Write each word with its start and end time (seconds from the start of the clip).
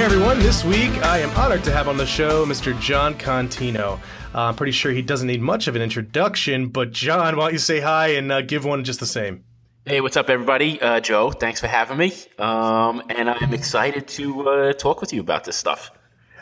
Hey 0.00 0.06
everyone, 0.06 0.38
this 0.38 0.64
week 0.64 0.90
I 1.04 1.18
am 1.18 1.28
honored 1.36 1.62
to 1.64 1.72
have 1.72 1.86
on 1.86 1.98
the 1.98 2.06
show 2.06 2.46
Mr. 2.46 2.80
Jon 2.80 3.14
Contino. 3.18 3.98
Uh, 4.34 4.44
I'm 4.44 4.56
pretty 4.56 4.72
sure 4.72 4.92
he 4.92 5.02
doesn't 5.02 5.26
need 5.26 5.42
much 5.42 5.68
of 5.68 5.76
an 5.76 5.82
introduction, 5.82 6.68
but 6.68 6.90
Jon, 6.90 7.36
why 7.36 7.44
don't 7.44 7.52
you 7.52 7.58
say 7.58 7.80
hi 7.80 8.12
and 8.12 8.32
uh, 8.32 8.40
give 8.40 8.64
one 8.64 8.82
just 8.82 8.98
the 8.98 9.04
same? 9.04 9.44
Hey, 9.84 10.00
what's 10.00 10.16
up, 10.16 10.30
everybody? 10.30 10.80
Uh, 10.80 11.00
Joe, 11.00 11.30
thanks 11.30 11.60
for 11.60 11.66
having 11.66 11.98
me. 11.98 12.14
Um, 12.38 13.02
and 13.10 13.28
I'm 13.28 13.52
excited 13.52 14.08
to 14.08 14.48
uh, 14.48 14.72
talk 14.72 15.02
with 15.02 15.12
you 15.12 15.20
about 15.20 15.44
this 15.44 15.56
stuff. 15.56 15.90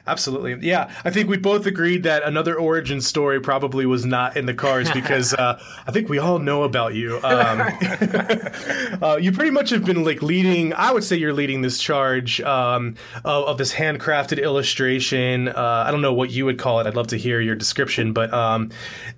Absolutely. 0.09 0.66
Yeah. 0.66 0.90
I 1.04 1.11
think 1.11 1.29
we 1.29 1.36
both 1.36 1.66
agreed 1.66 2.02
that 2.04 2.22
another 2.22 2.57
origin 2.57 3.00
story 3.00 3.40
probably 3.40 3.84
was 3.84 4.07
not 4.07 4.36
in 4.36 4.46
the 4.46 4.54
cards 4.54 4.90
because 4.90 5.34
uh, 5.38 5.61
I 5.86 5.93
think 5.93 6.08
we 6.08 6.18
all 6.18 6.38
know 6.38 6.62
about 6.62 6.95
you. 6.95 7.20
Um, 7.29 7.61
uh, 9.02 9.18
you 9.21 9.32
pretty 9.32 9.50
much 9.50 9.68
have 9.71 9.84
been 9.84 10.02
like 10.02 10.22
leading, 10.22 10.72
I 10.72 10.93
would 10.93 11.04
say 11.04 11.16
you're 11.16 11.34
leading 11.34 11.61
this 11.61 11.79
charge 11.79 12.40
um, 12.40 12.94
of, 13.25 13.44
of, 13.44 13.58
this 13.58 13.72
handcrafted 13.72 14.43
illustration. 14.43 15.48
Uh, 15.48 15.84
I 15.86 15.90
don't 15.90 16.00
know 16.00 16.14
what 16.14 16.31
you 16.31 16.46
would 16.46 16.59
call 16.59 16.81
it. 16.81 16.86
I'd 16.86 16.96
love 16.96 17.09
to 17.09 17.18
hear 17.18 17.40
your 17.40 17.54
description. 17.54 18.12
But 18.14 18.32
um, 18.32 18.70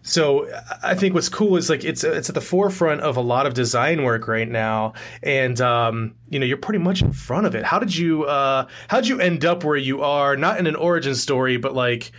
so 0.02 0.50
I 0.82 0.94
think 0.96 1.14
what's 1.14 1.28
cool 1.28 1.56
is 1.56 1.70
like 1.70 1.84
it's, 1.84 2.02
it's 2.02 2.28
at 2.28 2.34
the 2.34 2.40
forefront 2.40 3.00
of 3.02 3.16
a 3.16 3.20
lot 3.20 3.46
of 3.46 3.54
design 3.54 4.02
work 4.02 4.26
right 4.26 4.48
now. 4.48 4.94
And, 5.22 5.60
um, 5.60 6.14
you 6.30 6.38
know, 6.38 6.46
you're 6.46 6.56
pretty 6.56 6.78
much 6.78 7.02
in 7.02 7.12
front 7.12 7.46
of 7.46 7.54
it. 7.54 7.64
How 7.64 7.78
did 7.78 7.94
you, 7.94 8.24
uh, 8.24 8.66
how 8.88 9.00
did 9.00 9.08
you 9.08 9.20
end 9.20 9.44
up 9.44 9.64
where 9.64 9.76
you 9.76 10.02
are? 10.02 10.36
Not 10.36 10.58
in 10.58 10.66
an 10.66 10.76
origin 10.76 11.14
story, 11.14 11.58
but 11.58 11.74
like, 11.74 12.12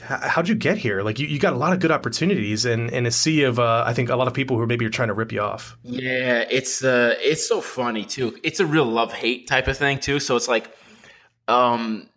how'd 0.00 0.48
you 0.48 0.54
get 0.54 0.78
here? 0.78 1.02
Like, 1.02 1.18
you, 1.18 1.26
you 1.26 1.38
got 1.40 1.52
a 1.52 1.56
lot 1.56 1.72
of 1.72 1.80
good 1.80 1.90
opportunities 1.90 2.64
and 2.64 2.88
in, 2.90 3.04
a 3.04 3.10
sea 3.10 3.42
of, 3.42 3.58
uh, 3.58 3.82
I 3.84 3.92
think, 3.94 4.10
a 4.10 4.16
lot 4.16 4.28
of 4.28 4.34
people 4.34 4.56
who 4.56 4.64
maybe 4.66 4.86
are 4.86 4.90
trying 4.90 5.08
to 5.08 5.14
rip 5.14 5.32
you 5.32 5.40
off. 5.40 5.76
Yeah, 5.82 6.44
it's 6.48 6.84
uh, 6.84 7.16
it's 7.18 7.46
so 7.46 7.60
funny 7.60 8.04
too. 8.04 8.38
It's 8.44 8.60
a 8.60 8.66
real 8.66 8.84
love 8.86 9.12
hate 9.12 9.48
type 9.48 9.66
of 9.66 9.76
thing 9.76 9.98
too. 9.98 10.20
So 10.20 10.36
it's 10.36 10.48
like, 10.48 10.70
um, 11.48 12.08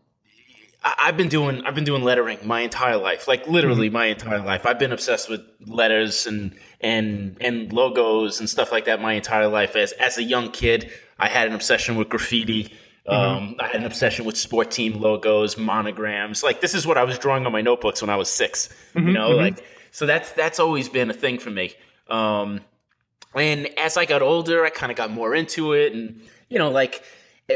I, 0.83 1.05
have 1.05 1.17
been 1.17 1.29
doing 1.29 1.63
I've 1.65 1.75
been 1.75 1.83
doing 1.83 2.03
lettering 2.03 2.39
my 2.43 2.61
entire 2.61 2.97
life, 2.97 3.27
like 3.27 3.47
literally 3.47 3.87
mm-hmm. 3.87 3.93
my 3.93 4.05
entire 4.07 4.41
life. 4.41 4.65
I've 4.65 4.79
been 4.79 4.91
obsessed 4.91 5.29
with 5.29 5.41
letters 5.65 6.25
and 6.25 6.55
and 6.79 7.37
and 7.39 7.71
logos 7.71 8.39
and 8.39 8.49
stuff 8.49 8.71
like 8.71 8.85
that 8.85 9.01
my 9.01 9.13
entire 9.13 9.47
life. 9.47 9.75
As 9.75 9.91
as 9.93 10.17
a 10.17 10.23
young 10.23 10.51
kid, 10.51 10.91
I 11.19 11.27
had 11.27 11.47
an 11.47 11.53
obsession 11.53 11.95
with 11.97 12.09
graffiti. 12.09 12.73
Mm-hmm. 13.07 13.11
Um, 13.11 13.55
I 13.59 13.67
had 13.67 13.77
an 13.77 13.85
obsession 13.85 14.25
with 14.25 14.37
sport 14.37 14.71
team 14.71 14.99
logos, 14.99 15.57
monograms. 15.57 16.43
Like 16.43 16.61
this 16.61 16.73
is 16.73 16.87
what 16.87 16.97
I 16.97 17.03
was 17.03 17.19
drawing 17.19 17.45
on 17.45 17.51
my 17.51 17.61
notebooks 17.61 18.01
when 18.01 18.09
I 18.09 18.15
was 18.15 18.29
6 18.29 18.69
mm-hmm, 18.95 19.07
you 19.07 19.13
know, 19.13 19.31
mm-hmm. 19.31 19.39
like 19.39 19.65
so 19.91 20.05
that's 20.05 20.31
that's 20.31 20.59
always 20.59 20.89
been 20.89 21.09
a 21.09 21.13
thing 21.13 21.37
for 21.37 21.51
me. 21.51 21.73
Um, 22.09 22.61
and 23.35 23.67
as 23.77 23.97
I 23.97 24.05
got 24.05 24.21
older, 24.21 24.65
I 24.65 24.69
kind 24.69 24.91
of 24.91 24.97
got 24.97 25.11
more 25.11 25.35
into 25.35 25.73
it, 25.73 25.93
and 25.93 26.21
you 26.49 26.57
know, 26.57 26.69
like 26.69 27.03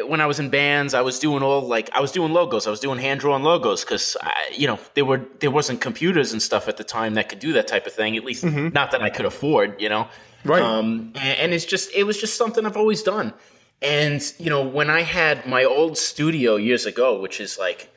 when 0.08 0.20
I 0.20 0.26
was 0.26 0.40
in 0.40 0.50
bands, 0.50 0.94
I 0.94 1.02
was 1.02 1.20
doing 1.20 1.42
all 1.42 1.62
like 1.62 1.90
I 1.94 2.02
was 2.02 2.12
doing 2.12 2.34
logos. 2.34 2.68
I 2.68 2.70
was 2.70 2.80
doing 2.80 3.00
hand 3.00 3.22
drawn 3.22 3.44
logos 3.44 3.84
because 3.84 4.18
you 4.54 4.68
know 4.68 4.80
there 4.94 5.06
were 5.06 5.26
there 5.40 5.52
wasn't 5.52 5.82
computers 5.82 6.34
and 6.34 6.42
stuff 6.42 6.68
at 6.68 6.78
the 6.78 6.84
time 6.84 7.14
that 7.14 7.30
could 7.30 7.40
do 7.40 7.54
that 7.54 7.68
type 7.68 7.88
of 7.88 7.94
thing. 7.94 8.18
At 8.18 8.26
least 8.26 8.44
mm-hmm. 8.44 8.70
not 8.74 8.92
that 8.92 9.02
I 9.02 9.10
could 9.10 9.26
afford, 9.26 9.82
you 9.82 9.90
know. 9.90 10.08
Right. 10.44 10.62
Um, 10.62 11.12
and, 11.16 11.40
and, 11.40 11.54
it's 11.54 11.66
just 11.66 11.92
it 11.96 12.04
was 12.04 12.20
just 12.20 12.38
something 12.38 12.66
I've 12.66 12.78
always 12.78 13.02
done. 13.02 13.34
And, 13.82 14.22
you 14.40 14.50
know, 14.50 14.64
when 14.64 14.90
I 14.90 15.02
had 15.02 15.46
my 15.46 15.64
old 15.64 15.98
studio 15.98 16.56
years 16.56 16.86
ago, 16.86 17.20
which 17.20 17.40
is 17.40 17.58
like, 17.58 17.92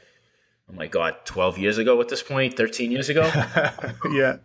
oh 0.68 0.74
my 0.74 0.86
God, 0.86 1.16
12 1.24 1.58
years 1.58 1.78
ago 1.78 2.00
at 2.00 2.08
this 2.08 2.22
point, 2.22 2.56
13 2.56 2.90
years 2.90 3.08
ago. 3.08 3.22
yeah. 4.12 4.36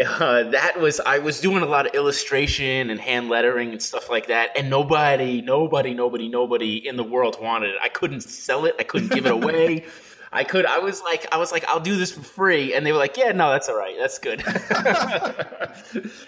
Uh, 0.00 0.44
that 0.44 0.80
was, 0.80 0.98
I 1.00 1.18
was 1.18 1.40
doing 1.40 1.62
a 1.62 1.66
lot 1.66 1.86
of 1.86 1.94
illustration 1.94 2.88
and 2.88 2.98
hand 2.98 3.28
lettering 3.28 3.72
and 3.72 3.82
stuff 3.82 4.08
like 4.08 4.28
that. 4.28 4.56
And 4.56 4.70
nobody, 4.70 5.42
nobody, 5.42 5.92
nobody, 5.92 6.28
nobody 6.28 6.88
in 6.88 6.96
the 6.96 7.04
world 7.04 7.36
wanted 7.40 7.70
it. 7.70 7.76
I 7.82 7.88
couldn't 7.88 8.22
sell 8.22 8.64
it. 8.64 8.76
I 8.78 8.84
couldn't 8.84 9.12
give 9.12 9.26
it 9.26 9.32
away. 9.32 9.84
I 10.32 10.44
could. 10.44 10.64
I 10.64 10.78
was 10.78 11.02
like, 11.02 11.26
I 11.32 11.38
was 11.38 11.50
like, 11.50 11.64
I'll 11.66 11.80
do 11.80 11.96
this 11.96 12.12
for 12.12 12.22
free, 12.22 12.72
and 12.72 12.86
they 12.86 12.92
were 12.92 12.98
like, 12.98 13.16
Yeah, 13.16 13.32
no, 13.32 13.50
that's 13.50 13.68
all 13.68 13.76
right, 13.76 13.96
that's 13.98 14.18
good. 14.18 14.44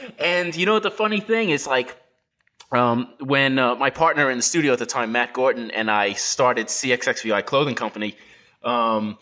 and 0.18 0.56
you 0.56 0.66
know 0.66 0.74
what 0.74 0.82
the 0.82 0.90
funny 0.90 1.20
thing 1.20 1.50
is, 1.50 1.68
like, 1.68 1.96
um, 2.72 3.12
when 3.20 3.58
uh, 3.58 3.76
my 3.76 3.90
partner 3.90 4.30
in 4.30 4.38
the 4.38 4.42
studio 4.42 4.72
at 4.72 4.80
the 4.80 4.86
time, 4.86 5.12
Matt 5.12 5.32
Gordon, 5.32 5.70
and 5.70 5.90
I 5.90 6.14
started 6.14 6.66
CXXVI 6.66 7.44
Clothing 7.46 7.74
Company, 7.74 8.16
um, 8.64 9.18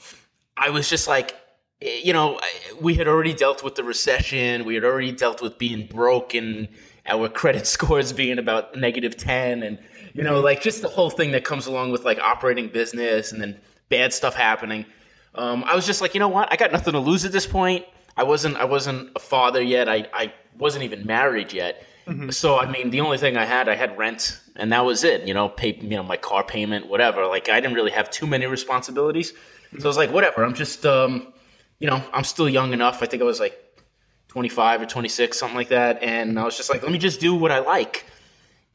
I 0.56 0.70
was 0.70 0.88
just 0.88 1.08
like, 1.08 1.36
you 1.80 2.12
know, 2.12 2.38
we 2.80 2.94
had 2.94 3.08
already 3.08 3.32
dealt 3.32 3.64
with 3.64 3.74
the 3.74 3.84
recession. 3.84 4.64
We 4.64 4.74
had 4.74 4.84
already 4.84 5.12
dealt 5.12 5.40
with 5.40 5.58
being 5.58 5.86
broke 5.86 6.34
and 6.34 6.68
our 7.06 7.28
credit 7.28 7.66
scores 7.66 8.12
being 8.12 8.38
about 8.38 8.76
negative 8.76 9.16
10. 9.16 9.62
And, 9.62 9.78
you 10.12 10.22
know, 10.22 10.40
like 10.40 10.60
just 10.60 10.82
the 10.82 10.88
whole 10.88 11.10
thing 11.10 11.32
that 11.32 11.44
comes 11.44 11.66
along 11.66 11.92
with 11.92 12.04
like 12.04 12.18
operating 12.18 12.68
business 12.68 13.32
and 13.32 13.40
then 13.40 13.58
bad 13.88 14.12
stuff 14.12 14.34
happening. 14.34 14.84
Um, 15.34 15.64
I 15.64 15.74
was 15.74 15.86
just 15.86 16.00
like, 16.00 16.14
you 16.14 16.20
know 16.20 16.28
what? 16.28 16.52
I 16.52 16.56
got 16.56 16.72
nothing 16.72 16.92
to 16.92 16.98
lose 16.98 17.24
at 17.24 17.32
this 17.32 17.46
point. 17.46 17.84
I 18.16 18.24
wasn't, 18.24 18.56
I 18.56 18.64
wasn't 18.64 19.10
a 19.16 19.20
father 19.20 19.62
yet. 19.62 19.88
I, 19.88 20.08
I 20.12 20.32
wasn't 20.58 20.84
even 20.84 21.06
married 21.06 21.52
yet. 21.52 21.86
Mm-hmm. 22.06 22.30
So 22.30 22.58
I 22.58 22.70
mean, 22.70 22.90
the 22.90 23.00
only 23.00 23.18
thing 23.18 23.36
I 23.36 23.44
had, 23.44 23.68
I 23.68 23.76
had 23.76 23.96
rent, 23.96 24.40
and 24.56 24.72
that 24.72 24.84
was 24.84 25.04
it. 25.04 25.28
You 25.28 25.34
know, 25.34 25.48
pay 25.48 25.78
you 25.80 25.90
know 25.90 26.02
my 26.02 26.16
car 26.16 26.42
payment, 26.42 26.88
whatever. 26.88 27.26
Like 27.26 27.48
I 27.48 27.60
didn't 27.60 27.76
really 27.76 27.92
have 27.92 28.10
too 28.10 28.26
many 28.26 28.46
responsibilities. 28.46 29.32
So 29.78 29.84
I 29.84 29.86
was 29.86 29.96
like, 29.96 30.10
whatever. 30.10 30.42
I'm 30.42 30.54
just, 30.54 30.84
um, 30.84 31.32
you 31.80 31.88
know, 31.88 32.02
I'm 32.12 32.24
still 32.24 32.48
young 32.48 32.72
enough. 32.72 33.02
I 33.02 33.06
think 33.06 33.22
I 33.22 33.24
was 33.24 33.40
like 33.40 33.58
25 34.28 34.82
or 34.82 34.86
26, 34.86 35.36
something 35.36 35.56
like 35.56 35.68
that. 35.68 36.02
And 36.02 36.38
I 36.38 36.44
was 36.44 36.56
just 36.56 36.70
like, 36.70 36.82
let 36.82 36.92
me 36.92 36.98
just 36.98 37.18
do 37.18 37.34
what 37.34 37.50
I 37.50 37.58
like. 37.58 38.06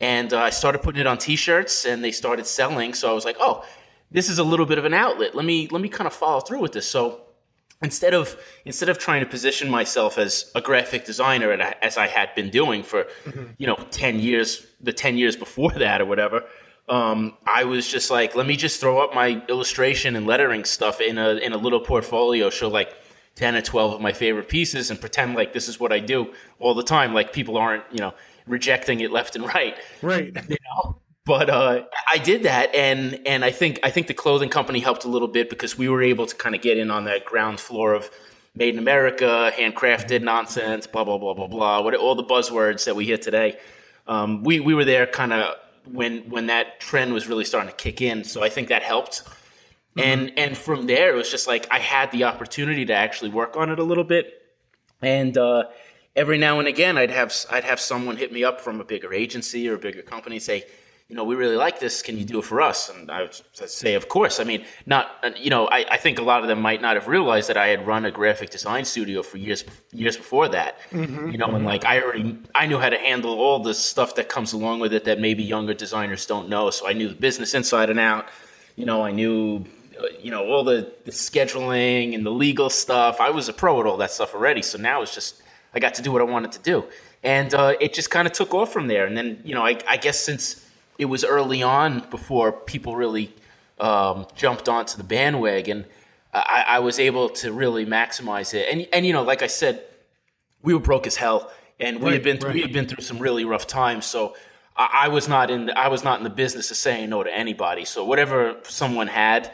And 0.02 0.34
uh, 0.34 0.42
I 0.42 0.50
started 0.50 0.80
putting 0.80 1.00
it 1.00 1.08
on 1.08 1.18
T-shirts, 1.18 1.86
and 1.86 2.04
they 2.04 2.12
started 2.12 2.46
selling. 2.46 2.94
So 2.94 3.10
I 3.10 3.14
was 3.14 3.24
like, 3.24 3.38
oh, 3.40 3.64
this 4.12 4.30
is 4.30 4.40
a 4.40 4.44
little 4.44 4.66
bit 4.66 4.78
of 4.78 4.84
an 4.84 4.94
outlet. 4.94 5.36
Let 5.36 5.46
me 5.46 5.70
let 5.72 5.82
me 5.82 5.88
kind 5.88 6.06
of 6.06 6.14
follow 6.14 6.42
through 6.42 6.60
with 6.60 6.74
this. 6.74 6.88
So 6.88 7.22
instead 7.82 8.14
of 8.14 8.38
instead 8.66 8.90
of 8.90 8.98
trying 8.98 9.22
to 9.22 9.26
position 9.26 9.70
myself 9.70 10.18
as 10.18 10.52
a 10.56 10.62
graphic 10.62 11.06
designer 11.06 11.52
as 11.82 11.98
I 11.98 12.08
had 12.08 12.34
been 12.36 12.50
doing 12.50 12.84
for 12.84 13.06
mm-hmm. 13.26 13.52
you 13.58 13.68
know 13.68 13.76
10 13.92 14.20
years 14.20 14.66
the 14.82 14.94
10 14.94 15.18
years 15.18 15.36
before 15.36 15.72
that 15.78 16.02
or 16.02 16.06
whatever 16.06 16.44
um, 16.88 17.36
I 17.46 17.64
was 17.64 17.88
just 17.88 18.12
like 18.12 18.36
let 18.36 18.46
me 18.46 18.56
just 18.56 18.80
throw 18.80 19.00
up 19.00 19.14
my 19.14 19.44
illustration 19.50 20.16
and 20.16 20.28
lettering 20.28 20.66
stuff 20.66 21.02
in 21.02 21.18
a 21.18 21.36
in 21.36 21.54
a 21.54 21.58
little 21.58 21.80
portfolio 21.80 22.50
show 22.50 22.70
like 22.70 22.94
10 23.36 23.56
or 23.56 23.62
12 23.62 23.94
of 23.96 24.02
my 24.02 24.14
favorite 24.14 24.48
pieces 24.48 24.90
and 24.90 25.00
pretend 25.00 25.36
like 25.36 25.52
this 25.52 25.68
is 25.68 25.80
what 25.80 25.92
I 25.92 26.00
do 26.00 26.34
all 26.60 26.74
the 26.74 26.84
time. 26.84 27.14
Like 27.14 27.34
people 27.34 27.58
aren't 27.58 27.84
you 27.92 28.00
know 28.00 28.14
rejecting 28.48 29.00
it 29.00 29.12
left 29.12 29.36
and 29.36 29.46
right. 29.46 29.76
Right. 30.02 30.36
You 30.50 30.58
know? 30.76 30.98
But 31.26 31.50
uh, 31.50 31.86
I 32.12 32.20
did 32.20 32.44
that, 32.44 32.76
and 32.76 33.20
and 33.26 33.44
I 33.44 33.50
think 33.50 33.80
I 33.82 33.90
think 33.90 34.06
the 34.06 34.14
clothing 34.14 34.50
company 34.50 34.80
helped 34.80 35.06
a 35.06 35.08
little 35.08 35.28
bit 35.28 35.50
because 35.50 35.76
we 35.76 35.90
were 35.90 36.04
able 36.04 36.28
to 36.28 36.36
kind 36.36 36.54
of 36.54 36.62
get 36.62 36.78
in 36.78 36.92
on 36.92 37.06
that 37.06 37.26
ground 37.26 37.60
floor 37.60 37.96
of 37.96 38.12
made 38.54 38.76
in 38.76 38.80
America, 38.80 39.52
handcrafted 39.56 40.22
nonsense, 40.22 40.86
blah 40.86 41.04
blah 41.04 41.18
blah 41.18 41.34
blah 41.34 41.48
blah, 41.48 41.82
what 41.82 41.96
all 41.96 42.14
the 42.14 42.24
buzzwords 42.24 42.86
that 42.86 42.96
we 42.96 43.06
hear 43.06 43.18
today. 43.18 43.58
Um, 44.06 44.44
we 44.44 44.60
we 44.60 44.76
were 44.76 44.86
there 44.86 45.08
kind 45.08 45.34
of 45.34 45.56
when 45.92 46.30
when 46.30 46.48
that 46.48 46.80
trend 46.80 47.14
was 47.14 47.28
really 47.28 47.46
starting 47.46 47.70
to 47.70 47.76
kick 47.76 48.02
in, 48.02 48.24
so 48.24 48.44
I 48.44 48.50
think 48.50 48.70
that 48.70 48.84
helped. 48.84 49.24
Mm-hmm. 49.24 50.00
And 50.00 50.32
and 50.38 50.58
from 50.58 50.88
there, 50.88 51.14
it 51.14 51.16
was 51.16 51.30
just 51.30 51.48
like 51.48 51.68
I 51.72 51.80
had 51.80 52.12
the 52.12 52.26
opportunity 52.26 52.86
to 52.86 52.94
actually 52.94 53.30
work 53.32 53.56
on 53.56 53.70
it 53.70 53.80
a 53.80 53.84
little 53.84 54.04
bit, 54.04 54.42
and. 55.02 55.38
Uh, 55.38 55.66
every 56.16 56.38
now 56.38 56.60
and 56.60 56.68
again, 56.68 56.98
I'd 56.98 57.12
have 57.12 57.36
I'd 57.52 57.66
have 57.66 57.80
someone 57.80 58.18
hit 58.18 58.32
me 58.32 58.44
up 58.44 58.62
from 58.62 58.80
a 58.80 58.86
bigger 58.86 59.14
agency 59.14 59.68
or 59.68 59.76
a 59.76 59.78
bigger 59.78 60.02
company 60.02 60.40
say, 60.40 60.64
you 61.08 61.16
know, 61.16 61.24
we 61.24 61.36
really 61.36 61.56
like 61.56 61.80
this. 61.80 62.02
Can 62.02 62.18
you 62.18 62.26
do 62.26 62.40
it 62.40 62.46
for 62.46 62.62
us? 62.62 62.90
And 62.90 63.12
I 63.12 63.22
would 63.22 63.40
say, 63.54 63.94
of 63.94 64.10
course. 64.10 64.40
I 64.40 64.44
mean, 64.44 64.66
not, 64.88 65.12
uh, 65.22 65.30
you 65.38 65.52
know, 65.52 65.68
I, 65.68 65.86
I 65.92 65.98
think 65.98 66.18
a 66.18 66.24
lot 66.24 66.42
of 66.42 66.48
them 66.48 66.60
might 66.60 66.82
not 66.82 66.96
have 66.96 67.08
realized 67.08 67.48
that 67.50 67.58
I 67.58 67.68
had 67.68 67.86
run 67.86 68.06
a 68.06 68.12
graphic 68.12 68.50
design 68.50 68.86
studio 68.86 69.22
for 69.22 69.38
years, 69.38 69.64
years 69.92 70.18
before 70.18 70.50
that. 70.50 70.80
Mm-hmm. 70.90 71.30
You 71.30 71.38
know, 71.38 71.46
and 71.46 71.64
like 71.64 71.86
I 71.86 72.02
already, 72.02 72.40
I 72.56 72.66
knew 72.66 72.80
how 72.80 72.90
to 72.90 72.98
handle 72.98 73.40
all 73.40 73.60
the 73.60 73.76
stuff 73.76 74.16
that 74.16 74.30
comes 74.30 74.54
along 74.54 74.80
with 74.80 74.94
it 74.94 75.04
that 75.04 75.20
maybe 75.20 75.44
younger 75.44 75.76
designers 75.76 76.26
don't 76.26 76.50
know. 76.50 76.72
So 76.72 76.88
I 76.88 76.94
knew 76.94 77.10
the 77.10 77.16
business 77.16 77.54
inside 77.54 77.92
and 77.92 78.00
out. 78.00 78.28
You 78.76 78.88
know, 78.88 79.04
I 79.04 79.12
knew, 79.12 79.64
uh, 80.00 80.08
you 80.20 80.32
know, 80.32 80.44
all 80.48 80.64
the, 80.64 80.92
the 81.04 81.12
scheduling 81.12 82.16
and 82.16 82.26
the 82.26 82.32
legal 82.32 82.72
stuff. 82.72 83.22
I 83.22 83.30
was 83.30 83.48
a 83.48 83.54
pro 83.54 83.80
at 83.80 83.86
all 83.86 83.98
that 83.98 84.10
stuff 84.10 84.34
already. 84.34 84.64
So 84.64 84.80
now 84.80 85.04
it's 85.04 85.14
just, 85.14 85.44
I 85.76 85.80
got 85.80 85.94
to 85.94 86.02
do 86.02 86.12
what 86.12 86.22
I 86.22 86.26
wanted 86.26 86.52
to 86.54 86.60
do. 86.60 86.86
And 87.22 87.54
uh, 87.54 87.76
it 87.80 87.94
just 87.94 88.10
kind 88.10 88.26
of 88.26 88.34
took 88.34 88.56
off 88.56 88.74
from 88.74 88.88
there. 88.88 89.06
And 89.06 89.16
then, 89.16 89.40
you 89.46 89.54
know, 89.54 89.64
I, 89.64 89.78
I 89.88 89.98
guess 89.98 90.20
since, 90.20 90.65
it 90.98 91.06
was 91.06 91.24
early 91.24 91.64
on 91.64 92.08
before 92.10 92.52
people 92.52 92.96
really 92.96 93.34
um, 93.80 94.28
jumped 94.36 94.70
onto 94.70 94.98
the 94.98 95.04
bandwagon. 95.04 95.86
I, 96.34 96.66
I, 96.68 96.80
was 96.80 97.00
able 97.00 97.30
to 97.30 97.54
really 97.54 97.86
maximize 97.86 98.54
it, 98.54 98.68
and 98.70 98.88
and 98.92 99.06
you 99.06 99.14
know, 99.14 99.24
like 99.24 99.42
I 99.42 99.48
said, 99.48 99.84
we 100.62 100.74
were 100.74 100.80
broke 100.80 101.08
as 101.08 101.16
hell, 101.16 101.52
and 101.80 102.00
we 102.00 102.06
right, 102.06 102.14
had 102.14 102.24
been 102.24 102.40
right. 102.40 102.54
we 102.54 102.62
had 102.62 102.74
been 102.74 102.88
through 102.88 103.04
some 103.04 103.20
really 103.20 103.46
rough 103.46 103.68
times. 103.68 104.06
So 104.06 104.36
I, 104.76 104.90
I 105.04 105.08
was 105.08 105.30
not 105.30 105.50
in 105.50 105.68
the, 105.68 105.78
I 105.78 105.88
was 105.88 106.04
not 106.04 106.20
in 106.20 106.24
the 106.26 106.30
business 106.30 106.72
of 106.72 106.78
saying 106.78 107.10
no 107.10 107.24
to 107.24 107.34
anybody. 107.34 107.86
So 107.86 108.04
whatever 108.04 108.58
someone 108.64 109.08
had, 109.08 109.54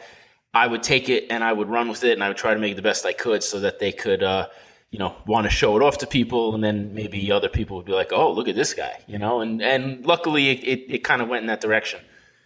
I 0.52 0.66
would 0.66 0.82
take 0.82 1.08
it 1.08 1.26
and 1.30 1.44
I 1.44 1.52
would 1.52 1.68
run 1.68 1.88
with 1.88 2.02
it, 2.02 2.12
and 2.12 2.24
I 2.24 2.28
would 2.28 2.36
try 2.36 2.52
to 2.52 2.60
make 2.60 2.74
the 2.74 2.82
best 2.82 3.06
I 3.06 3.12
could 3.12 3.42
so 3.44 3.60
that 3.60 3.78
they 3.78 3.92
could. 3.92 4.22
Uh, 4.22 4.48
you 4.92 4.98
know 4.98 5.16
want 5.26 5.44
to 5.44 5.50
show 5.50 5.76
it 5.76 5.82
off 5.82 5.98
to 5.98 6.06
people 6.06 6.54
and 6.54 6.62
then 6.62 6.94
maybe 6.94 7.32
other 7.32 7.48
people 7.48 7.76
would 7.78 7.86
be 7.86 7.92
like 7.92 8.12
oh 8.12 8.30
look 8.30 8.46
at 8.46 8.54
this 8.54 8.74
guy 8.74 9.00
you 9.08 9.18
know? 9.18 9.40
And 9.40 9.60
and 9.60 10.06
luckily 10.06 10.50
it, 10.50 10.62
it, 10.62 10.94
it 10.94 10.98
kind 10.98 11.20
of 11.20 11.28
went 11.28 11.40
in 11.40 11.48
that 11.48 11.60
direction 11.60 12.00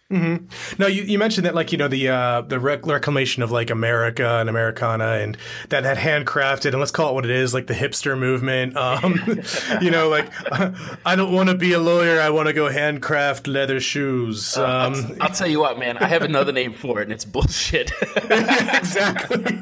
Mm-hmm. 0.09 0.81
No, 0.81 0.87
you, 0.87 1.03
you 1.03 1.19
mentioned 1.19 1.45
that 1.45 1.53
like 1.53 1.73
you 1.73 1.77
know 1.77 1.89
the 1.89 2.07
uh, 2.07 2.39
the 2.41 2.61
rec- 2.61 2.85
reclamation 2.85 3.43
of 3.43 3.51
like 3.51 3.69
America 3.69 4.25
and 4.39 4.49
Americana 4.49 5.15
and 5.15 5.35
that 5.67 5.83
that 5.83 5.97
handcrafted 5.97 6.67
and 6.67 6.79
let's 6.79 6.91
call 6.91 7.09
it 7.09 7.13
what 7.13 7.25
it 7.25 7.31
is 7.31 7.53
like 7.53 7.67
the 7.67 7.73
hipster 7.73 8.17
movement. 8.17 8.77
Um, 8.77 9.19
you 9.81 9.91
know, 9.91 10.07
like 10.07 10.29
I 11.05 11.17
don't 11.17 11.33
want 11.33 11.49
to 11.49 11.55
be 11.55 11.73
a 11.73 11.79
lawyer. 11.79 12.21
I 12.21 12.29
want 12.29 12.47
to 12.47 12.53
go 12.53 12.69
handcraft 12.69 13.47
leather 13.47 13.81
shoes. 13.81 14.55
Uh, 14.57 14.63
Um, 14.65 14.93
I'll, 14.93 15.23
I'll 15.23 15.33
tell 15.33 15.47
you 15.47 15.59
what, 15.59 15.77
man. 15.77 15.97
I 15.97 16.05
have 16.07 16.21
another 16.21 16.53
name 16.53 16.71
for 16.71 16.99
it, 17.01 17.03
and 17.03 17.11
it's 17.11 17.25
bullshit. 17.25 17.91
exactly. 18.15 19.59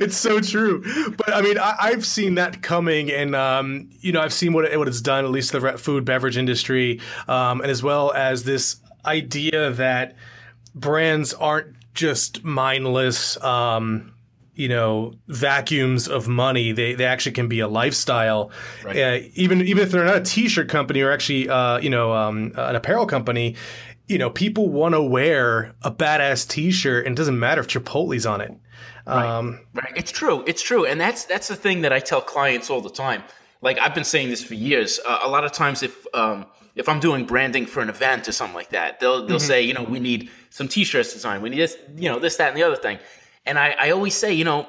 it's 0.00 0.16
so 0.16 0.40
true. 0.40 0.82
But 1.16 1.32
I 1.32 1.42
mean, 1.42 1.58
I, 1.58 1.74
I've 1.80 2.04
seen 2.04 2.34
that 2.36 2.60
coming, 2.62 3.10
and 3.12 3.36
um, 3.36 3.88
you 4.00 4.10
know, 4.12 4.20
I've 4.20 4.32
seen 4.32 4.52
what 4.52 4.64
it, 4.64 4.76
what 4.78 4.88
it's 4.88 5.00
done, 5.00 5.24
at 5.24 5.30
least 5.30 5.52
the 5.52 5.60
re- 5.60 5.76
food 5.76 6.04
beverage 6.04 6.36
industry, 6.36 7.00
um, 7.28 7.60
and 7.60 7.70
as 7.70 7.82
well 7.84 8.12
as 8.12 8.42
this 8.44 8.76
idea 9.06 9.70
that 9.70 10.16
brands 10.74 11.32
aren't 11.34 11.74
just 11.94 12.44
mindless. 12.44 13.42
Um, 13.42 14.12
you 14.58 14.68
know 14.68 15.12
vacuums 15.28 16.08
of 16.08 16.28
money 16.28 16.72
they, 16.72 16.94
they 16.94 17.04
actually 17.04 17.32
can 17.32 17.46
be 17.46 17.60
a 17.60 17.68
lifestyle 17.68 18.50
Right. 18.82 18.96
uh, 18.96 19.28
even 19.34 19.60
even 19.60 19.82
if 19.82 19.90
they're 19.90 20.02
not 20.02 20.16
a 20.16 20.20
t-shirt 20.22 20.70
company 20.70 21.02
or 21.02 21.12
actually 21.12 21.46
uh, 21.50 21.76
you 21.76 21.90
know 21.90 22.14
um, 22.14 22.52
an 22.56 22.74
apparel 22.74 23.04
company 23.06 23.54
you 24.08 24.16
know 24.16 24.30
people 24.30 24.70
want 24.70 24.94
to 24.94 25.02
wear 25.02 25.74
a 25.82 25.90
badass 25.90 26.48
t-shirt 26.48 27.04
and 27.04 27.12
it 27.14 27.16
doesn't 27.18 27.38
matter 27.38 27.60
if 27.60 27.66
chipotle's 27.68 28.24
on 28.24 28.40
it 28.40 28.54
um, 29.06 29.60
Right. 29.74 29.92
It's 29.94 30.10
true. 30.10 30.42
It's 30.46 30.62
true, 30.62 30.86
and 30.86 30.98
that's 31.00 31.24
that's 31.26 31.48
the 31.48 31.54
thing 31.56 31.82
that 31.82 31.92
I 31.92 32.00
tell 32.00 32.20
clients 32.22 32.70
all 32.70 32.80
the 32.80 32.90
time. 32.90 33.22
Like 33.62 33.78
I've 33.78 33.94
been 33.94 34.04
saying 34.04 34.28
this 34.28 34.42
for 34.42 34.54
years. 34.54 35.00
Uh, 35.04 35.20
a 35.22 35.28
lot 35.28 35.44
of 35.44 35.52
times, 35.52 35.82
if 35.82 36.06
um, 36.14 36.46
if 36.74 36.88
I'm 36.88 37.00
doing 37.00 37.24
branding 37.24 37.66
for 37.66 37.80
an 37.80 37.88
event 37.88 38.28
or 38.28 38.32
something 38.32 38.54
like 38.54 38.70
that, 38.70 39.00
they'll 39.00 39.26
they'll 39.26 39.40
say, 39.40 39.62
you 39.62 39.74
know, 39.74 39.82
we 39.82 39.98
need 39.98 40.30
some 40.50 40.68
T-shirts 40.68 41.12
designed. 41.12 41.42
We 41.42 41.50
need 41.50 41.60
this, 41.60 41.76
you 41.96 42.08
know, 42.08 42.18
this, 42.18 42.36
that, 42.36 42.48
and 42.48 42.56
the 42.56 42.62
other 42.62 42.76
thing. 42.76 42.98
And 43.44 43.58
I, 43.58 43.76
I 43.78 43.90
always 43.90 44.14
say, 44.14 44.32
you 44.32 44.44
know, 44.44 44.68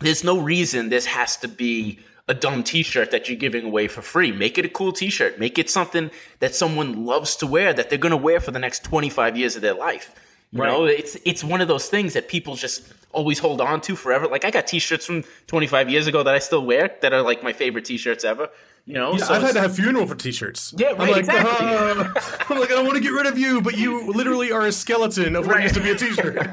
there's 0.00 0.24
no 0.24 0.38
reason 0.38 0.88
this 0.88 1.06
has 1.06 1.36
to 1.38 1.48
be 1.48 1.98
a 2.28 2.34
dumb 2.34 2.62
t-shirt 2.62 3.10
that 3.10 3.28
you're 3.28 3.38
giving 3.38 3.64
away 3.64 3.88
for 3.88 4.02
free. 4.02 4.32
Make 4.32 4.58
it 4.58 4.64
a 4.64 4.68
cool 4.68 4.92
t-shirt. 4.92 5.38
Make 5.38 5.58
it 5.58 5.70
something 5.70 6.10
that 6.40 6.54
someone 6.54 7.06
loves 7.06 7.36
to 7.36 7.46
wear 7.46 7.72
that 7.72 7.88
they're 7.88 7.98
going 7.98 8.10
to 8.10 8.16
wear 8.16 8.38
for 8.38 8.50
the 8.50 8.58
next 8.58 8.84
25 8.84 9.36
years 9.36 9.56
of 9.56 9.62
their 9.62 9.74
life. 9.74 10.14
You 10.52 10.62
Right. 10.62 10.68
know, 10.70 10.84
it's 10.86 11.16
it's 11.24 11.44
one 11.44 11.60
of 11.60 11.68
those 11.68 11.88
things 11.88 12.14
that 12.14 12.28
people 12.28 12.54
just 12.56 12.82
always 13.12 13.38
hold 13.38 13.60
on 13.60 13.80
to 13.82 13.96
forever. 13.96 14.26
Like 14.28 14.44
I 14.44 14.50
got 14.50 14.66
t-shirts 14.66 15.04
from 15.06 15.24
25 15.46 15.90
years 15.90 16.06
ago 16.06 16.22
that 16.22 16.34
I 16.34 16.38
still 16.38 16.64
wear 16.64 16.96
that 17.02 17.12
are 17.12 17.22
like 17.22 17.42
my 17.42 17.52
favorite 17.52 17.84
t-shirts 17.84 18.24
ever. 18.24 18.48
You 18.88 18.94
know, 18.94 19.12
Yeah, 19.12 19.18
so 19.18 19.34
I've 19.34 19.42
had 19.42 19.52
to 19.52 19.60
have 19.60 19.76
funeral 19.76 20.06
for 20.06 20.14
t-shirts. 20.14 20.72
Yeah, 20.78 20.92
I'm 20.98 21.10
like, 21.10 21.18
exactly. 21.18 21.66
"Uh," 21.66 22.10
I'm 22.48 22.58
like, 22.58 22.70
I 22.70 22.74
don't 22.74 22.86
want 22.86 22.96
to 22.96 23.02
get 23.02 23.10
rid 23.12 23.26
of 23.26 23.36
you, 23.36 23.60
but 23.60 23.76
you 23.76 24.10
literally 24.10 24.50
are 24.50 24.64
a 24.64 24.72
skeleton 24.72 25.36
of 25.36 25.46
what 25.46 25.56
Right. 25.56 25.64
used 25.64 25.74
to 25.74 25.82
be 25.82 25.90
a 25.90 25.94
t-shirt. 25.94 26.36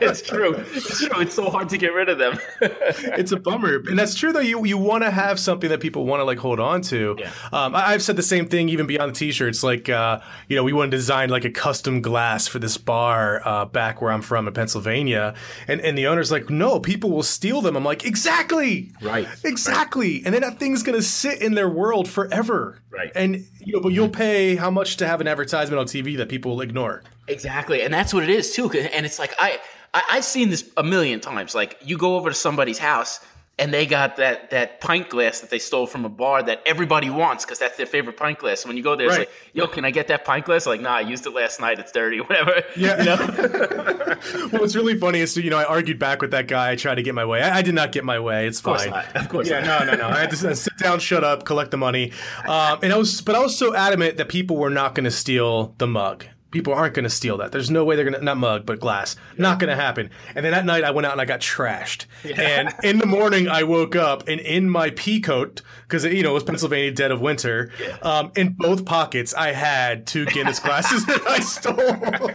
it's 0.00 0.20
true. 0.20 0.54
It's 0.74 0.98
true. 0.98 1.20
It's 1.20 1.32
so 1.34 1.48
hard 1.48 1.68
to 1.68 1.78
get 1.78 1.94
rid 1.94 2.08
of 2.08 2.18
them. 2.18 2.40
it's 2.60 3.30
a 3.30 3.36
bummer, 3.36 3.76
and 3.88 3.96
that's 3.96 4.16
true 4.16 4.32
though. 4.32 4.40
You 4.40 4.64
you 4.64 4.78
want 4.78 5.04
to 5.04 5.12
have 5.12 5.38
something 5.38 5.70
that 5.70 5.78
people 5.78 6.06
want 6.06 6.18
to 6.18 6.24
like 6.24 6.38
hold 6.38 6.58
on 6.58 6.82
to. 6.90 7.14
Yeah. 7.20 7.30
Um, 7.52 7.76
I, 7.76 7.92
I've 7.92 8.02
said 8.02 8.16
the 8.16 8.22
same 8.24 8.46
thing 8.48 8.68
even 8.68 8.88
beyond 8.88 9.14
the 9.14 9.18
t-shirts. 9.18 9.62
Like, 9.62 9.88
uh, 9.88 10.18
you 10.48 10.56
know, 10.56 10.64
we 10.64 10.72
want 10.72 10.90
to 10.90 10.96
design 10.96 11.30
like 11.30 11.44
a 11.44 11.50
custom 11.50 12.02
glass 12.02 12.48
for 12.48 12.58
this 12.58 12.76
bar 12.78 13.42
uh, 13.46 13.64
back 13.66 14.02
where 14.02 14.10
I'm 14.10 14.22
from 14.22 14.48
in 14.48 14.54
Pennsylvania, 14.54 15.34
and 15.68 15.80
and 15.82 15.96
the 15.96 16.08
owner's 16.08 16.32
like, 16.32 16.50
no, 16.50 16.80
people 16.80 17.10
will 17.10 17.22
steal 17.22 17.60
them. 17.60 17.76
I'm 17.76 17.84
like, 17.84 18.04
exactly, 18.04 18.90
Right. 19.00 19.28
exactly, 19.44 20.22
and 20.24 20.34
then 20.34 20.42
that 20.42 20.58
thing's 20.58 20.82
gonna 20.82 21.00
sit 21.02 21.40
in 21.40 21.54
their 21.60 21.68
world 21.68 22.08
forever. 22.08 22.80
Right. 22.88 23.12
And 23.14 23.46
you 23.60 23.74
know, 23.74 23.80
but 23.80 23.92
you'll 23.92 24.08
pay 24.08 24.56
how 24.56 24.70
much 24.70 24.96
to 24.96 25.06
have 25.06 25.20
an 25.20 25.28
advertisement 25.28 25.78
on 25.78 25.84
TV 25.84 26.16
that 26.16 26.30
people 26.30 26.52
will 26.52 26.62
ignore. 26.62 27.02
Exactly, 27.28 27.82
and 27.82 27.92
that's 27.92 28.14
what 28.14 28.22
it 28.22 28.30
is 28.30 28.54
too. 28.54 28.70
And 28.70 29.04
it's 29.04 29.18
like 29.18 29.34
I, 29.38 29.60
I 29.92 30.02
I've 30.12 30.24
seen 30.24 30.48
this 30.48 30.68
a 30.78 30.82
million 30.82 31.20
times. 31.20 31.54
Like 31.54 31.76
you 31.82 31.98
go 31.98 32.16
over 32.16 32.30
to 32.30 32.34
somebody's 32.34 32.78
house 32.78 33.20
and 33.60 33.74
they 33.74 33.84
got 33.86 34.16
that 34.16 34.50
that 34.50 34.80
pint 34.80 35.10
glass 35.10 35.40
that 35.40 35.50
they 35.50 35.58
stole 35.58 35.86
from 35.86 36.04
a 36.04 36.08
bar 36.08 36.42
that 36.42 36.62
everybody 36.64 37.10
wants 37.10 37.44
because 37.44 37.58
that's 37.58 37.76
their 37.76 37.86
favorite 37.86 38.16
pint 38.16 38.38
glass. 38.38 38.64
When 38.64 38.76
you 38.76 38.82
go 38.82 38.96
there, 38.96 39.08
it's 39.08 39.18
like, 39.18 39.30
"Yo, 39.52 39.66
can 39.66 39.84
I 39.84 39.90
get 39.90 40.08
that 40.08 40.24
pint 40.24 40.46
glass?" 40.46 40.66
Like, 40.66 40.80
"Nah, 40.80 40.96
I 40.96 41.00
used 41.02 41.26
it 41.26 41.34
last 41.34 41.60
night. 41.60 41.78
It's 41.78 41.92
dirty, 41.92 42.20
whatever." 42.20 42.62
Yeah. 42.76 42.98
you 42.98 43.04
know. 43.04 44.16
well, 44.52 44.62
what's 44.62 44.74
really 44.74 44.98
funny 44.98 45.20
is, 45.20 45.36
you 45.36 45.50
know, 45.50 45.58
I 45.58 45.64
argued 45.64 45.98
back 45.98 46.22
with 46.22 46.30
that 46.30 46.48
guy. 46.48 46.70
I 46.70 46.76
tried 46.76 46.94
to 46.96 47.02
get 47.02 47.14
my 47.14 47.24
way. 47.24 47.42
I, 47.42 47.58
I 47.58 47.62
did 47.62 47.74
not 47.74 47.92
get 47.92 48.04
my 48.04 48.18
way. 48.18 48.46
It's 48.46 48.60
course 48.60 48.84
fine. 48.84 48.90
not. 48.90 49.16
Of 49.16 49.28
course 49.28 49.48
Yeah, 49.48 49.60
no, 49.60 49.84
no, 49.84 49.94
no. 49.94 50.08
I 50.08 50.20
had 50.20 50.30
to 50.30 50.56
sit 50.56 50.76
down, 50.78 50.98
shut 50.98 51.22
up, 51.22 51.44
collect 51.44 51.70
the 51.70 51.76
money. 51.76 52.12
Um, 52.48 52.78
and 52.82 52.92
I 52.92 52.96
was, 52.96 53.20
but 53.20 53.34
I 53.34 53.40
was 53.40 53.56
so 53.56 53.74
adamant 53.74 54.16
that 54.16 54.28
people 54.28 54.56
were 54.56 54.70
not 54.70 54.94
going 54.94 55.04
to 55.04 55.10
steal 55.10 55.74
the 55.78 55.86
mug. 55.86 56.24
People 56.50 56.72
aren't 56.74 56.94
going 56.94 57.04
to 57.04 57.10
steal 57.10 57.36
that. 57.38 57.52
There's 57.52 57.70
no 57.70 57.84
way 57.84 57.96
they're 57.96 58.04
going 58.04 58.18
to, 58.18 58.24
not 58.24 58.36
mug, 58.36 58.66
but 58.66 58.80
glass. 58.80 59.16
Not 59.38 59.58
going 59.58 59.70
to 59.70 59.76
happen. 59.76 60.10
And 60.34 60.44
then 60.44 60.52
that 60.52 60.64
night 60.64 60.84
I 60.84 60.90
went 60.90 61.06
out 61.06 61.12
and 61.12 61.20
I 61.20 61.24
got 61.24 61.40
trashed. 61.40 62.06
And 62.36 62.74
in 62.82 62.98
the 62.98 63.06
morning 63.06 63.48
I 63.48 63.62
woke 63.62 63.94
up 63.96 64.26
and 64.28 64.40
in 64.40 64.68
my 64.68 64.90
pea 64.90 65.20
coat, 65.20 65.62
because, 65.82 66.04
you 66.04 66.22
know, 66.22 66.30
it 66.30 66.34
was 66.34 66.44
Pennsylvania 66.44 66.90
dead 66.92 67.10
of 67.12 67.20
winter, 67.20 67.70
um, 68.02 68.32
in 68.36 68.54
both 68.58 68.84
pockets 68.84 69.34
I 69.34 69.52
had 69.52 70.06
two 70.06 70.26
Guinness 70.26 70.58
glasses 70.58 71.06
that 71.06 71.22
I 71.28 71.40
stole. 71.40 72.30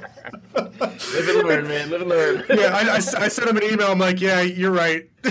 Live 0.56 1.30
and 1.30 1.48
learn, 1.48 1.68
man. 1.68 1.90
Live 1.90 2.02
and 2.02 2.10
learn. 2.10 2.44
yeah, 2.50 2.75
I, 2.75 2.81
I, 2.81 2.96
I 2.96 3.28
sent 3.28 3.50
him 3.50 3.57
an 3.57 3.63
email. 3.63 3.92
I'm 3.92 4.00
like, 4.00 4.22
yeah, 4.22 4.42
you're 4.42 4.72
right. 4.72 5.10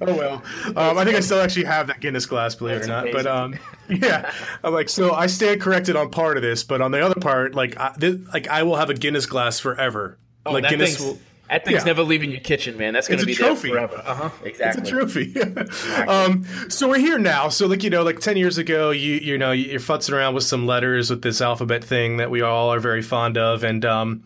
oh 0.00 0.14
well. 0.16 0.42
Um, 0.76 0.98
I 0.98 1.04
think 1.04 1.16
I 1.16 1.20
still 1.20 1.40
actually 1.40 1.64
have 1.64 1.88
that 1.88 2.00
Guinness 2.00 2.26
glass, 2.26 2.54
believe 2.54 2.76
it 2.76 2.84
or 2.84 2.86
That's 2.86 3.04
not. 3.04 3.12
But 3.12 3.26
um, 3.26 3.58
yeah, 3.88 4.32
I'm 4.64 4.72
like, 4.72 4.88
so 4.88 5.12
I 5.12 5.26
stand 5.26 5.60
corrected 5.60 5.96
on 5.96 6.10
part 6.10 6.36
of 6.36 6.42
this, 6.42 6.64
but 6.64 6.80
on 6.80 6.90
the 6.90 7.04
other 7.04 7.20
part, 7.20 7.54
like, 7.54 7.78
I, 7.78 7.94
this, 7.96 8.16
like 8.32 8.48
I 8.48 8.62
will 8.62 8.76
have 8.76 8.90
a 8.90 8.94
Guinness 8.94 9.26
glass 9.26 9.60
forever. 9.60 10.18
Oh, 10.46 10.52
like 10.52 10.62
that 10.62 10.70
Guinness 10.70 11.00
will. 11.00 11.18
That 11.50 11.64
thing's 11.64 11.78
yeah. 11.78 11.84
never 11.84 12.02
leaving 12.02 12.30
your 12.30 12.40
kitchen, 12.40 12.76
man. 12.76 12.92
That's 12.92 13.08
It's 13.08 13.22
a 13.22 13.26
be 13.26 13.34
trophy. 13.34 13.68
there 13.72 13.88
forever. 13.88 14.02
Uh 14.04 14.14
huh. 14.14 14.30
Exactly. 14.44 14.82
It's 14.82 14.90
a 14.90 14.92
trophy. 14.92 16.02
um, 16.08 16.44
so 16.68 16.88
we're 16.88 16.98
here 16.98 17.18
now. 17.18 17.48
So 17.48 17.66
like 17.66 17.82
you 17.82 17.90
know, 17.90 18.02
like 18.02 18.20
ten 18.20 18.36
years 18.36 18.58
ago, 18.58 18.90
you 18.90 19.14
you 19.14 19.38
know 19.38 19.52
you're 19.52 19.80
futzing 19.80 20.12
around 20.12 20.34
with 20.34 20.44
some 20.44 20.66
letters 20.66 21.10
with 21.10 21.22
this 21.22 21.40
alphabet 21.40 21.82
thing 21.82 22.18
that 22.18 22.30
we 22.30 22.42
all 22.42 22.72
are 22.72 22.80
very 22.80 23.02
fond 23.02 23.38
of, 23.38 23.64
and 23.64 23.84
um, 23.84 24.24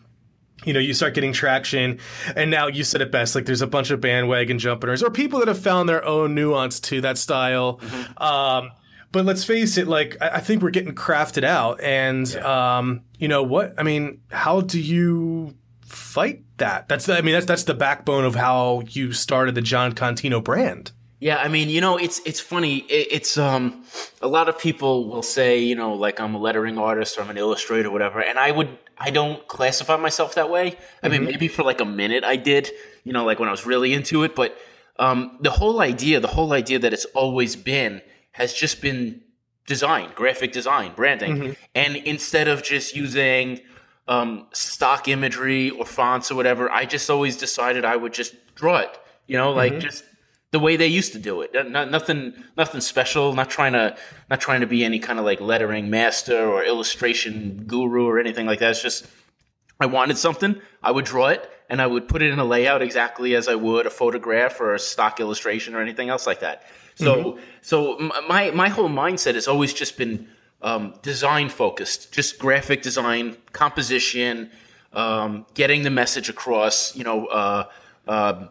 you 0.65 0.73
know 0.73 0.79
you 0.79 0.93
start 0.93 1.13
getting 1.13 1.31
traction, 1.31 1.99
and 2.35 2.51
now 2.51 2.67
you 2.67 2.83
said 2.83 3.01
it 3.01 3.11
best. 3.11 3.35
Like 3.35 3.45
there's 3.45 3.61
a 3.61 3.67
bunch 3.67 3.89
of 3.89 4.01
bandwagon 4.01 4.59
jumpers 4.59 5.01
or 5.01 5.09
people 5.09 5.39
that 5.39 5.47
have 5.47 5.59
found 5.59 5.87
their 5.87 6.03
own 6.03 6.35
nuance 6.35 6.79
to 6.81 7.01
that 7.01 7.17
style. 7.17 7.79
Um, 8.17 8.71
but 9.13 9.25
let's 9.25 9.45
face 9.45 9.77
it, 9.77 9.87
like 9.87 10.17
I, 10.19 10.29
I 10.29 10.39
think 10.39 10.61
we're 10.61 10.71
getting 10.71 10.95
crafted 10.95 11.43
out, 11.45 11.79
and 11.79 12.35
um, 12.37 13.03
you 13.17 13.29
know 13.29 13.43
what? 13.43 13.75
I 13.77 13.83
mean, 13.83 14.21
how 14.29 14.59
do 14.59 14.79
you 14.79 15.55
fight 15.93 16.43
that? 16.57 16.87
That's 16.87 17.05
the, 17.05 17.17
I 17.17 17.21
mean 17.21 17.33
that's 17.33 17.45
that's 17.45 17.63
the 17.63 17.73
backbone 17.73 18.25
of 18.25 18.35
how 18.35 18.83
you 18.89 19.13
started 19.13 19.55
the 19.55 19.61
Jon 19.61 19.93
Contino 19.93 20.43
brand. 20.43 20.91
Yeah, 21.19 21.37
I 21.37 21.47
mean, 21.47 21.69
you 21.69 21.79
know, 21.79 21.95
it's 21.95 22.19
it's 22.25 22.41
funny. 22.41 22.79
It, 22.79 23.07
it's 23.11 23.37
um, 23.37 23.85
a 24.21 24.27
lot 24.27 24.49
of 24.49 24.59
people 24.59 25.07
will 25.09 25.23
say, 25.23 25.57
you 25.59 25.73
know, 25.73 25.93
like 25.93 26.19
I'm 26.19 26.35
a 26.35 26.37
lettering 26.37 26.77
artist 26.77 27.17
or 27.17 27.21
I'm 27.21 27.29
an 27.29 27.37
illustrator, 27.37 27.87
or 27.87 27.91
whatever, 27.91 28.21
and 28.21 28.37
I 28.37 28.51
would, 28.51 28.77
I 28.97 29.09
don't 29.09 29.47
classify 29.47 29.95
myself 29.95 30.35
that 30.35 30.49
way. 30.49 30.77
I 31.01 31.07
mean, 31.07 31.23
maybe 31.23 31.47
for 31.47 31.63
like 31.63 31.79
a 31.79 31.85
minute 31.85 32.25
I 32.25 32.35
did, 32.35 32.69
you 33.05 33.13
know, 33.13 33.23
like 33.23 33.39
when 33.39 33.47
I 33.47 33.51
was 33.51 33.65
really 33.65 33.93
into 33.93 34.23
it, 34.23 34.35
but 34.35 34.57
um, 34.99 35.37
the 35.39 35.51
whole 35.51 35.79
idea, 35.79 36.19
the 36.19 36.27
whole 36.27 36.51
idea 36.51 36.79
that 36.79 36.91
it's 36.91 37.05
always 37.15 37.55
been 37.55 38.01
has 38.33 38.53
just 38.53 38.81
been 38.81 39.21
design, 39.65 40.09
graphic 40.15 40.51
design, 40.51 40.91
branding, 40.93 41.55
and 41.73 41.95
instead 41.95 42.49
of 42.49 42.63
just 42.63 42.97
using 42.97 43.61
um, 44.07 44.47
stock 44.53 45.07
imagery 45.07 45.69
or 45.69 45.85
fonts 45.85 46.31
or 46.31 46.35
whatever, 46.35 46.69
I 46.71 46.85
just 46.85 47.09
always 47.09 47.37
decided 47.37 47.85
I 47.85 47.95
would 47.95 48.13
just 48.13 48.35
draw 48.55 48.77
it. 48.79 48.97
You 49.27 49.37
know, 49.37 49.51
like 49.51 49.79
just 49.79 50.03
the 50.51 50.59
way 50.59 50.75
they 50.75 50.87
used 50.87 51.13
to 51.13 51.19
do 51.19 51.41
it. 51.41 51.51
Not, 51.53 51.89
nothing, 51.89 52.33
nothing 52.57 52.81
special. 52.81 53.33
Not 53.33 53.49
trying 53.49 53.73
to, 53.73 53.95
not 54.29 54.41
trying 54.41 54.61
to 54.61 54.67
be 54.67 54.83
any 54.83 54.99
kind 54.99 55.17
of 55.17 55.25
like 55.25 55.39
lettering 55.39 55.89
master 55.89 56.45
or 56.45 56.63
illustration 56.63 57.63
guru 57.65 58.05
or 58.05 58.19
anything 58.19 58.45
like 58.45 58.59
that. 58.59 58.71
It's 58.71 58.81
just 58.81 59.07
I 59.79 59.85
wanted 59.85 60.17
something, 60.17 60.61
I 60.81 60.91
would 60.91 61.05
draw 61.05 61.27
it, 61.27 61.49
and 61.69 61.81
I 61.81 61.87
would 61.87 62.07
put 62.07 62.21
it 62.21 62.31
in 62.31 62.39
a 62.39 62.45
layout 62.45 62.81
exactly 62.81 63.35
as 63.35 63.47
I 63.47 63.55
would 63.55 63.85
a 63.85 63.89
photograph 63.89 64.61
or 64.61 64.73
a 64.73 64.79
stock 64.79 65.19
illustration 65.19 65.75
or 65.75 65.81
anything 65.81 66.09
else 66.09 66.27
like 66.27 66.41
that. 66.41 66.63
So, 66.95 67.39
so 67.61 67.97
my 68.27 68.51
my 68.51 68.69
whole 68.69 68.89
mindset 68.89 69.33
has 69.33 69.47
always 69.47 69.73
just 69.73 69.97
been 69.97 70.27
um, 70.63 70.93
design 71.01 71.49
focused, 71.49 72.11
just 72.13 72.39
graphic 72.39 72.81
design, 72.81 73.37
composition, 73.51 74.49
um, 74.93 75.45
getting 75.53 75.83
the 75.83 75.89
message 75.89 76.29
across. 76.29 76.95
You 76.95 77.03
know, 77.03 77.25
uh, 77.27 77.65
uh, 78.07 78.47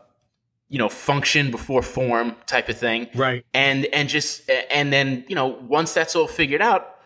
you 0.69 0.79
know, 0.79 0.89
function 0.89 1.51
before 1.51 1.83
form 1.83 2.37
type 2.47 2.69
of 2.69 2.79
thing 2.79 3.09
Right. 3.15 3.45
and 3.53 3.85
and 3.93 4.09
just 4.09 4.49
and 4.71 4.91
then 4.93 5.25
you 5.29 5.35
know 5.35 5.47
once 5.69 5.93
that's 5.93 6.17
all 6.17 6.27
figured 6.27 6.63
out 6.63 6.97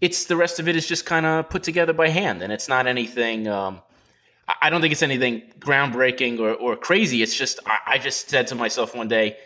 it's 0.00 0.24
the 0.24 0.36
rest 0.36 0.58
of 0.58 0.66
it 0.68 0.74
is 0.76 0.86
just 0.86 1.04
kind 1.04 1.26
of 1.26 1.50
put 1.50 1.62
together 1.62 1.92
by 1.92 2.08
hand 2.08 2.40
and 2.42 2.50
it's 2.50 2.66
not 2.66 2.86
anything 2.86 3.46
um 3.46 3.82
I- 4.62 4.70
don't 4.70 4.80
think 4.80 4.92
it's 4.92 5.02
anything 5.02 5.42
groundbreaking 5.58 6.40
or, 6.40 6.54
or 6.54 6.76
crazy 6.76 7.22
it's 7.22 7.36
just 7.36 7.60
I, 7.66 7.76
I 7.94 7.98
just 7.98 8.30
said 8.30 8.46
to 8.46 8.54
myself 8.54 8.94
one 8.94 9.08
day 9.08 9.36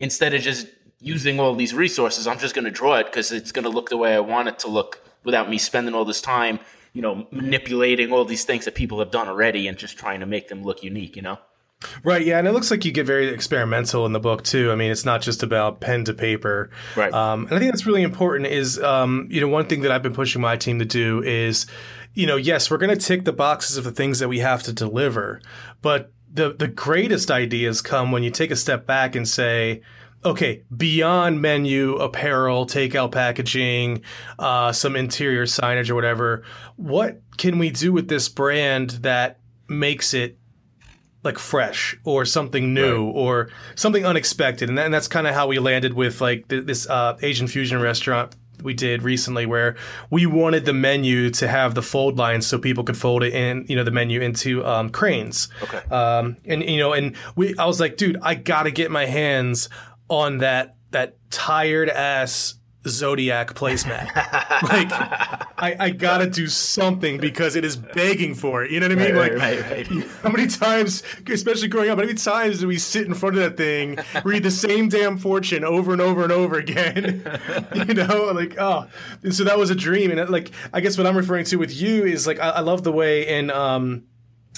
instead 0.00 0.34
of 0.34 0.40
just 0.42 0.66
using 1.00 1.40
all 1.40 1.54
these 1.54 1.74
resources 1.74 2.26
i'm 2.26 2.38
just 2.38 2.54
going 2.54 2.64
to 2.64 2.70
draw 2.70 2.96
it 2.96 3.06
because 3.06 3.32
it's 3.32 3.52
going 3.52 3.64
to 3.64 3.70
look 3.70 3.88
the 3.88 3.96
way 3.96 4.14
i 4.14 4.20
want 4.20 4.48
it 4.48 4.58
to 4.58 4.68
look 4.68 5.02
without 5.24 5.48
me 5.48 5.58
spending 5.58 5.94
all 5.94 6.04
this 6.04 6.20
time, 6.20 6.58
you 6.92 7.02
know, 7.02 7.26
manipulating 7.30 8.12
all 8.12 8.24
these 8.24 8.44
things 8.44 8.64
that 8.64 8.74
people 8.74 8.98
have 8.98 9.10
done 9.10 9.28
already 9.28 9.68
and 9.68 9.78
just 9.78 9.98
trying 9.98 10.20
to 10.20 10.26
make 10.26 10.48
them 10.48 10.62
look 10.62 10.82
unique, 10.82 11.16
you 11.16 11.22
know? 11.22 11.38
Right, 12.04 12.26
yeah, 12.26 12.38
and 12.38 12.46
it 12.46 12.52
looks 12.52 12.70
like 12.70 12.84
you 12.84 12.92
get 12.92 13.06
very 13.06 13.28
experimental 13.28 14.04
in 14.04 14.12
the 14.12 14.20
book 14.20 14.44
too. 14.44 14.70
I 14.70 14.74
mean, 14.74 14.90
it's 14.90 15.06
not 15.06 15.22
just 15.22 15.42
about 15.42 15.80
pen 15.80 16.04
to 16.04 16.12
paper, 16.12 16.68
right? 16.94 17.10
Um, 17.10 17.46
and 17.46 17.54
I 17.54 17.58
think 17.58 17.72
that's 17.72 17.86
really 17.86 18.02
important. 18.02 18.48
Is 18.48 18.78
um, 18.80 19.28
you 19.30 19.40
know 19.40 19.48
one 19.48 19.66
thing 19.66 19.80
that 19.80 19.90
I've 19.90 20.02
been 20.02 20.12
pushing 20.12 20.42
my 20.42 20.58
team 20.58 20.78
to 20.80 20.84
do 20.84 21.22
is, 21.22 21.64
you 22.12 22.26
know, 22.26 22.36
yes, 22.36 22.70
we're 22.70 22.76
going 22.76 22.94
to 22.94 23.02
tick 23.02 23.24
the 23.24 23.32
boxes 23.32 23.78
of 23.78 23.84
the 23.84 23.92
things 23.92 24.18
that 24.18 24.28
we 24.28 24.40
have 24.40 24.62
to 24.64 24.74
deliver, 24.74 25.40
but 25.80 26.12
the 26.30 26.52
the 26.52 26.68
greatest 26.68 27.30
ideas 27.30 27.80
come 27.80 28.12
when 28.12 28.22
you 28.22 28.30
take 28.30 28.50
a 28.50 28.56
step 28.56 28.86
back 28.86 29.16
and 29.16 29.26
say, 29.26 29.80
okay, 30.24 30.62
beyond 30.76 31.40
menu, 31.40 31.96
apparel, 31.96 32.66
takeout 32.66 33.12
packaging, 33.12 34.02
uh, 34.38 34.72
some 34.72 34.96
interior 34.96 35.44
signage 35.44 35.90
or 35.90 35.94
whatever, 35.94 36.42
what 36.76 37.20
can 37.36 37.58
we 37.58 37.70
do 37.70 37.92
with 37.92 38.08
this 38.08 38.28
brand 38.28 38.90
that 38.90 39.38
makes 39.68 40.12
it 40.12 40.36
like 41.22 41.38
fresh 41.38 41.98
or 42.04 42.24
something 42.24 42.72
new 42.72 43.06
right. 43.06 43.14
or 43.14 43.50
something 43.74 44.06
unexpected. 44.06 44.68
And, 44.68 44.78
that, 44.78 44.86
and 44.86 44.94
that's 44.94 45.08
kind 45.08 45.26
of 45.26 45.34
how 45.34 45.46
we 45.46 45.58
landed 45.58 45.94
with 45.94 46.20
like 46.20 46.48
th- 46.48 46.64
this 46.64 46.88
uh, 46.88 47.18
Asian 47.22 47.46
fusion 47.46 47.80
restaurant 47.80 48.34
we 48.62 48.74
did 48.74 49.02
recently 49.02 49.46
where 49.46 49.76
we 50.10 50.26
wanted 50.26 50.64
the 50.64 50.72
menu 50.72 51.30
to 51.30 51.48
have 51.48 51.74
the 51.74 51.82
fold 51.82 52.18
lines 52.18 52.46
so 52.46 52.58
people 52.58 52.84
could 52.84 52.96
fold 52.96 53.22
it 53.22 53.32
in, 53.32 53.64
you 53.68 53.76
know, 53.76 53.84
the 53.84 53.90
menu 53.90 54.20
into 54.20 54.64
um, 54.66 54.90
cranes. 54.90 55.48
Okay. 55.62 55.78
Um, 55.90 56.36
and 56.44 56.62
you 56.62 56.78
know, 56.78 56.92
and 56.92 57.16
we, 57.36 57.56
I 57.56 57.64
was 57.64 57.80
like, 57.80 57.96
dude, 57.96 58.18
I 58.22 58.34
gotta 58.34 58.70
get 58.70 58.90
my 58.90 59.06
hands 59.06 59.68
on 60.10 60.38
that 60.38 60.76
that 60.90 61.16
tired 61.30 61.88
ass 61.88 62.56
Zodiac 62.88 63.54
placemat. 63.54 64.06
like, 64.62 64.90
I, 65.58 65.76
I, 65.78 65.90
gotta 65.90 66.28
do 66.28 66.46
something 66.46 67.18
because 67.18 67.54
it 67.54 67.62
is 67.62 67.76
begging 67.76 68.34
for 68.34 68.64
it. 68.64 68.70
You 68.70 68.80
know 68.80 68.88
what 68.88 68.98
I 68.98 69.04
mean? 69.04 69.14
Right, 69.14 69.36
like, 69.36 69.60
right, 69.70 69.90
right. 69.90 70.06
how 70.22 70.30
many 70.30 70.46
times, 70.46 71.02
especially 71.28 71.68
growing 71.68 71.90
up, 71.90 71.98
how 71.98 72.04
many 72.04 72.16
times 72.16 72.60
do 72.60 72.68
we 72.68 72.78
sit 72.78 73.06
in 73.06 73.12
front 73.12 73.36
of 73.36 73.42
that 73.42 73.58
thing, 73.58 73.98
read 74.24 74.44
the 74.44 74.50
same 74.50 74.88
damn 74.88 75.18
fortune 75.18 75.62
over 75.62 75.92
and 75.92 76.00
over 76.00 76.22
and 76.22 76.32
over 76.32 76.56
again? 76.56 77.22
you 77.74 77.92
know, 77.92 78.32
like, 78.34 78.58
oh, 78.58 78.86
and 79.22 79.34
so 79.34 79.44
that 79.44 79.58
was 79.58 79.68
a 79.68 79.74
dream. 79.74 80.10
And 80.10 80.30
like, 80.30 80.50
I 80.72 80.80
guess 80.80 80.96
what 80.96 81.06
I'm 81.06 81.16
referring 81.16 81.44
to 81.46 81.56
with 81.56 81.74
you 81.74 82.04
is 82.04 82.26
like, 82.26 82.40
I, 82.40 82.48
I 82.48 82.60
love 82.60 82.82
the 82.82 82.92
way 82.92 83.28
in, 83.28 83.50
um, 83.50 84.04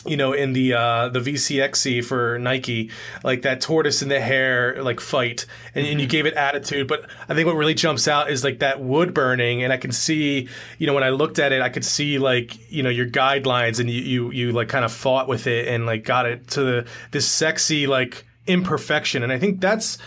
you 0.05 0.17
know, 0.17 0.33
in 0.33 0.53
the 0.53 0.75
uh, 0.75 1.09
the 1.09 1.21
VCXC 1.21 2.05
for 2.05 2.39
Nike, 2.39 2.91
like 3.23 3.43
that 3.43 3.61
tortoise 3.61 4.03
in 4.03 4.09
the 4.09 4.21
hare 4.21 4.83
like 4.83 5.01
fight, 5.01 5.47
and, 5.75 5.85
mm-hmm. 5.85 5.93
and, 5.93 6.01
you 6.01 6.07
gave 6.09 6.27
it 6.27 6.35
attitude. 6.35 6.89
But 6.89 7.09
I 7.29 7.35
think 7.35 7.47
what 7.47 7.55
really 7.55 7.75
jumps 7.75 8.09
out 8.09 8.31
is 8.31 8.43
like 8.43 8.59
that 8.61 8.81
wood 8.81 9.15
burning, 9.15 9.63
and 9.63 9.73
I 9.73 9.77
can 9.77 9.93
see, 9.93 10.49
you 10.79 10.87
know, 10.87 10.95
when 10.95 11.05
I 11.05 11.11
looked 11.11 11.39
at 11.39 11.53
it, 11.53 11.63
I 11.63 11.69
could 11.69 11.85
see 11.85 12.19
like 12.19 12.71
you 12.71 12.83
know 12.83 12.91
your 12.91 13.07
guidelines, 13.07 13.79
and 13.79 13.89
you 13.89 14.03
you, 14.03 14.31
you 14.33 14.53
like 14.53 14.69
kind 14.69 14.85
of 14.85 14.93
fought 14.93 15.29
with 15.29 15.47
it 15.47 15.69
and 15.69 15.87
like 15.87 16.05
got 16.05 16.27
it 16.27 16.49
to 16.49 16.63
the, 16.63 16.87
this 17.13 17.29
sexy 17.29 17.87
like 17.87 18.27
imperfection, 18.47 19.23
and 19.23 19.33
I 19.33 19.39
think 19.39 19.61
that's 19.61 19.99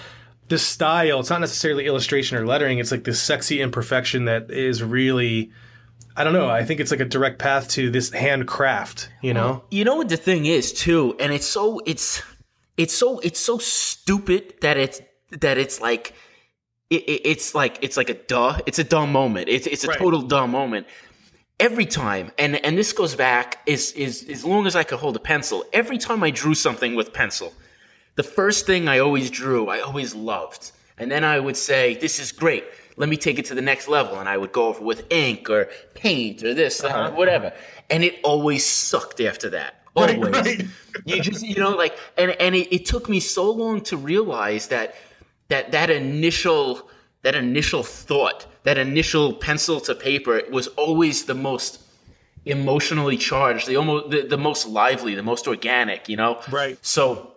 the 0.50 0.58
style. 0.58 1.22
It's 1.22 1.30
not 1.30 1.40
necessarily 1.40 1.86
illustration 1.86 2.38
or 2.38 2.46
lettering; 2.46 2.80
it's 2.80 2.92
like 2.92 3.06
this 3.06 3.22
sexy 3.22 3.62
imperfection 3.62 4.26
that 4.26 4.52
is 4.52 4.84
really 4.84 5.52
I 6.18 6.24
don't 6.24 6.34
know. 6.34 6.50
I 6.50 6.64
think 6.64 6.80
it's 6.80 6.92
like 6.92 7.02
a 7.02 7.06
direct 7.06 7.40
path 7.40 7.70
to 7.72 7.90
this 7.90 8.12
handcraft, 8.12 9.10
you 9.22 9.34
know? 9.34 9.64
You 9.70 9.84
know 9.84 9.96
what 9.96 10.10
the 10.10 10.18
thing 10.18 10.46
is 10.46 10.72
too, 10.72 11.16
and 11.20 11.34
it's 11.34 11.46
so 11.46 11.82
it's 11.86 12.22
it's 12.78 12.94
so 12.94 13.20
it's 13.20 13.40
so 13.40 13.58
stupid 13.58 14.56
that 14.62 14.78
it's 14.78 15.02
that 15.32 15.58
it's 15.58 15.82
like 15.82 16.14
it, 16.90 17.04
it, 17.04 17.22
it's 17.26 17.56
like 17.56 17.80
it's 17.82 17.98
like 17.98 18.10
a 18.10 18.14
duh. 18.14 18.60
It's 18.66 18.80
a 18.80 18.84
dumb 18.84 19.12
moment. 19.12 19.50
It's 19.50 19.68
it's 19.68 19.84
a 19.84 19.88
right. 19.88 19.98
total 19.98 20.22
dumb 20.22 20.52
moment. 20.52 20.88
Every 21.60 21.86
time, 21.86 22.32
and 22.38 22.58
and 22.66 22.78
this 22.78 22.94
goes 22.94 23.16
back 23.16 23.62
is 23.66 23.92
is 23.94 24.28
as 24.30 24.46
long 24.46 24.68
as 24.68 24.76
I 24.76 24.84
could 24.84 25.00
hold 25.00 25.16
a 25.16 25.20
pencil. 25.20 25.66
Every 25.74 25.98
time 25.98 26.24
I 26.24 26.30
drew 26.30 26.54
something 26.54 26.96
with 26.96 27.14
pencil, 27.14 27.54
the 28.16 28.24
first 28.24 28.66
thing 28.66 28.88
I 28.88 29.00
always 29.00 29.30
drew, 29.30 29.70
I 29.70 29.80
always 29.80 30.14
loved, 30.14 30.72
and 30.98 31.12
then 31.12 31.24
I 31.24 31.40
would 31.40 31.58
say, 31.58 31.96
"This 31.96 32.20
is 32.20 32.32
great." 32.32 32.64
let 32.98 33.10
me 33.10 33.18
take 33.18 33.40
it 33.40 33.46
to 33.46 33.56
the 33.56 33.62
next 33.62 33.88
level. 33.88 34.20
And 34.20 34.30
I 34.30 34.38
would 34.38 34.52
go 34.52 34.68
over 34.68 34.84
with 34.84 35.12
ink 35.12 35.50
or 35.50 35.70
paint 35.94 36.44
or 36.44 36.54
this, 36.54 36.84
uh-huh. 36.84 37.12
whatever. 37.12 37.54
And 37.90 38.04
it 38.04 38.20
always 38.24 38.66
sucked 38.66 39.22
after 39.22 39.50
that. 39.52 39.82
Always. 39.96 40.18
Right, 40.18 40.34
right. 40.36 40.68
you 41.06 41.22
just, 41.22 41.42
you 41.42 41.56
know, 41.56 41.70
like, 41.70 41.98
and, 42.18 42.32
and 42.32 42.54
it, 42.54 42.76
it 42.76 42.86
took 42.86 43.08
me 43.08 43.22
so 43.22 43.50
long 43.50 43.80
to 43.84 43.96
realize 43.96 44.68
that, 44.68 44.94
that, 45.48 45.72
that 45.72 45.90
initial, 45.90 46.90
that 47.22 47.34
initial 47.34 47.82
thought, 47.82 48.46
that 48.64 48.78
initial 48.78 49.32
pencil 49.32 49.80
to 49.80 49.96
paper 49.96 50.42
was 50.52 50.68
always 50.68 51.24
the 51.24 51.34
most 51.34 51.82
emotionally 52.44 53.16
charged, 53.16 53.68
the 53.68 53.78
almost, 53.78 54.10
the, 54.10 54.24
the 54.24 54.38
most 54.38 54.68
lively, 54.68 55.16
the 55.16 55.24
most 55.24 55.48
organic, 55.48 56.10
you 56.10 56.18
know? 56.18 56.42
Right. 56.52 56.78
So 56.82 57.35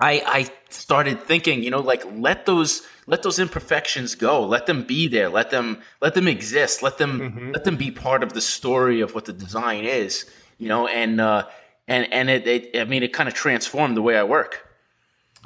I, 0.00 0.22
I 0.26 0.48
started 0.70 1.20
thinking, 1.22 1.62
you 1.62 1.70
know, 1.70 1.80
like 1.80 2.04
let 2.14 2.46
those, 2.46 2.86
let 3.06 3.22
those 3.22 3.38
imperfections 3.38 4.14
go. 4.14 4.44
Let 4.44 4.66
them 4.66 4.84
be 4.84 5.08
there. 5.08 5.28
Let 5.28 5.50
them 5.50 5.80
let 6.00 6.14
them 6.14 6.26
exist. 6.26 6.82
Let 6.82 6.98
them 6.98 7.20
mm-hmm. 7.20 7.50
let 7.52 7.64
them 7.64 7.76
be 7.76 7.90
part 7.90 8.22
of 8.22 8.32
the 8.32 8.40
story 8.40 9.00
of 9.00 9.14
what 9.14 9.26
the 9.26 9.32
design 9.32 9.84
is. 9.84 10.24
You 10.58 10.68
know, 10.68 10.86
and 10.86 11.20
uh, 11.20 11.46
and 11.86 12.10
and 12.12 12.30
it, 12.30 12.46
it 12.46 12.80
I 12.80 12.84
mean, 12.84 13.02
it 13.02 13.12
kind 13.12 13.28
of 13.28 13.34
transformed 13.34 13.96
the 13.96 14.02
way 14.02 14.16
I 14.16 14.22
work. 14.22 14.66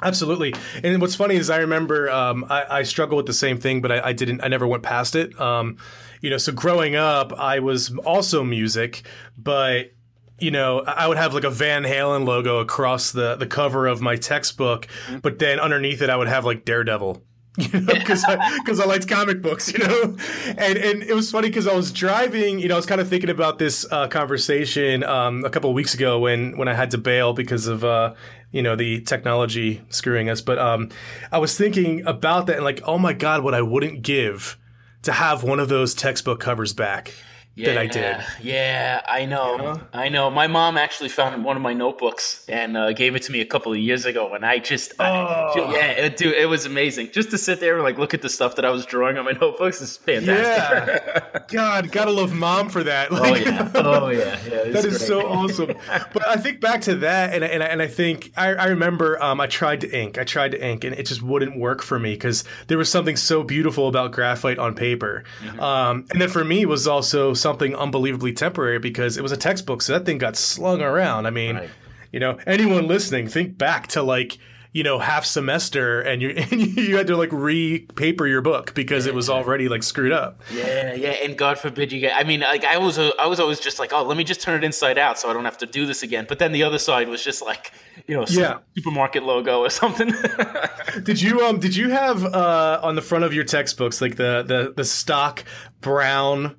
Absolutely. 0.01 0.53
And 0.83 0.99
what's 0.99 1.15
funny 1.15 1.35
is 1.35 1.49
I 1.49 1.57
remember 1.57 2.09
um, 2.09 2.45
I, 2.49 2.79
I 2.79 2.83
struggle 2.83 3.15
with 3.15 3.27
the 3.27 3.33
same 3.33 3.57
thing, 3.57 3.81
but 3.81 3.91
I, 3.93 4.07
I, 4.07 4.13
didn't. 4.13 4.43
I 4.43 4.49
never 4.49 4.67
went 4.67 4.83
past 4.83 5.15
it. 5.15 5.39
Um, 5.39 5.77
you 6.19 6.29
know, 6.29 6.37
so 6.37 6.51
growing 6.51 6.95
up, 6.95 7.31
I 7.31 7.59
was 7.59 7.95
also 7.99 8.43
music, 8.43 9.03
but 9.37 9.91
you 10.39 10.51
know, 10.51 10.81
I 10.81 11.07
would 11.07 11.17
have 11.17 11.33
like 11.33 11.43
a 11.43 11.49
Van 11.49 11.83
Halen 11.83 12.25
logo 12.25 12.59
across 12.59 13.11
the 13.11 13.35
the 13.35 13.47
cover 13.47 13.87
of 13.87 14.01
my 14.01 14.15
textbook, 14.15 14.87
mm-hmm. 15.07 15.19
but 15.19 15.39
then 15.39 15.59
underneath 15.59 16.01
it, 16.01 16.09
I 16.09 16.15
would 16.15 16.27
have 16.27 16.45
like 16.45 16.65
Daredevil. 16.65 17.21
You 17.57 17.79
know, 17.79 17.93
because 17.93 18.21
I, 18.25 18.59
cause 18.65 18.81
I 18.81 18.85
liked 18.85 19.07
comic 19.07 19.41
books, 19.41 19.71
you 19.71 19.79
know, 19.79 20.17
and 20.57 20.77
and 20.77 21.03
it 21.03 21.13
was 21.13 21.31
funny 21.31 21.47
because 21.47 21.67
I 21.67 21.73
was 21.73 21.93
driving, 21.93 22.59
you 22.59 22.67
know, 22.67 22.75
I 22.75 22.77
was 22.77 22.85
kind 22.85 22.99
of 22.99 23.07
thinking 23.07 23.29
about 23.29 23.59
this 23.59 23.85
uh, 23.89 24.09
conversation 24.09 25.05
um, 25.05 25.45
a 25.45 25.49
couple 25.49 25.69
of 25.69 25.73
weeks 25.73 25.93
ago 25.93 26.19
when 26.19 26.57
when 26.57 26.67
I 26.67 26.73
had 26.73 26.91
to 26.91 26.97
bail 26.97 27.31
because 27.31 27.67
of 27.67 27.85
uh, 27.85 28.13
you 28.51 28.61
know 28.61 28.75
the 28.75 28.99
technology 28.99 29.81
screwing 29.87 30.29
us, 30.29 30.41
but 30.41 30.59
um, 30.59 30.89
I 31.31 31.37
was 31.37 31.57
thinking 31.57 32.05
about 32.05 32.47
that 32.47 32.57
and 32.57 32.65
like, 32.65 32.81
oh 32.83 32.97
my 32.97 33.13
god, 33.13 33.41
what 33.41 33.53
I 33.53 33.61
wouldn't 33.61 34.01
give 34.01 34.57
to 35.03 35.13
have 35.13 35.41
one 35.41 35.61
of 35.61 35.69
those 35.69 35.93
textbook 35.93 36.41
covers 36.41 36.73
back 36.73 37.13
yeah, 37.55 37.67
that 37.67 37.77
I 37.77 37.87
did. 37.87 38.17
Yeah, 38.41 39.01
I 39.07 39.25
know. 39.25 39.79
I 39.93 40.09
know. 40.09 40.29
My 40.29 40.47
mom 40.47 40.77
actually 40.77 41.07
found 41.07 41.43
one 41.45 41.55
of 41.55 41.61
my 41.61 41.73
notebooks 41.73 42.45
and 42.49 42.75
uh, 42.75 42.91
gave 42.91 43.15
it 43.15 43.21
to 43.23 43.31
me 43.31 43.39
a 43.39 43.45
couple 43.45 43.71
of 43.71 43.77
years 43.77 44.05
ago, 44.05 44.33
and 44.33 44.45
I 44.45 44.59
just, 44.59 44.93
oh. 44.99 45.03
I, 45.03 45.71
yeah, 45.71 45.85
it, 45.91 46.17
dude, 46.17 46.35
it 46.35 46.47
was 46.47 46.65
amazing. 46.65 47.11
Just 47.11 47.31
to 47.31 47.37
sit 47.37 47.61
there 47.61 47.75
and 47.75 47.83
like 47.83 47.97
look 47.97 48.13
at 48.13 48.21
the 48.21 48.29
stuff 48.29 48.57
that 48.57 48.65
I 48.65 48.71
was 48.71 48.85
drawing 48.85 49.17
on 49.17 49.23
my 49.23 49.31
notebooks 49.31 49.81
is 49.81 49.95
fantastic. 49.95 51.03
Yeah. 51.05 51.39
God, 51.47 51.91
gotta 51.93 52.11
love 52.11 52.33
mom 52.33 52.67
for 52.69 52.83
that. 52.83 53.11
Like, 53.11 53.47
oh 53.47 53.51
yeah. 53.51 53.71
Oh 53.85 54.09
yeah. 54.09 54.39
yeah 54.49 54.63
that 54.71 54.85
is 54.85 54.97
great. 54.97 55.07
so 55.07 55.25
awesome. 55.25 55.73
But 56.13 56.27
I 56.27 56.35
think 56.35 56.59
back 56.59 56.81
to 56.81 56.95
that, 56.95 57.33
and 57.33 57.43
and, 57.43 57.63
and 57.63 57.81
I 57.81 57.87
think 57.87 58.33
I, 58.35 58.53
I 58.53 58.65
remember 58.67 59.21
um, 59.23 59.39
I 59.39 59.47
tried 59.47 59.81
to 59.81 59.97
ink. 59.97 60.17
I 60.17 60.25
tried 60.25 60.51
to 60.51 60.63
ink, 60.63 60.83
and 60.83 60.93
it 60.93 61.05
just 61.05 61.21
wouldn't 61.21 61.57
work 61.57 61.81
for 61.81 61.99
me 61.99 62.13
because 62.13 62.43
there 62.67 62.77
was 62.77 62.89
something 62.89 63.15
so 63.15 63.43
beautiful 63.43 63.87
about 63.87 64.11
graphite 64.11 64.59
on 64.59 64.75
paper. 64.75 65.23
Mm-hmm. 65.41 65.59
Um, 65.59 66.05
and 66.11 66.19
then 66.19 66.29
for 66.29 66.43
me 66.43 66.65
was 66.65 66.87
also 66.87 67.33
something 67.45 67.75
unbelievably 67.75 68.33
temporary 68.33 68.79
because 68.79 69.17
it 69.17 69.21
was 69.21 69.31
a 69.31 69.37
textbook, 69.37 69.83
so 69.83 69.93
that 69.93 70.03
thing 70.03 70.17
got 70.17 70.35
slung 70.35 70.81
around. 70.81 71.27
I 71.27 71.29
mean, 71.29 71.57
right. 71.57 71.69
you 72.11 72.19
know, 72.19 72.39
anyone 72.47 72.87
listening, 72.87 73.27
think 73.27 73.55
back 73.55 73.85
to 73.89 74.01
like 74.01 74.39
you 74.73 74.81
know 74.81 74.97
half 74.97 75.25
semester 75.25 76.01
and 76.01 76.23
you 76.23 76.29
and 76.51 76.59
you 76.59 76.97
had 76.97 77.05
to 77.05 77.15
like 77.15 77.29
re-paper 77.31 78.25
your 78.25 78.41
book 78.41 78.73
because 78.73 79.05
yeah. 79.05 79.11
it 79.11 79.15
was 79.15 79.29
already 79.29 79.69
like 79.69 79.83
screwed 79.83 80.11
up. 80.11 80.41
Yeah, 80.51 80.95
yeah, 80.95 81.11
and 81.11 81.37
God 81.37 81.59
forbid 81.59 81.91
you 81.91 81.99
get. 81.99 82.17
I 82.17 82.23
mean, 82.23 82.39
like 82.39 82.63
I 82.63 82.79
was, 82.79 82.97
I 82.97 83.27
was 83.27 83.39
always 83.39 83.59
just 83.59 83.77
like, 83.77 83.93
oh, 83.93 84.01
let 84.01 84.17
me 84.17 84.23
just 84.23 84.41
turn 84.41 84.57
it 84.57 84.65
inside 84.65 84.97
out 84.97 85.19
so 85.19 85.29
I 85.29 85.33
don't 85.33 85.45
have 85.45 85.59
to 85.59 85.67
do 85.67 85.85
this 85.85 86.01
again. 86.01 86.25
But 86.27 86.39
then 86.39 86.51
the 86.51 86.63
other 86.63 86.79
side 86.79 87.09
was 87.09 87.23
just 87.23 87.43
like, 87.43 87.73
you 88.07 88.15
know, 88.15 88.25
yeah. 88.27 88.57
supermarket 88.75 89.21
logo 89.21 89.59
or 89.59 89.69
something. 89.69 90.11
did 91.03 91.21
you 91.21 91.41
um 91.41 91.59
did 91.59 91.75
you 91.75 91.91
have 91.91 92.25
uh 92.25 92.79
on 92.81 92.95
the 92.95 93.03
front 93.03 93.23
of 93.23 93.35
your 93.35 93.43
textbooks 93.43 94.01
like 94.01 94.15
the 94.15 94.43
the 94.47 94.73
the 94.75 94.83
stock 94.83 95.43
brown 95.79 96.55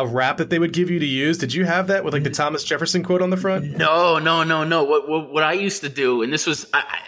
a 0.00 0.06
wrap 0.06 0.38
that 0.38 0.50
they 0.50 0.58
would 0.58 0.72
give 0.72 0.90
you 0.90 0.98
to 0.98 1.06
use. 1.06 1.38
Did 1.38 1.54
you 1.54 1.64
have 1.64 1.86
that 1.88 2.04
with 2.04 2.14
like 2.14 2.24
the 2.24 2.30
Thomas 2.30 2.64
Jefferson 2.64 3.02
quote 3.02 3.22
on 3.22 3.30
the 3.30 3.36
front? 3.36 3.76
No, 3.76 4.18
no, 4.18 4.42
no, 4.42 4.64
no. 4.64 4.84
What 4.84 5.08
what, 5.08 5.32
what 5.32 5.42
I 5.42 5.52
used 5.52 5.82
to 5.82 5.88
do, 5.88 6.22
and 6.22 6.32
this 6.32 6.46
was 6.46 6.66
I, 6.72 6.80
I, 6.80 6.98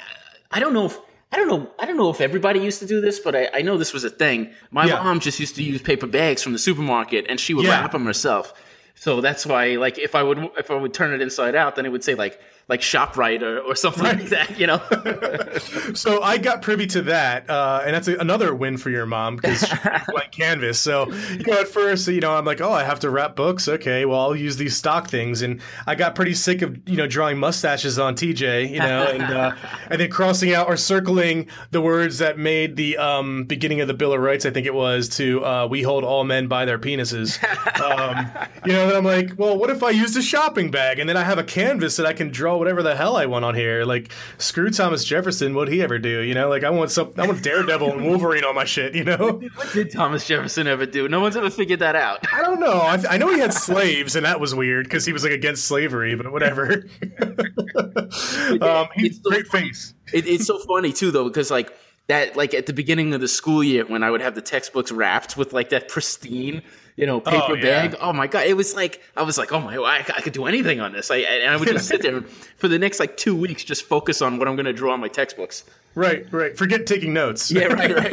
I 0.53 0.61
don't 0.61 0.73
know 0.73 0.87
if 0.87 0.99
I 1.33 1.37
don't 1.37 1.49
know 1.49 1.71
I 1.79 1.87
don't 1.87 1.97
know 1.97 2.11
if 2.11 2.21
everybody 2.21 2.61
used 2.61 2.79
to 2.81 2.87
do 2.87 3.01
this, 3.01 3.19
but 3.19 3.35
I, 3.35 3.51
I 3.55 3.63
know 3.63 3.77
this 3.77 3.93
was 3.93 4.05
a 4.05 4.11
thing. 4.11 4.53
My 4.71 4.87
yeah. 4.87 5.03
mom 5.03 5.21
just 5.21 5.41
used 5.41 5.57
to 5.57 5.63
use 5.63 5.83
paper 5.83 6.07
bags 6.07 6.43
from 6.43 6.53
the 6.53 6.59
supermarket, 6.59 7.27
and 7.29 7.41
she 7.41 7.55
would 7.55 7.67
yeah. 7.67 7.81
wrap 7.81 7.93
them 7.93 8.07
herself. 8.07 8.55
So 8.95 9.21
that's 9.21 9.45
why, 9.45 9.77
like, 9.77 9.99
if 9.99 10.15
I 10.15 10.23
would 10.23 10.39
if 10.57 10.71
I 10.71 10.75
would 10.75 10.95
turn 10.95 11.13
it 11.13 11.21
inside 11.21 11.55
out, 11.55 11.77
then 11.77 11.87
it 11.87 11.91
would 11.91 12.05
say 12.05 12.15
like 12.15 12.41
like 12.69 12.81
ShopRite 12.81 13.43
or, 13.43 13.61
or 13.61 13.77
something 13.77 14.03
right. 14.03 14.19
like 14.19 14.29
that, 14.31 14.59
you 14.59 14.67
know. 14.67 14.81
so 15.95 16.21
I 16.21 16.37
got 16.39 16.63
privy 16.63 16.87
to 16.89 17.03
that, 17.03 17.49
uh, 17.49 17.83
and 17.85 17.95
that's 17.95 18.09
a, 18.09 18.17
another 18.17 18.53
win 18.55 18.77
for 18.77 18.91
your 18.91 19.07
mom 19.07 19.37
because 19.37 19.65
blank 20.09 20.33
canvas. 20.33 20.81
So 20.81 21.09
you 21.13 21.45
know, 21.47 21.61
at 21.61 21.69
first, 21.69 22.09
you 22.09 22.21
know, 22.21 22.35
I'm 22.35 22.45
like, 22.45 22.61
oh, 22.61 22.73
I 22.73 22.83
have 22.83 23.01
to 23.01 23.11
wrap 23.11 23.37
books. 23.37 23.69
Okay, 23.69 24.05
well, 24.05 24.21
I'll 24.21 24.37
use 24.37 24.57
these 24.57 24.77
stock 24.77 25.09
things, 25.09 25.43
and 25.43 25.61
I 25.87 25.95
got 25.95 26.17
pretty 26.17 26.35
sick 26.35 26.63
of 26.63 26.77
you 26.89 26.97
know 26.97 27.07
drawing 27.07 27.39
mustaches 27.39 28.01
on 28.01 28.17
TJ, 28.17 28.71
you 28.71 28.81
know, 28.81 29.07
and 29.07 29.23
uh, 29.23 29.55
and 29.91 30.01
then 30.01 30.11
crossing 30.11 30.53
out 30.53 30.67
or 30.67 30.77
circling 30.77 31.49
the 31.71 31.81
words 31.81 32.19
that 32.19 32.37
made 32.37 32.75
the 32.75 32.97
um, 32.97 33.45
beginning 33.45 33.81
of 33.81 33.87
the 33.87 33.95
Bill 33.95 34.13
of 34.13 34.21
Rights. 34.21 34.45
I 34.45 34.51
think 34.51 34.67
it 34.67 34.75
was 34.75 35.09
to 35.11 35.45
uh, 35.45 35.67
"We 35.71 35.83
hold 35.83 36.03
all 36.03 36.25
men 36.25 36.49
by 36.49 36.65
their 36.65 36.81
penises." 36.81 37.41
Um, 37.81 38.29
you 38.65 38.73
know, 38.73 38.89
and 38.89 38.97
I'm 38.97 39.05
like, 39.05 39.35
well, 39.37 39.57
what 39.57 39.71
if 39.71 39.83
I 39.85 39.91
used 39.91 40.17
a 40.17 40.23
shopping 40.23 40.71
bag 40.71 40.99
and 40.99 41.09
then 41.09 41.17
I 41.17 41.23
have 41.23 41.39
a 41.39 41.45
canvas 41.45 41.97
that 41.97 42.07
I 42.07 42.13
can 42.13 42.31
draw 42.31 42.56
whatever 42.59 42.83
the 42.83 42.97
hell 42.97 43.17
I 43.17 43.27
want 43.27 43.45
on 43.45 43.55
here? 43.55 43.85
Like, 43.85 44.11
screw 44.39 44.71
Thomas 44.71 45.05
Jefferson. 45.05 45.55
What'd 45.55 45.73
he 45.73 45.83
ever 45.83 45.99
do? 45.99 46.21
You 46.21 46.35
know, 46.35 46.49
like 46.49 46.65
I 46.65 46.71
want 46.71 46.91
some, 46.91 47.13
I 47.17 47.27
want 47.27 47.43
Daredevil 47.43 47.93
and 47.93 48.05
Wolverine 48.05 48.45
on 48.45 48.55
my 48.55 48.65
shit. 48.65 48.95
You 48.95 49.05
know, 49.05 49.17
what 49.55 49.73
did 49.73 49.93
Thomas 49.93 50.27
Jefferson 50.27 50.67
ever 50.67 50.87
do? 50.87 51.09
No 51.09 51.21
one's 51.21 51.37
ever 51.37 51.51
figured 51.51 51.81
that 51.81 51.97
out. 51.97 52.27
I 52.33 52.43
don't 52.43 52.61
know. 52.61 52.73
I, 52.73 53.03
I 53.11 53.19
know 53.19 53.33
he 53.33 53.41
had 53.41 53.53
slaves, 53.67 54.17
and 54.17 54.27
that 54.27 54.41
was 54.41 54.55
weird 54.55 54.85
because 54.85 55.05
he 55.05 55.13
was 55.13 55.23
like 55.23 55.33
against 55.33 55.65
slavery, 55.65 56.15
but 56.15 56.31
whatever. 56.33 56.85
um, 58.61 58.89
he's 58.95 59.21
so 59.23 59.31
great 59.31 59.47
funny. 59.47 59.69
face. 59.69 59.95
It, 60.13 60.27
it's 60.27 60.47
so 60.47 60.59
funny 60.59 60.93
too, 60.93 61.11
though, 61.11 61.25
because 61.25 61.51
like 61.51 61.73
that, 62.09 62.37
like 62.37 62.55
at 62.55 62.67
the 62.67 62.73
beginning 62.73 63.15
of 63.15 63.21
the 63.21 63.29
school 63.29 63.63
year, 63.63 63.85
when 63.85 64.03
I 64.03 64.11
would 64.11 64.21
have 64.21 64.35
the 64.35 64.43
textbooks 64.43 64.93
wrapped 64.93 65.37
with 65.37 65.53
like 65.53 65.71
that 65.71 65.89
pristine 65.89 66.63
you 66.97 67.07
know, 67.07 67.21
paper 67.21 67.45
oh, 67.51 67.55
yeah. 67.55 67.89
bag. 67.89 67.97
Oh 68.01 68.13
my 68.13 68.27
god, 68.27 68.47
it 68.47 68.57
was 68.57 68.75
like 68.75 69.03
I 69.17 69.23
was 69.23 69.39
like, 69.39 69.53
oh 69.53 69.61
my, 69.61 69.77
I, 69.77 69.99
I 69.99 70.21
could 70.23 70.33
do 70.33 70.47
anything 70.47 70.81
on 70.81 70.93
this. 70.93 71.11
I 71.11 71.19
and 71.19 71.51
I 71.51 71.57
would 71.57 71.69
just 71.69 71.87
sit 71.87 72.03
there 72.03 72.23
for 72.57 72.69
the 72.69 72.79
next 72.79 72.99
like 72.99 73.17
two 73.17 73.37
weeks, 73.37 73.63
just 73.65 73.85
focus 73.85 74.23
on 74.23 74.39
what 74.39 74.49
I'm 74.49 74.57
going 74.57 74.67
to 74.67 74.73
draw 74.73 74.95
on 74.95 75.01
my 75.01 75.09
textbooks. 75.09 75.65
Right, 75.95 76.31
right. 76.31 76.57
Forget 76.57 76.87
taking 76.87 77.15
notes. 77.15 77.51
Yeah, 77.51 77.69
right, 77.69 77.91
right. 77.91 78.13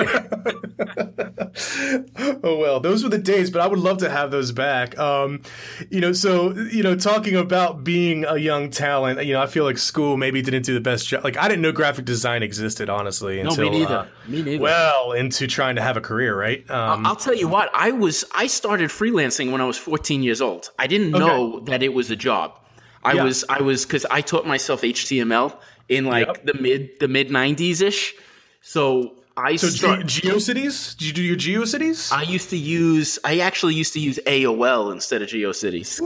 oh 2.43 2.57
well, 2.57 2.79
those 2.79 3.03
were 3.03 3.09
the 3.09 3.17
days, 3.17 3.51
but 3.51 3.61
I 3.61 3.67
would 3.67 3.79
love 3.79 3.97
to 3.97 4.09
have 4.09 4.31
those 4.31 4.53
back. 4.53 4.97
Um, 4.97 5.41
you 5.89 5.99
know, 5.99 6.13
so 6.13 6.53
you 6.53 6.81
know, 6.81 6.95
talking 6.95 7.35
about 7.35 7.83
being 7.83 8.23
a 8.23 8.37
young 8.37 8.69
talent, 8.69 9.23
you 9.25 9.33
know, 9.33 9.41
I 9.41 9.47
feel 9.47 9.65
like 9.65 9.77
school 9.77 10.15
maybe 10.15 10.41
didn't 10.41 10.63
do 10.63 10.73
the 10.73 10.81
best 10.81 11.07
job. 11.07 11.25
Like 11.25 11.37
I 11.37 11.49
didn't 11.49 11.61
know 11.61 11.73
graphic 11.73 12.05
design 12.05 12.41
existed, 12.41 12.89
honestly, 12.89 13.41
until 13.41 13.65
no, 13.65 13.71
me 13.71 13.79
neither. 13.79 13.95
Uh, 13.95 14.07
me 14.27 14.41
neither. 14.41 14.63
Well, 14.63 15.11
into 15.11 15.45
trying 15.47 15.75
to 15.75 15.81
have 15.81 15.97
a 15.97 16.01
career, 16.01 16.37
right? 16.37 16.69
Um, 16.71 17.05
I'll 17.05 17.17
tell 17.17 17.35
you 17.35 17.49
what. 17.49 17.69
I 17.73 17.91
was 17.91 18.23
I 18.33 18.47
started 18.47 18.72
freelancing 18.81 19.51
when 19.51 19.61
I 19.61 19.65
was 19.65 19.77
14 19.77 20.23
years 20.23 20.41
old. 20.41 20.69
I 20.79 20.87
didn't 20.87 21.15
okay. 21.15 21.25
know 21.25 21.59
that 21.61 21.83
it 21.83 21.93
was 21.93 22.09
a 22.09 22.15
job. 22.15 22.59
I 23.03 23.13
yeah. 23.13 23.23
was 23.23 23.43
I 23.49 23.61
was 23.61 23.85
because 23.85 24.05
I 24.05 24.21
taught 24.21 24.47
myself 24.47 24.81
HTML 24.81 25.57
in 25.89 26.05
like 26.05 26.27
yep. 26.27 26.45
the 26.45 26.53
mid 26.53 26.91
the 26.99 27.07
mid 27.07 27.31
nineties 27.31 27.81
ish. 27.81 28.13
So 28.61 29.15
I 29.35 29.55
so 29.55 29.67
start, 29.67 30.05
Ge- 30.05 30.21
GeoCities. 30.21 30.97
Did 30.97 31.07
you 31.07 31.13
do 31.13 31.21
your 31.21 31.35
GeoCities? 31.35 32.11
I 32.11 32.21
used 32.23 32.49
to 32.51 32.57
use. 32.57 33.19
I 33.23 33.39
actually 33.39 33.73
used 33.73 33.93
to 33.93 33.99
use 33.99 34.19
AOL 34.25 34.91
instead 34.91 35.21
of 35.21 35.29
GeoCities 35.29 35.99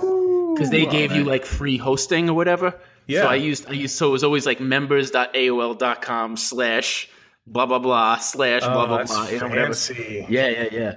because 0.53 0.69
they 0.69 0.85
gave 0.85 1.11
you 1.11 1.23
like 1.23 1.45
free 1.45 1.77
hosting 1.77 2.29
or 2.29 2.33
whatever. 2.33 2.79
Yeah. 3.05 3.23
So 3.23 3.27
I 3.27 3.35
used. 3.35 3.67
I 3.67 3.73
used. 3.73 3.95
So 3.95 4.07
it 4.07 4.11
was 4.11 4.23
always 4.23 4.45
like 4.45 4.59
members.aol.com 4.59 6.37
slash 6.37 7.09
blah 7.45 7.65
blah 7.65 7.79
blah 7.79 8.17
slash 8.17 8.61
blah 8.61 8.83
oh, 8.83 8.87
blah 8.87 9.03
blah. 9.03 9.27
You 9.27 9.39
know, 9.39 9.49
fancy. 9.49 9.93
Whatever. 9.93 10.31
Yeah, 10.31 10.47
yeah, 10.47 10.67
yeah. 10.71 10.95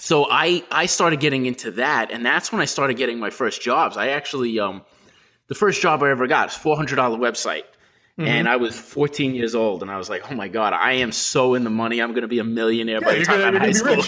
So 0.00 0.26
I 0.30 0.64
I 0.70 0.86
started 0.86 1.20
getting 1.20 1.44
into 1.44 1.72
that, 1.72 2.10
and 2.10 2.24
that's 2.24 2.50
when 2.50 2.62
I 2.62 2.64
started 2.64 2.96
getting 2.96 3.18
my 3.18 3.28
first 3.28 3.60
jobs. 3.60 3.98
I 3.98 4.08
actually 4.08 4.58
um, 4.58 4.82
the 5.48 5.54
first 5.54 5.82
job 5.82 6.02
I 6.02 6.10
ever 6.10 6.26
got 6.26 6.46
was 6.46 6.56
four 6.56 6.74
hundred 6.74 6.96
dollar 6.96 7.18
website. 7.18 7.64
Mm-hmm. 8.18 8.28
And 8.28 8.48
I 8.48 8.56
was 8.56 8.78
14 8.78 9.34
years 9.34 9.54
old, 9.54 9.80
and 9.82 9.90
I 9.90 9.96
was 9.96 10.10
like, 10.10 10.30
"Oh 10.30 10.34
my 10.34 10.48
god, 10.48 10.72
I 10.72 10.94
am 10.94 11.12
so 11.12 11.54
in 11.54 11.64
the 11.64 11.70
money. 11.70 12.00
I'm 12.00 12.10
going 12.10 12.22
to 12.22 12.28
be 12.28 12.38
a 12.38 12.44
millionaire 12.44 12.98
yeah, 13.00 13.06
by 13.06 13.14
the 13.14 13.24
time 13.24 13.40
I'm 13.40 13.56
high 13.56 13.72
school." 13.72 14.02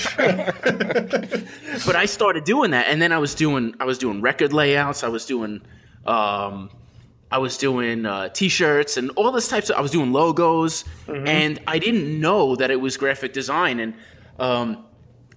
but 1.86 1.96
I 1.96 2.06
started 2.06 2.44
doing 2.44 2.72
that, 2.72 2.88
and 2.88 3.00
then 3.00 3.12
I 3.12 3.18
was 3.18 3.34
doing 3.34 3.74
I 3.78 3.84
was 3.84 3.98
doing 3.98 4.20
record 4.20 4.52
layouts. 4.52 5.04
I 5.04 5.08
was 5.08 5.24
doing 5.24 5.62
um, 6.04 6.70
I 7.30 7.38
was 7.38 7.56
doing 7.56 8.04
uh, 8.04 8.28
t-shirts 8.30 8.96
and 8.96 9.10
all 9.10 9.30
this 9.30 9.48
types 9.48 9.70
of. 9.70 9.76
I 9.76 9.80
was 9.80 9.92
doing 9.92 10.12
logos, 10.12 10.84
mm-hmm. 11.06 11.26
and 11.26 11.60
I 11.66 11.78
didn't 11.78 12.20
know 12.20 12.56
that 12.56 12.70
it 12.70 12.80
was 12.80 12.96
graphic 12.96 13.32
design. 13.32 13.78
And 13.78 13.94
um, 14.38 14.84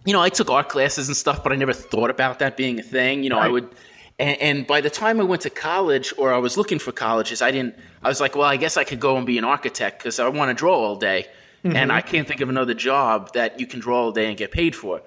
you 0.05 0.13
know, 0.13 0.21
I 0.21 0.29
took 0.29 0.49
art 0.49 0.69
classes 0.69 1.07
and 1.07 1.17
stuff, 1.17 1.43
but 1.43 1.51
I 1.51 1.55
never 1.55 1.73
thought 1.73 2.09
about 2.09 2.39
that 2.39 2.55
being 2.55 2.79
a 2.79 2.83
thing. 2.83 3.23
You 3.23 3.29
know, 3.29 3.37
right. 3.37 3.47
I 3.47 3.49
would 3.49 3.69
and, 4.17 4.39
and, 4.39 4.67
by 4.67 4.79
the 4.79 4.89
time 4.89 5.19
I 5.19 5.23
went 5.23 5.41
to 5.41 5.49
college 5.49 6.13
or 6.17 6.33
I 6.33 6.37
was 6.37 6.55
looking 6.55 6.79
for 6.79 6.93
colleges, 6.93 7.41
I 7.41 7.51
didn't, 7.51 7.75
I 8.01 8.07
was 8.07 8.21
like, 8.21 8.35
well, 8.35 8.47
I 8.47 8.55
guess 8.55 8.77
I 8.77 8.85
could 8.85 9.01
go 9.01 9.17
and 9.17 9.25
be 9.25 9.37
an 9.37 9.43
architect 9.43 9.99
because 9.99 10.19
I 10.19 10.27
want 10.29 10.49
to 10.49 10.53
draw 10.53 10.73
all 10.73 10.95
day. 10.95 11.27
Mm-hmm. 11.65 11.75
And 11.75 11.91
I 11.91 11.99
can't 11.99 12.27
think 12.27 12.39
of 12.39 12.47
another 12.47 12.73
job 12.73 13.33
that 13.33 13.59
you 13.59 13.67
can 13.67 13.81
draw 13.81 14.03
all 14.03 14.11
day 14.11 14.27
and 14.27 14.37
get 14.37 14.51
paid 14.51 14.75
for. 14.75 15.01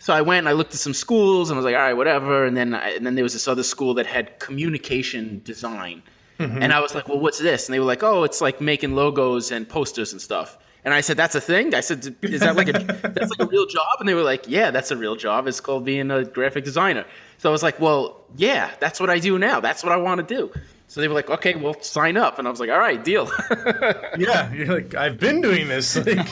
So 0.00 0.12
I 0.12 0.20
went 0.20 0.40
and 0.40 0.48
I 0.48 0.52
looked 0.52 0.74
at 0.74 0.80
some 0.80 0.92
schools 0.92 1.48
and 1.48 1.56
I 1.56 1.58
was 1.58 1.64
like, 1.64 1.76
all 1.76 1.80
right, 1.80 1.94
whatever. 1.94 2.44
And 2.44 2.56
then, 2.56 2.74
I, 2.74 2.90
and 2.90 3.06
then 3.06 3.14
there 3.14 3.22
was 3.22 3.32
this 3.32 3.48
other 3.48 3.62
school 3.62 3.94
that 3.94 4.06
had 4.06 4.38
communication 4.38 5.40
design. 5.44 6.02
Mm-hmm. 6.38 6.60
And 6.60 6.72
I 6.72 6.80
was 6.80 6.94
like, 6.94 7.08
well, 7.08 7.20
what's 7.20 7.38
this? 7.38 7.68
And 7.68 7.74
they 7.74 7.78
were 7.78 7.86
like, 7.86 8.02
oh, 8.02 8.24
it's 8.24 8.40
like 8.40 8.60
making 8.60 8.94
logos 8.94 9.50
and 9.50 9.66
posters 9.66 10.12
and 10.12 10.20
stuff. 10.20 10.58
And 10.84 10.92
I 10.92 11.00
said, 11.00 11.16
"That's 11.16 11.34
a 11.34 11.40
thing." 11.40 11.74
I 11.74 11.80
said, 11.80 12.16
"Is 12.22 12.40
that 12.40 12.56
like 12.56 12.68
a 12.68 12.72
that's 13.14 13.30
like 13.30 13.40
a 13.40 13.46
real 13.46 13.66
job?" 13.66 13.96
And 14.00 14.08
they 14.08 14.14
were 14.14 14.22
like, 14.22 14.44
"Yeah, 14.48 14.70
that's 14.70 14.90
a 14.90 14.96
real 14.96 15.14
job. 15.14 15.46
It's 15.46 15.60
called 15.60 15.84
being 15.84 16.10
a 16.10 16.24
graphic 16.24 16.64
designer." 16.64 17.04
So 17.38 17.48
I 17.48 17.52
was 17.52 17.62
like, 17.62 17.78
"Well, 17.80 18.20
yeah, 18.36 18.70
that's 18.80 18.98
what 18.98 19.08
I 19.08 19.18
do 19.18 19.38
now. 19.38 19.60
That's 19.60 19.84
what 19.84 19.92
I 19.92 19.96
want 19.96 20.26
to 20.26 20.34
do." 20.34 20.52
So 20.88 21.00
they 21.00 21.08
were 21.08 21.14
like, 21.14 21.30
"Okay, 21.30 21.54
well, 21.54 21.80
sign 21.80 22.16
up." 22.16 22.38
And 22.38 22.48
I 22.48 22.50
was 22.50 22.58
like, 22.58 22.68
"All 22.68 22.78
right, 22.78 23.02
deal." 23.02 23.30
yeah, 24.18 24.52
you're 24.52 24.74
like, 24.74 24.94
"I've 24.94 25.18
been 25.18 25.40
doing 25.40 25.68
this." 25.68 25.96
Like, 26.04 26.28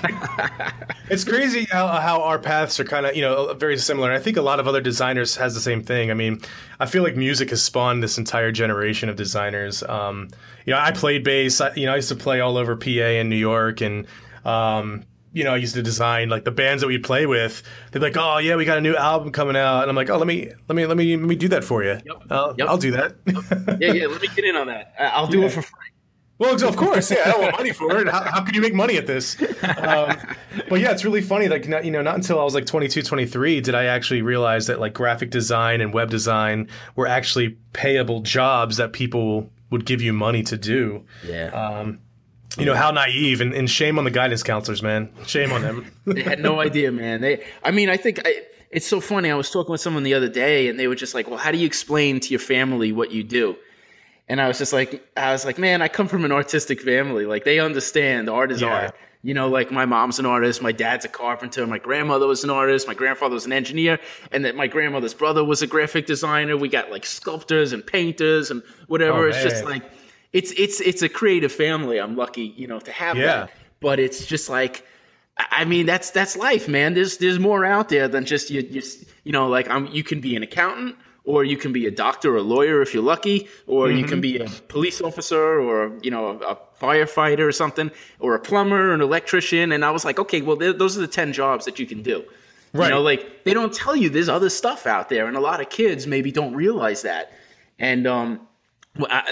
it's 1.09 1.25
crazy 1.25 1.65
how, 1.65 1.87
how 1.89 2.23
our 2.23 2.39
paths 2.39 2.79
are 2.79 2.85
kind 2.85 3.07
of 3.07 3.17
you 3.17 3.23
know 3.23 3.55
very 3.55 3.79
similar. 3.79 4.13
I 4.13 4.19
think 4.19 4.37
a 4.37 4.43
lot 4.43 4.61
of 4.61 4.69
other 4.69 4.81
designers 4.81 5.37
has 5.37 5.55
the 5.55 5.61
same 5.61 5.83
thing. 5.83 6.11
I 6.11 6.15
mean, 6.15 6.41
I 6.79 6.87
feel 6.87 7.03
like 7.03 7.17
music 7.17 7.51
has 7.51 7.63
spawned 7.63 8.03
this 8.03 8.19
entire 8.19 8.53
generation 8.53 9.09
of 9.09 9.17
designers. 9.17 9.83
Um, 9.85 10.29
you 10.67 10.73
know, 10.73 10.79
I 10.79 10.91
played 10.91 11.25
bass. 11.25 11.61
I, 11.61 11.73
you 11.75 11.87
know, 11.87 11.93
I 11.93 11.97
used 11.97 12.09
to 12.11 12.17
play 12.17 12.41
all 12.41 12.57
over 12.57 12.77
PA 12.77 12.91
in 12.91 13.29
New 13.29 13.37
York 13.37 13.81
and 13.81 14.07
um, 14.45 15.05
you 15.33 15.45
know, 15.45 15.55
I 15.55 15.57
used 15.57 15.75
to 15.75 15.83
design 15.83 16.29
like 16.29 16.45
the 16.45 16.51
bands 16.51 16.81
that 16.83 16.89
we'd 16.89 17.05
play 17.05 17.27
with. 17.27 17.63
They'd 17.93 18.01
be 18.01 18.07
like, 18.07 18.17
"Oh 18.17 18.39
yeah, 18.39 18.57
we 18.57 18.65
got 18.65 18.79
a 18.79 18.81
new 18.81 18.97
album 18.97 19.31
coming 19.31 19.57
out," 19.57 19.83
and 19.83 19.91
I'm 19.91 19.97
like, 19.97 20.11
"Oh, 20.11 20.19
let 20.19 20.27
me, 20.27 20.49
let 20.69 20.75
me, 20.75 20.87
let 20.87 20.97
me, 20.97 21.17
let 21.17 21.27
me 21.27 21.37
do 21.37 21.49
that 21.49 21.65
for 21.65 21.85
you. 21.85 22.01
Yep. 22.05 22.23
I'll, 22.31 22.55
yep. 22.59 22.69
I'll 22.69 22.79
do 22.79 22.91
that." 22.93 23.17
yeah, 23.81 23.93
yeah. 23.93 24.07
Let 24.07 24.21
me 24.21 24.29
get 24.35 24.45
in 24.45 24.57
on 24.57 24.67
that. 24.67 24.95
I'll 24.99 25.29
do 25.29 25.41
yeah. 25.41 25.47
it 25.47 25.53
for 25.53 25.63
free. 25.63 25.91
Well, 26.41 26.55
of 26.55 26.77
course, 26.77 27.11
yeah. 27.11 27.19
I 27.27 27.31
don't 27.33 27.43
want 27.43 27.59
money 27.59 27.73
for 27.73 27.99
it. 27.99 28.09
How, 28.09 28.23
how 28.23 28.43
could 28.43 28.57
you 28.57 28.63
make 28.63 28.73
money 28.73 28.97
at 28.97 29.07
this? 29.07 29.37
Um, 29.63 30.17
but 30.71 30.81
yeah, 30.81 30.91
it's 30.91 31.05
really 31.05 31.21
funny. 31.21 31.49
Like, 31.49 31.69
not, 31.69 31.85
you 31.85 31.91
know, 31.91 32.01
not 32.01 32.15
until 32.15 32.41
I 32.41 32.45
was 32.45 32.55
like 32.55 32.65
22, 32.65 33.03
23 33.03 33.61
did 33.61 33.75
I 33.75 33.85
actually 33.85 34.23
realize 34.23 34.67
that 34.69 34.81
like 34.81 34.95
graphic 34.95 35.31
design 35.31 35.83
and 35.83 35.93
web 35.93 36.09
design 36.09 36.69
were 36.97 37.07
actually 37.07 37.59
payable 37.75 38.21
jobs 38.21 38.79
that 38.79 38.95
people 38.95 39.51
would 39.71 39.85
give 39.85 40.01
you 40.01 40.15
money 40.15 40.43
to 40.45 40.57
do. 40.57 41.05
Yeah. 41.27 41.49
Um, 41.49 42.01
you 42.59 42.65
know 42.65 42.75
how 42.75 42.91
naive 42.91 43.41
and, 43.41 43.55
and 43.55 43.71
shame 43.71 43.99
on 43.99 44.05
the 44.05 44.11
guidance 44.11 44.43
counselors, 44.43 44.83
man. 44.83 45.11
Shame 45.27 45.53
on 45.53 45.63
them. 45.63 45.91
they 46.07 46.23
had 46.23 46.41
no 46.41 46.61
idea, 46.61 46.91
man. 46.91 47.21
They, 47.21 47.45
I 47.63 47.71
mean, 47.71 47.89
I 47.89 47.97
think 47.97 48.21
I, 48.25 48.43
it's 48.71 48.87
so 48.87 49.01
funny. 49.01 49.31
I 49.31 49.35
was 49.35 49.51
talking 49.51 49.73
with 49.73 49.81
someone 49.81 50.03
the 50.03 50.15
other 50.15 50.29
day, 50.29 50.69
and 50.69 50.79
they 50.79 50.89
were 50.89 50.95
just 50.95 51.15
like, 51.15 51.29
"Well, 51.29 51.39
how 51.39 51.53
do 51.53 51.59
you 51.59 51.67
explain 51.67 52.21
to 52.21 52.31
your 52.31 52.41
family 52.41 52.93
what 52.93 53.11
you 53.11 53.23
do?" 53.23 53.57
And 54.31 54.41
I 54.41 54.47
was 54.47 54.59
just 54.59 54.73
like, 54.73 55.05
I 55.17 55.33
was 55.33 55.45
like, 55.45 55.59
man, 55.59 55.83
I 55.83 55.89
come 55.89 56.07
from 56.07 56.25
an 56.25 56.31
artistic 56.31 56.81
family. 56.81 57.27
Like 57.27 57.45
they 57.45 57.59
understand 57.59 58.31
art 58.31 58.53
is 58.53 58.61
yeah. 58.61 58.69
art. 58.69 58.95
You 59.23 59.35
know, 59.35 59.49
like 59.49 59.73
my 59.73 59.85
mom's 59.85 60.21
an 60.21 60.25
artist, 60.25 60.63
my 60.63 60.71
dad's 60.71 61.05
a 61.05 61.09
carpenter, 61.09 61.67
my 61.67 61.79
grandmother 61.79 62.29
was 62.29 62.45
an 62.45 62.49
artist, 62.49 62.87
my 62.87 62.95
grandfather 62.95 63.35
was 63.35 63.45
an 63.45 63.53
engineer, 63.53 63.99
and 64.31 64.45
that 64.45 64.55
my 64.55 64.69
grandmother's 64.69 65.15
brother 65.15 65.45
was 65.45 65.63
a 65.63 65.67
graphic 65.67 66.07
designer. 66.07 66.57
We 66.57 66.69
got 66.69 66.93
like 66.93 67.05
sculptors 67.05 67.73
and 67.73 67.85
painters 67.85 68.53
and 68.53 68.63
whatever. 68.87 69.27
Oh, 69.27 69.29
it's 69.29 69.43
just 69.43 69.65
like 69.65 69.83
it's 70.33 70.53
it's 70.53 70.81
it's 70.81 71.03
a 71.03 71.09
creative 71.09 71.53
family. 71.53 71.99
I'm 71.99 72.17
lucky, 72.17 72.55
you 72.57 72.67
know, 72.67 72.81
to 72.81 72.93
have 72.93 73.17
yeah. 73.17 73.27
that. 73.27 73.51
But 73.81 73.99
it's 73.99 74.27
just 74.27 74.49
like 74.49 74.87
I 75.51 75.65
mean, 75.65 75.87
that's 75.87 76.11
that's 76.11 76.37
life, 76.37 76.69
man. 76.69 76.95
There's 76.95 77.19
there's 77.19 77.39
more 77.39 77.65
out 77.65 77.89
there 77.89 78.09
than 78.09 78.25
just 78.25 78.51
you 78.51 78.61
you, 78.63 78.83
you 79.25 79.33
know, 79.33 79.49
like 79.49 79.69
I'm 79.69 79.87
you 79.87 80.03
can 80.03 80.21
be 80.21 80.37
an 80.37 80.43
accountant 80.43 80.97
or 81.25 81.45
you 81.45 81.57
can 81.57 81.73
be 81.73 81.87
a 81.87 81.91
doctor 81.91 82.35
or 82.35 82.39
a 82.39 82.43
lawyer 82.43 82.83
if 82.83 82.93
you're 82.95 83.03
lucky, 83.03 83.49
or 83.67 83.87
mm-hmm. 83.87 83.99
you 83.99 84.05
can 84.05 84.21
mm-hmm. 84.21 84.45
be 84.45 84.59
a 84.59 84.63
police 84.69 85.01
officer 85.01 85.61
or 85.61 85.93
you 86.03 86.11
know 86.11 86.29
a, 86.29 86.37
a, 86.39 86.59
firefighter 86.81 87.41
or 87.41 87.53
something, 87.53 87.91
or 88.21 88.35
a 88.35 88.41
plumber 88.41 88.91
or 88.91 88.95
an 88.95 89.01
electrician. 89.01 89.73
And 89.73 89.85
I 89.85 89.91
was 89.91 90.05
like, 90.05 90.19
okay, 90.19 90.41
well, 90.41 90.57
those 90.57 90.97
are 90.97 91.01
the 91.01 91.07
ten 91.07 91.33
jobs 91.33 91.65
that 91.67 91.79
you 91.79 91.87
can 91.87 92.03
do. 92.03 92.25
Right. 92.73 92.87
You 92.87 92.95
know, 92.95 93.03
like 93.03 93.45
they 93.45 93.53
don't 93.53 93.73
tell 93.73 93.97
you 93.97 94.09
there's 94.09 94.29
other 94.29 94.51
stuff 94.51 94.87
out 94.87 95.09
there, 95.09 95.27
and 95.27 95.37
a 95.37 95.41
lot 95.41 95.61
of 95.61 95.69
kids 95.71 96.07
maybe 96.07 96.33
don't 96.33 96.55
realize 96.55 97.03
that. 97.03 97.33
And 97.79 98.07
um, 98.07 98.47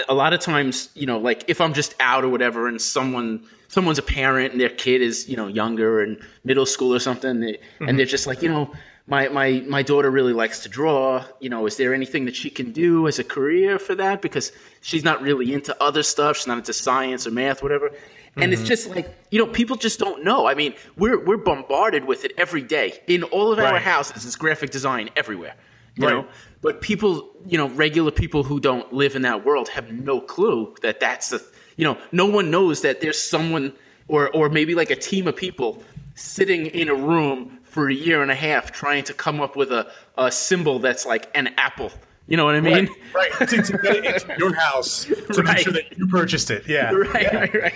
a 0.07 0.13
lot 0.13 0.33
of 0.33 0.39
times, 0.39 0.89
you 0.95 1.05
know, 1.05 1.19
like 1.19 1.43
if 1.47 1.59
I'm 1.59 1.73
just 1.73 1.93
out 1.99 2.23
or 2.23 2.29
whatever, 2.29 2.67
and 2.67 2.81
someone 2.81 3.43
someone's 3.67 3.99
a 3.99 4.03
parent 4.03 4.51
and 4.51 4.61
their 4.61 4.69
kid 4.69 5.01
is 5.01 5.27
you 5.29 5.37
know 5.37 5.47
younger 5.47 6.01
and 6.01 6.17
middle 6.43 6.65
school 6.65 6.93
or 6.93 6.99
something, 6.99 7.39
they, 7.39 7.53
mm-hmm. 7.53 7.87
and 7.87 7.99
they're 7.99 8.05
just 8.05 8.25
like, 8.25 8.41
you 8.41 8.49
know, 8.49 8.71
my 9.07 9.27
my 9.27 9.63
my 9.67 9.83
daughter 9.83 10.09
really 10.09 10.33
likes 10.33 10.59
to 10.63 10.69
draw. 10.69 11.25
You 11.39 11.49
know, 11.49 11.65
is 11.65 11.77
there 11.77 11.93
anything 11.93 12.25
that 12.25 12.35
she 12.35 12.49
can 12.49 12.71
do 12.71 13.07
as 13.07 13.19
a 13.19 13.23
career 13.23 13.77
for 13.79 13.95
that? 13.95 14.21
Because 14.21 14.51
she's 14.81 15.03
not 15.03 15.21
really 15.21 15.53
into 15.53 15.75
other 15.83 16.03
stuff. 16.03 16.37
She's 16.37 16.47
not 16.47 16.59
into 16.59 16.73
science 16.73 17.27
or 17.27 17.31
math, 17.31 17.61
whatever. 17.61 17.91
And 18.37 18.53
it's 18.53 18.63
just 18.63 18.89
like 18.89 19.13
you 19.31 19.39
know, 19.39 19.47
people 19.51 19.75
just 19.75 19.99
don't 19.99 20.23
know. 20.23 20.47
I 20.47 20.53
mean, 20.55 20.73
we're 20.95 21.19
we're 21.23 21.37
bombarded 21.37 22.05
with 22.05 22.23
it 22.23 22.31
every 22.37 22.61
day 22.61 23.01
in 23.07 23.23
all 23.23 23.51
of 23.51 23.59
our 23.59 23.79
houses. 23.79 24.25
It's 24.25 24.35
graphic 24.37 24.69
design 24.69 25.09
everywhere. 25.17 25.55
You 25.95 26.07
Right. 26.07 26.13
know, 26.13 26.27
but 26.61 26.81
people, 26.81 27.29
you 27.45 27.57
know, 27.57 27.69
regular 27.69 28.11
people 28.11 28.43
who 28.43 28.59
don't 28.59 28.91
live 28.91 29.15
in 29.15 29.21
that 29.23 29.45
world 29.45 29.69
have 29.69 29.91
no 29.91 30.19
clue 30.21 30.75
that 30.81 30.99
that's 30.99 31.29
the. 31.29 31.43
You 31.77 31.85
know, 31.85 31.97
no 32.11 32.25
one 32.25 32.51
knows 32.51 32.81
that 32.81 32.99
there's 32.99 33.17
someone 33.17 33.71
or 34.09 34.29
or 34.31 34.49
maybe 34.49 34.75
like 34.75 34.89
a 34.89 34.97
team 34.97 35.27
of 35.27 35.35
people 35.37 35.81
sitting 36.15 36.65
in 36.67 36.89
a 36.89 36.93
room 36.95 37.59
for 37.63 37.89
a 37.89 37.93
year 37.93 38.21
and 38.21 38.31
a 38.31 38.35
half 38.35 38.71
trying 38.71 39.03
to 39.05 39.13
come 39.13 39.39
up 39.39 39.55
with 39.55 39.71
a, 39.71 39.89
a 40.17 40.31
symbol 40.31 40.79
that's 40.79 41.05
like 41.05 41.29
an 41.35 41.47
apple. 41.57 41.91
You 42.27 42.37
know 42.37 42.45
what 42.45 42.55
I 42.55 42.61
mean? 42.61 42.89
Right, 43.13 43.39
right. 43.39 43.49
to, 43.49 43.61
to 43.61 43.77
get 43.79 43.95
it 43.95 44.05
into 44.05 44.35
your 44.37 44.53
house 44.53 45.05
to 45.05 45.41
make 45.41 45.57
sure 45.59 45.73
that 45.73 45.97
you 45.97 46.05
purchased 46.07 46.51
it. 46.51 46.67
Yeah, 46.67 46.91
Right, 46.91 47.33
right, 47.33 47.53
right. 47.53 47.73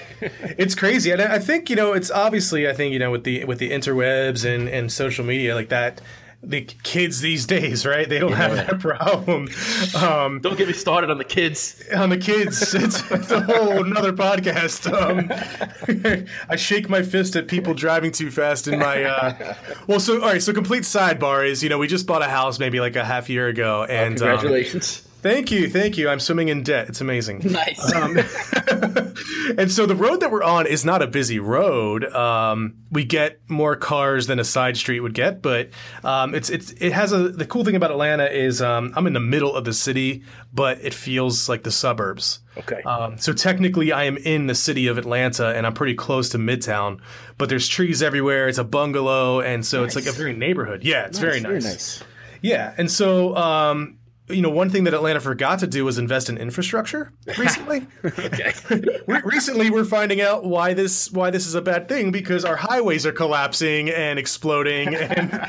it's 0.59 0.75
crazy, 0.75 1.09
and 1.09 1.21
I 1.21 1.35
I 1.35 1.39
think 1.39 1.71
you 1.71 1.75
know 1.75 1.93
it's 1.93 2.11
obviously 2.11 2.69
I 2.69 2.73
think 2.73 2.93
you 2.93 2.99
know 2.99 3.09
with 3.09 3.23
the 3.23 3.45
with 3.45 3.57
the 3.57 3.71
interwebs 3.71 4.45
and 4.45 4.67
and 4.67 4.91
social 4.91 5.25
media 5.25 5.55
like 5.55 5.69
that. 5.69 6.01
The 6.45 6.61
kids 6.61 7.21
these 7.21 7.45
days, 7.45 7.85
right? 7.85 8.07
They 8.07 8.19
don't 8.19 8.33
have 8.33 8.55
that 8.55 8.79
problem. 8.79 9.47
Um, 9.95 10.41
Don't 10.41 10.57
get 10.57 10.67
me 10.67 10.73
started 10.73 11.09
on 11.09 11.17
the 11.17 11.23
kids. 11.23 11.81
on 11.95 12.09
the 12.09 12.17
kids, 12.17 12.73
it's, 12.75 13.01
it's 13.11 13.31
a 13.31 13.39
whole 13.41 13.83
another 13.85 14.11
podcast. 14.11 14.91
Um, 14.91 16.25
I 16.49 16.57
shake 16.57 16.89
my 16.89 17.01
fist 17.01 17.37
at 17.37 17.47
people 17.47 17.73
driving 17.73 18.11
too 18.11 18.29
fast 18.29 18.67
in 18.67 18.77
my. 18.77 19.03
Uh, 19.03 19.55
well, 19.87 20.01
so 20.01 20.15
all 20.21 20.27
right. 20.27 20.41
So 20.41 20.51
complete 20.51 20.83
sidebar 20.83 21.47
is 21.47 21.63
you 21.63 21.69
know 21.69 21.77
we 21.77 21.87
just 21.87 22.05
bought 22.05 22.21
a 22.21 22.27
house 22.29 22.59
maybe 22.59 22.81
like 22.81 22.97
a 22.97 23.05
half 23.05 23.29
year 23.29 23.47
ago, 23.47 23.85
and 23.85 24.21
um, 24.21 24.27
Congratulations. 24.27 25.07
Thank 25.23 25.51
you, 25.51 25.69
thank 25.69 25.97
you. 25.97 26.09
I'm 26.09 26.19
swimming 26.19 26.49
in 26.49 26.61
debt. 26.61 26.89
It's 26.89 27.01
amazing. 27.01 27.39
nice. 27.43 27.91
and 29.57 29.71
so 29.71 29.85
the 29.85 29.95
road 29.95 30.19
that 30.19 30.31
we're 30.31 30.43
on 30.43 30.67
is 30.67 30.85
not 30.85 31.01
a 31.01 31.07
busy 31.07 31.39
road. 31.39 32.05
Um, 32.05 32.75
we 32.91 33.03
get 33.03 33.39
more 33.49 33.75
cars 33.75 34.27
than 34.27 34.39
a 34.39 34.43
side 34.43 34.77
street 34.77 34.99
would 34.99 35.13
get, 35.13 35.41
but 35.41 35.69
um, 36.03 36.35
it's 36.35 36.49
it's 36.49 36.71
it 36.73 36.91
has 36.91 37.11
a 37.11 37.29
the 37.29 37.45
cool 37.45 37.63
thing 37.63 37.75
about 37.75 37.91
Atlanta 37.91 38.25
is 38.25 38.61
um, 38.61 38.93
I'm 38.95 39.07
in 39.07 39.13
the 39.13 39.19
middle 39.19 39.55
of 39.55 39.65
the 39.65 39.73
city, 39.73 40.23
but 40.53 40.79
it 40.81 40.93
feels 40.93 41.49
like 41.49 41.63
the 41.63 41.71
suburbs. 41.71 42.39
Okay. 42.57 42.81
Um, 42.83 43.17
so 43.17 43.33
technically, 43.33 43.91
I 43.91 44.03
am 44.03 44.17
in 44.17 44.47
the 44.47 44.55
city 44.55 44.87
of 44.87 44.97
Atlanta, 44.97 45.47
and 45.55 45.65
I'm 45.65 45.73
pretty 45.73 45.95
close 45.95 46.29
to 46.29 46.37
Midtown. 46.37 46.99
But 47.37 47.49
there's 47.49 47.67
trees 47.67 48.03
everywhere. 48.03 48.47
It's 48.47 48.59
a 48.59 48.63
bungalow, 48.63 49.41
and 49.41 49.65
so 49.65 49.83
it's 49.83 49.95
like 49.95 50.05
a 50.05 50.11
very 50.11 50.33
neighborhood. 50.33 50.83
Yeah, 50.83 51.05
it's 51.05 51.19
very 51.19 51.39
nice. 51.39 51.43
Very 51.43 51.61
nice. 51.61 52.03
Yeah, 52.41 52.73
and 52.77 52.91
so 52.91 53.35
um, 53.37 53.97
you 54.33 54.41
know, 54.41 54.49
one 54.49 54.69
thing 54.69 54.83
that 54.85 54.93
Atlanta 54.93 55.19
forgot 55.19 55.59
to 55.59 55.67
do 55.67 55.85
was 55.85 55.97
invest 55.97 56.29
in 56.29 56.37
infrastructure 56.37 57.11
recently. 57.37 57.87
Recently, 59.07 59.69
we're 59.69 59.85
finding 59.85 60.21
out 60.21 60.43
why 60.43 60.73
this 60.73 61.11
why 61.11 61.29
this 61.29 61.45
is 61.45 61.55
a 61.55 61.61
bad 61.61 61.87
thing 61.87 62.11
because 62.11 62.45
our 62.45 62.55
highways 62.55 63.05
are 63.05 63.11
collapsing 63.11 63.89
and 63.89 64.19
exploding, 64.19 64.95
and 64.95 65.39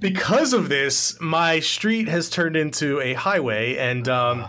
because 0.00 0.52
of 0.52 0.68
this, 0.68 1.18
my 1.20 1.60
street 1.60 2.08
has 2.08 2.28
turned 2.28 2.56
into 2.56 3.00
a 3.00 3.14
highway, 3.14 3.76
and 3.76 4.08
um, 4.08 4.44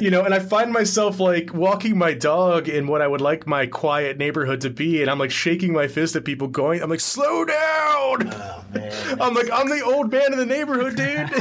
you 0.00 0.10
know, 0.10 0.22
and 0.24 0.32
I 0.34 0.38
find 0.38 0.72
myself 0.72 1.20
like 1.20 1.52
walking 1.54 1.96
my 1.98 2.14
dog 2.14 2.68
in 2.68 2.86
what 2.86 3.02
I 3.02 3.06
would 3.06 3.20
like 3.20 3.46
my 3.46 3.66
quiet 3.66 4.18
neighborhood 4.18 4.60
to 4.62 4.70
be, 4.70 5.02
and 5.02 5.10
I'm 5.10 5.18
like 5.18 5.30
shaking 5.30 5.72
my 5.72 5.88
fist 5.88 6.16
at 6.16 6.24
people 6.24 6.48
going, 6.48 6.82
I'm 6.82 6.90
like, 6.90 7.00
slow 7.00 7.44
down. 7.44 8.32
I'm 9.20 9.34
like, 9.34 9.50
I'm 9.52 9.68
the 9.68 9.82
old 9.84 10.10
man 10.12 10.32
in 10.32 10.38
the 10.38 10.46
neighborhood, 10.46 10.96
dude. 10.96 11.30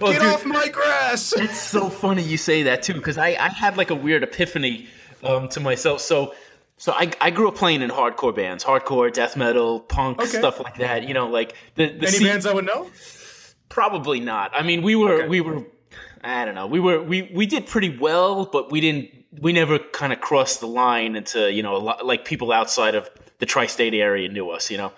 Well, 0.00 0.12
Get 0.12 0.20
dude, 0.20 0.32
off 0.32 0.44
my 0.44 0.68
grass. 0.68 1.32
It's 1.32 1.58
so 1.60 1.88
funny 1.88 2.22
you 2.22 2.36
say 2.36 2.64
that 2.64 2.82
too, 2.82 2.94
because 2.94 3.16
I, 3.18 3.28
I 3.28 3.48
had 3.48 3.76
like 3.76 3.90
a 3.90 3.94
weird 3.94 4.22
epiphany 4.22 4.86
um, 5.24 5.48
to 5.50 5.60
myself. 5.60 6.00
So 6.00 6.34
so 6.78 6.92
I, 6.92 7.10
I 7.22 7.30
grew 7.30 7.48
up 7.48 7.54
playing 7.54 7.80
in 7.82 7.88
hardcore 7.90 8.34
bands, 8.34 8.62
hardcore, 8.62 9.10
death 9.12 9.34
metal, 9.36 9.80
punk, 9.80 10.18
Okay. 10.20 10.38
stuff 10.38 10.60
like 10.60 10.76
that. 10.78 11.08
You 11.08 11.14
know, 11.14 11.28
like 11.28 11.54
the, 11.76 11.86
the 11.86 11.92
Any 11.94 12.06
scene- 12.08 12.26
bands 12.26 12.44
I 12.46 12.52
would 12.52 12.66
know? 12.66 12.90
Probably 13.68 14.20
not. 14.20 14.52
I 14.54 14.62
mean, 14.62 14.82
we 14.82 14.94
were 14.94 15.14
Okay. 15.14 15.28
we 15.28 15.40
were 15.40 15.64
I 16.26 16.44
don't 16.44 16.54
know. 16.54 16.66
We 16.66 16.80
were 16.80 17.02
we 17.02 17.30
we 17.34 17.46
did 17.46 17.66
pretty 17.66 17.96
well, 17.96 18.46
but 18.46 18.70
we 18.72 18.80
didn't 18.80 19.10
we 19.40 19.52
never 19.52 19.78
kind 19.78 20.12
of 20.12 20.20
crossed 20.20 20.60
the 20.60 20.66
line 20.66 21.14
into, 21.16 21.52
you 21.52 21.62
know, 21.62 21.76
a 21.76 21.78
lot, 21.78 22.06
like 22.06 22.24
people 22.24 22.52
outside 22.52 22.94
of 22.94 23.08
the 23.38 23.46
tri-state 23.46 23.92
area 23.94 24.28
knew 24.28 24.48
us, 24.50 24.70
you 24.70 24.78
know. 24.78 24.92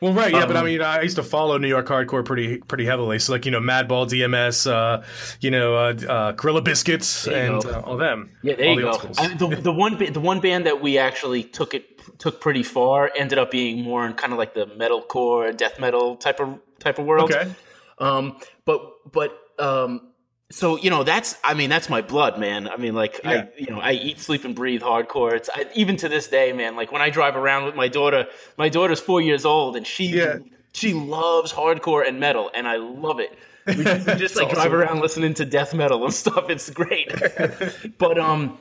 Well, 0.00 0.12
right, 0.14 0.32
yeah, 0.32 0.46
but 0.46 0.56
I 0.56 0.60
Um, 0.60 0.66
mean, 0.66 0.82
I 0.82 1.02
used 1.02 1.14
to 1.16 1.22
follow 1.22 1.58
New 1.58 1.68
York 1.68 1.86
hardcore 1.86 2.24
pretty 2.24 2.58
pretty 2.58 2.84
heavily. 2.84 3.20
So, 3.20 3.32
like, 3.32 3.44
you 3.44 3.52
know, 3.52 3.60
Madball, 3.60 4.08
DMS, 4.08 4.68
uh, 4.68 5.02
you 5.40 5.50
know, 5.52 5.76
uh, 5.76 5.94
uh, 6.08 6.32
Gorilla 6.32 6.60
Biscuits, 6.62 7.28
and 7.28 7.64
uh, 7.64 7.82
all 7.84 7.96
them. 7.96 8.30
Yeah, 8.42 8.56
there 8.56 8.70
all 8.70 8.80
you 8.80 8.86
the 8.86 8.98
go. 8.98 9.10
I, 9.18 9.28
the, 9.34 9.56
the 9.62 9.72
one 9.72 9.96
the 10.12 10.18
one 10.20 10.40
band 10.40 10.66
that 10.66 10.80
we 10.82 10.98
actually 10.98 11.44
took 11.44 11.72
it 11.74 12.18
took 12.18 12.40
pretty 12.40 12.64
far 12.64 13.12
ended 13.16 13.38
up 13.38 13.52
being 13.52 13.82
more 13.82 14.04
in 14.04 14.14
kind 14.14 14.32
of 14.32 14.38
like 14.40 14.54
the 14.54 14.66
metalcore, 14.66 15.56
death 15.56 15.78
metal 15.78 16.16
type 16.16 16.40
of 16.40 16.58
type 16.80 16.98
of 16.98 17.04
world. 17.06 17.30
okay, 17.32 17.52
Um, 17.98 18.38
but 18.64 19.12
but 19.12 19.38
um, 19.60 20.08
so 20.52 20.76
you 20.76 20.90
know 20.90 21.02
that's 21.02 21.36
I 21.42 21.54
mean 21.54 21.70
that's 21.70 21.88
my 21.88 22.02
blood, 22.02 22.38
man. 22.38 22.68
I 22.68 22.76
mean 22.76 22.94
like 22.94 23.20
Yeah. 23.24 23.30
I 23.30 23.48
you 23.58 23.70
know 23.70 23.80
I 23.80 23.92
eat, 23.92 24.20
sleep, 24.20 24.44
and 24.44 24.54
breathe 24.54 24.82
hardcore. 24.82 25.32
It's 25.34 25.50
I, 25.52 25.66
even 25.74 25.96
to 25.96 26.08
this 26.08 26.28
day, 26.28 26.52
man. 26.52 26.76
Like 26.76 26.92
when 26.92 27.02
I 27.02 27.10
drive 27.10 27.36
around 27.36 27.64
with 27.64 27.74
my 27.74 27.88
daughter, 27.88 28.26
my 28.56 28.68
daughter's 28.68 29.00
four 29.00 29.20
years 29.20 29.44
old, 29.44 29.76
and 29.76 29.86
she 29.86 30.06
Yeah. 30.06 30.38
she 30.72 30.92
loves 30.94 31.52
hardcore 31.52 32.06
and 32.06 32.20
metal, 32.20 32.50
and 32.54 32.68
I 32.68 32.76
love 32.76 33.18
it. 33.20 33.36
We, 33.66 33.76
we 33.76 33.84
just 34.24 34.36
like 34.36 34.50
drive 34.50 34.72
around 34.72 35.00
listening 35.00 35.34
to 35.34 35.44
death 35.44 35.74
metal 35.74 36.04
and 36.04 36.14
stuff. 36.14 36.50
It's 36.50 36.70
great. 36.70 37.10
but 37.98 38.18
um. 38.18 38.58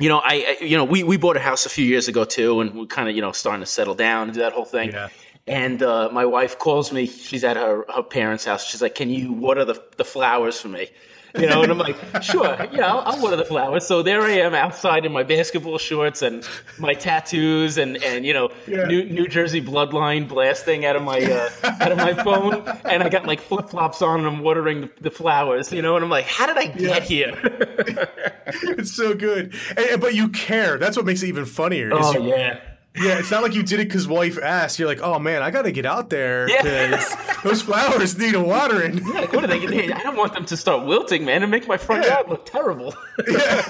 You 0.00 0.08
know, 0.08 0.18
I, 0.18 0.56
I 0.60 0.64
you 0.64 0.76
know 0.76 0.82
we, 0.82 1.04
we 1.04 1.16
bought 1.18 1.36
a 1.36 1.40
house 1.40 1.66
a 1.66 1.68
few 1.68 1.84
years 1.84 2.08
ago 2.08 2.24
too, 2.24 2.60
and 2.60 2.74
we're 2.74 2.86
kind 2.86 3.08
of 3.08 3.14
you 3.14 3.22
know 3.22 3.30
starting 3.30 3.60
to 3.60 3.66
settle 3.66 3.94
down 3.94 4.24
and 4.24 4.32
do 4.34 4.40
that 4.40 4.52
whole 4.52 4.64
thing. 4.64 4.90
Yeah. 4.90 5.08
And 5.46 5.80
uh, 5.84 6.08
my 6.10 6.24
wife 6.24 6.58
calls 6.58 6.90
me. 6.90 7.06
She's 7.06 7.44
at 7.44 7.56
her, 7.56 7.84
her 7.94 8.02
parents' 8.02 8.44
house. 8.44 8.66
She's 8.66 8.82
like, 8.82 8.96
"Can 8.96 9.08
you 9.08 9.32
water 9.32 9.64
the 9.64 9.80
the 9.96 10.04
flowers 10.04 10.60
for 10.60 10.66
me?" 10.66 10.88
You 11.36 11.46
know, 11.48 11.62
and 11.62 11.72
I'm 11.72 11.78
like, 11.78 11.96
"Sure, 12.22 12.56
yeah, 12.72 12.86
I'll, 12.92 13.00
I'll 13.00 13.20
water 13.20 13.34
the 13.36 13.44
flowers." 13.44 13.84
So 13.86 14.02
there 14.02 14.22
I 14.22 14.32
am 14.32 14.54
outside 14.54 15.04
in 15.04 15.10
my 15.12 15.24
basketball 15.24 15.78
shorts 15.78 16.22
and 16.22 16.46
my 16.78 16.94
tattoos 16.94 17.76
and 17.76 18.02
and 18.04 18.24
you 18.24 18.32
know 18.32 18.50
Yeah. 18.68 18.84
New 18.86 19.04
New 19.04 19.26
Jersey 19.26 19.60
bloodline 19.60 20.28
blasting 20.28 20.84
out 20.84 20.94
of 20.94 21.02
my 21.02 21.18
uh, 21.20 21.50
out 21.80 21.90
of 21.90 21.98
my 21.98 22.14
phone, 22.14 22.64
and 22.84 23.02
I 23.02 23.08
got 23.08 23.26
like 23.26 23.40
flip 23.40 23.68
flops 23.68 24.00
on 24.00 24.20
and 24.20 24.28
I'm 24.28 24.40
watering 24.42 24.82
the, 24.82 24.90
the 25.00 25.10
flowers. 25.10 25.72
You 25.72 25.82
know, 25.82 25.96
and 25.96 26.04
I'm 26.04 26.10
like, 26.10 26.26
"How 26.26 26.46
did 26.46 26.56
I 26.56 26.66
get 26.66 27.02
here?" 27.02 27.32
it's 28.46 28.92
so 28.94 29.14
good. 29.14 29.54
And, 29.76 30.00
but 30.00 30.14
you 30.14 30.28
care. 30.28 30.78
That's 30.78 30.96
what 30.96 31.06
makes 31.06 31.22
it 31.22 31.28
even 31.28 31.46
funnier. 31.46 31.90
oh 31.92 32.12
you- 32.12 32.28
yeah. 32.28 32.60
Yeah. 32.96 33.18
It's 33.18 33.30
not 33.30 33.42
like 33.42 33.54
you 33.54 33.62
did 33.62 33.80
it 33.80 33.88
because 33.88 34.06
wife 34.06 34.38
asked. 34.42 34.78
You're 34.78 34.88
like, 34.88 35.00
oh 35.02 35.18
man, 35.18 35.42
I 35.42 35.50
got 35.50 35.62
to 35.62 35.72
get 35.72 35.86
out 35.86 36.10
there 36.10 36.48
Yeah. 36.48 36.62
because 36.90 37.16
those 37.42 37.62
flowers 37.62 38.16
need 38.18 38.34
a 38.34 38.40
watering. 38.40 39.04
Like, 39.04 39.32
what 39.32 39.44
are 39.44 39.46
they? 39.48 39.58
Hey, 39.60 39.92
I 39.92 40.02
don't 40.02 40.16
want 40.16 40.32
them 40.34 40.44
to 40.46 40.56
start 40.56 40.86
wilting, 40.86 41.24
man, 41.24 41.42
and 41.42 41.50
make 41.50 41.66
my 41.68 41.76
front 41.76 42.04
Yeah. 42.04 42.14
yard 42.14 42.28
look 42.28 42.46
terrible. 42.46 42.94
yeah, 43.28 43.62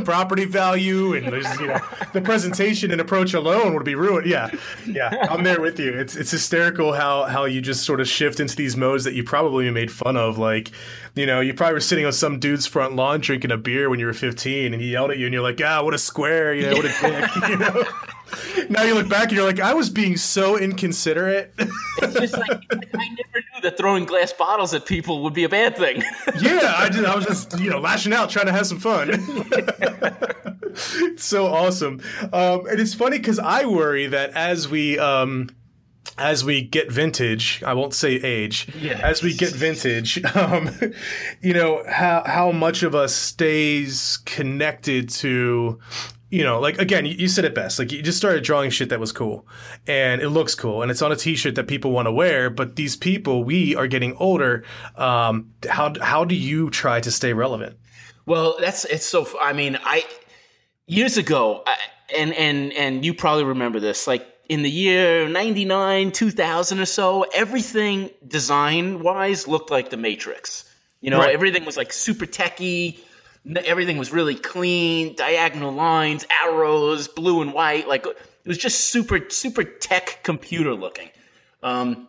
property 0.04 0.44
value 0.44 1.14
and 1.14 1.26
you 1.26 1.66
know 1.66 1.80
the 2.12 2.20
presentation 2.22 2.90
and 2.90 3.00
approach 3.00 3.34
alone 3.34 3.74
would 3.74 3.84
be 3.84 3.94
ruined. 3.94 4.26
Yeah, 4.28 4.50
yeah, 4.86 5.26
I'm 5.30 5.42
there 5.44 5.60
with 5.60 5.78
you. 5.78 5.92
It's 5.92 6.16
it's 6.16 6.30
hysterical 6.30 6.92
how 6.92 7.24
how 7.24 7.44
you 7.44 7.60
just 7.60 7.84
sort 7.84 8.00
of 8.00 8.08
shift 8.08 8.40
into 8.40 8.56
these 8.56 8.76
modes 8.76 9.04
that 9.04 9.14
you 9.14 9.24
probably 9.24 9.70
made 9.70 9.90
fun 9.90 10.16
of. 10.16 10.38
Like, 10.38 10.70
you 11.14 11.26
know, 11.26 11.40
you 11.40 11.54
probably 11.54 11.74
were 11.74 11.80
sitting 11.80 12.06
on 12.06 12.12
some 12.12 12.38
dude's 12.38 12.66
front 12.66 12.96
lawn 12.96 13.20
drinking 13.20 13.50
a 13.52 13.56
beer 13.56 13.88
when 13.90 13.98
you 14.00 14.06
were 14.06 14.12
15, 14.12 14.72
and 14.72 14.82
he 14.82 14.90
yelled 14.92 15.10
at 15.10 15.18
you, 15.18 15.26
and 15.26 15.32
you're 15.34 15.42
like, 15.42 15.60
ah, 15.64 15.82
what 15.82 15.94
a 15.94 15.98
square, 15.98 16.54
you 16.54 16.62
know, 16.68 16.76
what 16.76 16.84
a 16.84 16.88
dick, 17.00 17.30
you 17.48 17.56
know. 17.56 17.84
Now 18.68 18.82
you 18.82 18.94
look 18.94 19.08
back 19.08 19.24
and 19.28 19.32
you're 19.32 19.46
like, 19.46 19.60
I 19.60 19.74
was 19.74 19.90
being 19.90 20.16
so 20.16 20.56
inconsiderate. 20.56 21.52
It's 21.58 22.14
just 22.14 22.38
like 22.38 22.50
I 22.72 23.08
never 23.08 23.44
knew 23.54 23.60
that 23.62 23.76
throwing 23.76 24.04
glass 24.04 24.32
bottles 24.32 24.74
at 24.74 24.86
people 24.86 25.22
would 25.24 25.34
be 25.34 25.44
a 25.44 25.48
bad 25.48 25.76
thing. 25.76 26.02
yeah, 26.40 26.74
I 26.76 26.88
did. 26.88 27.04
I 27.04 27.14
was 27.14 27.26
just 27.26 27.58
you 27.58 27.70
know 27.70 27.78
lashing 27.78 28.12
out, 28.12 28.30
trying 28.30 28.46
to 28.46 28.52
have 28.52 28.66
some 28.66 28.78
fun. 28.78 29.10
it's 30.72 31.24
so 31.24 31.46
awesome, 31.46 32.00
um, 32.32 32.66
and 32.66 32.80
it's 32.80 32.94
funny 32.94 33.18
because 33.18 33.38
I 33.38 33.66
worry 33.66 34.06
that 34.06 34.30
as 34.30 34.68
we 34.68 34.98
um, 34.98 35.50
as 36.18 36.44
we 36.44 36.62
get 36.62 36.92
vintage, 36.92 37.62
I 37.64 37.74
won't 37.74 37.94
say 37.94 38.14
age. 38.14 38.68
Yeah. 38.78 39.00
As 39.02 39.22
we 39.22 39.34
get 39.34 39.52
vintage, 39.52 40.22
um, 40.36 40.70
you 41.40 41.54
know 41.54 41.82
how 41.88 42.22
how 42.26 42.52
much 42.52 42.82
of 42.82 42.94
us 42.94 43.14
stays 43.14 44.18
connected 44.24 45.08
to. 45.10 45.78
You 46.30 46.44
know, 46.44 46.60
like 46.60 46.78
again, 46.78 47.06
you, 47.06 47.14
you 47.18 47.26
said 47.28 47.44
it 47.44 47.54
best. 47.54 47.78
Like 47.78 47.90
you 47.90 48.02
just 48.02 48.16
started 48.18 48.44
drawing 48.44 48.70
shit 48.70 48.88
that 48.90 49.00
was 49.00 49.10
cool, 49.12 49.46
and 49.86 50.22
it 50.22 50.28
looks 50.30 50.54
cool, 50.54 50.80
and 50.82 50.90
it's 50.90 51.02
on 51.02 51.10
a 51.10 51.16
T-shirt 51.16 51.56
that 51.56 51.66
people 51.66 51.90
want 51.90 52.06
to 52.06 52.12
wear. 52.12 52.50
But 52.50 52.76
these 52.76 52.94
people, 52.96 53.42
we 53.42 53.74
are 53.74 53.88
getting 53.88 54.14
older. 54.16 54.62
Um, 54.96 55.52
how 55.68 55.92
how 56.00 56.24
do 56.24 56.36
you 56.36 56.70
try 56.70 57.00
to 57.00 57.10
stay 57.10 57.32
relevant? 57.32 57.76
well, 58.26 58.56
that's 58.60 58.84
it's 58.84 59.04
so. 59.06 59.26
I 59.42 59.52
mean, 59.52 59.76
I 59.82 60.04
years 60.86 61.16
ago, 61.16 61.64
I, 61.66 61.76
and 62.16 62.32
and 62.34 62.72
and 62.74 63.04
you 63.04 63.12
probably 63.12 63.44
remember 63.44 63.80
this. 63.80 64.06
Like 64.06 64.24
in 64.48 64.62
the 64.62 64.70
year 64.70 65.28
99, 65.28 66.12
2000 66.12 66.78
or 66.80 66.84
so, 66.86 67.22
everything 67.34 68.10
design 68.26 69.00
wise 69.02 69.48
looked 69.48 69.70
like 69.70 69.90
the 69.90 69.96
Matrix. 69.96 70.64
You 71.00 71.10
know, 71.10 71.18
Right. 71.18 71.34
everything 71.34 71.64
was 71.64 71.76
like 71.76 71.92
super 71.92 72.26
techy. 72.26 73.00
Everything 73.64 73.96
was 73.96 74.12
really 74.12 74.34
clean, 74.34 75.14
diagonal 75.16 75.72
lines, 75.72 76.26
arrows, 76.42 77.08
blue 77.08 77.42
and 77.42 77.52
white. 77.52 77.88
Like 77.88 78.06
it 78.06 78.16
was 78.46 78.58
just 78.58 78.86
super, 78.86 79.30
super 79.30 79.64
tech 79.64 80.20
computer 80.22 80.74
looking. 80.74 81.10
Um, 81.62 82.08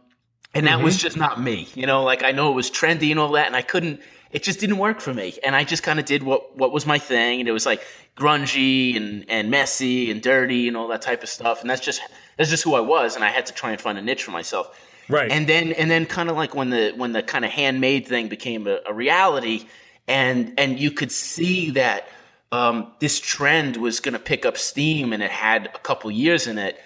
and 0.54 0.68
that 0.68 0.82
was 0.82 0.98
just 0.98 1.18
not 1.18 1.42
me. 1.42 1.68
You 1.76 1.86
know, 1.86 2.04
like 2.04 2.24
I 2.24 2.32
know 2.32 2.52
it 2.52 2.56
was 2.56 2.70
trendy 2.70 3.12
and 3.12 3.20
all 3.20 3.32
that, 3.34 3.48
and 3.48 3.56
I 3.56 3.62
couldn't. 3.62 4.02
It 4.32 4.44
just 4.44 4.60
didn't 4.60 4.78
work 4.78 5.02
for 5.02 5.14
me, 5.14 5.38
and 5.46 5.56
I 5.56 5.64
just 5.64 5.84
kind 5.84 6.00
of 6.00 6.06
did 6.06 6.24
what 6.24 6.58
what 6.58 6.72
was 6.72 6.86
my 6.86 7.00
thing, 7.00 7.40
and 7.40 7.50
it 7.50 7.52
was 7.52 7.66
like 7.66 7.82
grungy 8.18 8.98
and 8.98 9.26
and 9.30 9.50
messy 9.50 10.12
and 10.12 10.22
dirty 10.22 10.68
and 10.68 10.76
all 10.76 10.90
that 10.90 11.02
type 11.02 11.24
of 11.24 11.30
stuff, 11.30 11.62
and 11.62 11.70
that's 11.70 11.82
just 11.82 12.02
that's 12.38 12.50
just 12.50 12.64
who 12.64 12.76
I 12.76 12.82
was, 12.82 13.16
and 13.16 13.24
I 13.24 13.30
had 13.30 13.46
to 13.46 13.54
try 13.54 13.72
and 13.72 13.80
find 13.80 13.98
a 13.98 14.02
niche 14.02 14.24
for 14.24 14.32
myself. 14.32 14.78
Right. 15.10 15.32
And 15.32 15.48
then 15.48 15.72
and 15.74 15.90
then 15.90 16.06
kind 16.06 16.30
of 16.30 16.36
like 16.36 16.56
when 16.56 16.70
the 16.70 16.94
when 16.96 17.12
the 17.12 17.24
kind 17.24 17.46
of 17.46 17.52
handmade 17.52 18.08
thing 18.08 18.28
became 18.28 18.68
a, 18.68 18.80
a 18.86 18.94
reality, 18.94 19.66
and 20.12 20.54
and 20.58 20.80
you 20.80 20.92
could 20.92 21.12
see 21.12 21.72
that 21.72 22.08
um, 22.52 22.92
this 23.00 23.20
trend 23.20 23.78
was 23.78 24.00
going 24.02 24.14
to 24.14 24.20
pick 24.20 24.46
up 24.46 24.58
steam, 24.58 25.14
and 25.14 25.24
it 25.24 25.32
had 25.32 25.68
a 25.68 25.80
couple 25.80 26.12
years 26.12 26.48
in 26.48 26.58
it. 26.58 26.78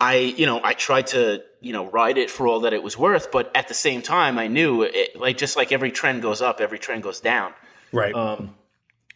I, 0.00 0.14
you 0.14 0.46
know, 0.46 0.60
I 0.64 0.72
tried 0.72 1.08
to, 1.08 1.42
you 1.60 1.72
know, 1.74 1.90
ride 1.90 2.16
it 2.16 2.30
for 2.30 2.46
all 2.46 2.60
that 2.60 2.72
it 2.72 2.82
was 2.82 2.96
worth, 2.96 3.30
but 3.30 3.50
at 3.54 3.68
the 3.68 3.74
same 3.74 4.00
time, 4.00 4.38
I 4.38 4.46
knew 4.46 4.82
it, 4.82 5.14
like 5.14 5.36
just 5.36 5.56
like 5.56 5.72
every 5.72 5.90
trend 5.90 6.22
goes 6.22 6.40
up, 6.40 6.60
every 6.60 6.78
trend 6.78 7.02
goes 7.02 7.20
down. 7.20 7.52
right. 7.92 8.14
Um, 8.14 8.54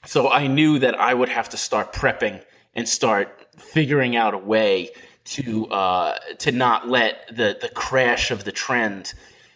So 0.06 0.30
I 0.30 0.46
knew 0.48 0.78
that 0.80 0.94
I 1.00 1.14
would 1.14 1.30
have 1.30 1.48
to 1.50 1.56
start 1.56 1.94
prepping 1.94 2.42
and 2.74 2.86
start 2.86 3.46
figuring 3.56 4.16
out 4.16 4.34
a 4.34 4.38
way 4.38 4.90
to 5.24 5.66
uh, 5.68 6.18
to 6.38 6.52
not 6.52 6.88
let 6.88 7.28
the 7.28 7.56
the 7.58 7.70
crash 7.70 8.30
of 8.30 8.44
the 8.44 8.52
trend, 8.52 9.14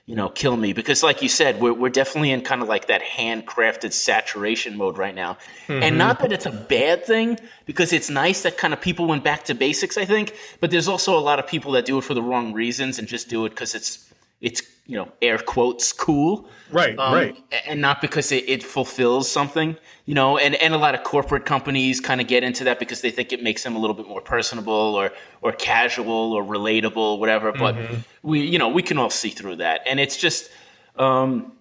you 0.08 0.16
know, 0.16 0.30
kill 0.30 0.56
me. 0.56 0.72
Because 0.72 1.02
like 1.02 1.20
you 1.20 1.28
said, 1.28 1.60
we're 1.60 1.74
we're 1.74 1.90
definitely 1.90 2.30
in 2.30 2.40
kind 2.40 2.62
of 2.62 2.68
like 2.68 2.86
that 2.86 3.02
handcrafted 3.02 3.92
saturation 3.92 4.74
mode 4.74 4.96
right 4.96 5.14
now, 5.14 5.36
and 5.68 5.98
not 5.98 6.16
mm-hmm. 6.16 6.22
that 6.22 6.32
it's 6.32 6.46
a 6.46 6.50
bad 6.50 7.04
thing 7.04 7.38
because 7.66 7.92
it's 7.92 8.08
nice 8.08 8.42
that 8.42 8.56
kind 8.56 8.72
of 8.72 8.80
people 8.80 9.06
went 9.06 9.22
back 9.22 9.44
to 9.44 9.54
basics. 9.54 9.98
I 9.98 10.06
think, 10.06 10.34
but 10.60 10.70
there's 10.70 10.88
also 10.88 11.16
a 11.16 11.20
lot 11.20 11.38
of 11.38 11.46
people 11.46 11.72
that 11.72 11.84
do 11.84 11.98
it 11.98 12.04
for 12.04 12.14
the 12.14 12.22
wrong 12.22 12.54
reasons 12.54 12.98
and 12.98 13.06
just 13.06 13.28
do 13.28 13.44
it 13.44 13.50
because 13.50 13.74
it's 13.74 14.07
it's 14.40 14.62
you 14.86 14.96
know 14.96 15.10
air 15.20 15.38
quotes 15.38 15.92
cool 15.92 16.48
right. 16.72 16.98
um, 16.98 17.14
right. 17.14 17.36
and 17.66 17.80
not 17.80 18.00
because 18.00 18.32
it, 18.32 18.48
it 18.48 18.62
fulfills 18.62 19.30
something, 19.30 19.76
you 20.06 20.14
know. 20.14 20.38
And, 20.38 20.54
and 20.56 20.74
a 20.74 20.78
lot 20.78 20.94
of 20.94 21.04
corporate 21.04 21.44
companies 21.44 22.00
kind 22.00 22.20
of 22.20 22.26
get 22.26 22.42
into 22.42 22.64
that 22.64 22.78
because 22.78 23.00
they 23.00 23.10
think 23.10 23.32
it 23.32 23.42
makes 23.42 23.62
them 23.64 23.76
a 23.76 23.78
little 23.78 23.94
bit 23.94 24.08
more 24.08 24.20
personable 24.20 24.72
or 24.72 25.10
or 25.42 25.52
casual 25.52 26.32
or 26.32 26.42
relatable, 26.42 27.18
whatever. 27.18 27.52
But 27.52 27.76
we, 28.22 28.40
you 28.40 28.58
know, 28.58 28.68
we 28.68 28.82
can 28.82 28.98
all 28.98 29.10
see 29.10 29.30
through 29.30 29.56
that, 29.56 29.82
and 29.88 30.00
it's 30.00 30.16
just, 30.16 30.50
um, 30.96 31.52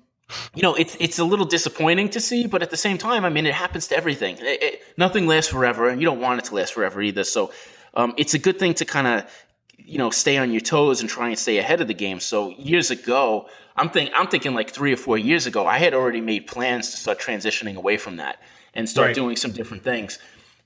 you 0.55 0.61
know, 0.61 0.75
it's 0.75 0.95
it's 0.99 1.19
a 1.19 1.25
little 1.25 1.45
disappointing 1.45 2.09
to 2.09 2.19
see, 2.19 2.47
but 2.47 2.61
at 2.61 2.69
the 2.69 2.77
same 2.77 2.97
time, 2.97 3.25
I 3.25 3.29
mean, 3.29 3.45
it 3.45 3.53
happens 3.53 3.87
to 3.89 3.97
everything. 3.97 4.37
It- 4.37 4.63
it- 4.63 4.81
nothing 4.97 5.27
lasts 5.27 5.51
forever, 5.51 5.89
and 5.89 6.01
you 6.01 6.05
don't 6.07 6.21
want 6.21 6.39
it 6.39 6.45
to 6.45 6.55
last 6.55 6.73
forever 6.73 7.01
either. 7.01 7.23
So, 7.23 7.51
um, 7.93 8.13
it's 8.17 8.33
a 8.33 8.39
good 8.39 8.59
thing 8.59 8.73
to 8.75 8.85
kind 8.85 9.07
of 9.07 9.25
you 9.77 9.97
know 9.97 10.09
stay 10.09 10.37
on 10.37 10.51
your 10.51 10.61
toes 10.61 11.01
and 11.01 11.09
try 11.09 11.29
and 11.29 11.39
stay 11.39 11.57
ahead 11.57 11.81
of 11.81 11.87
the 11.87 11.93
game. 11.93 12.19
So 12.19 12.49
years 12.51 12.91
ago, 12.91 13.47
I'm 13.75 13.89
think 13.89 14.11
I'm 14.15 14.27
thinking 14.27 14.53
like 14.53 14.71
three 14.71 14.93
or 14.93 14.97
four 14.97 15.17
years 15.17 15.45
ago, 15.45 15.65
I 15.65 15.77
had 15.77 15.93
already 15.93 16.21
made 16.21 16.47
plans 16.47 16.91
to 16.91 16.97
start 16.97 17.19
transitioning 17.19 17.75
away 17.75 17.97
from 17.97 18.17
that 18.17 18.39
and 18.73 18.87
start 18.89 19.07
Right. 19.07 19.15
doing 19.15 19.35
some 19.35 19.51
different 19.51 19.83
things. 19.83 20.19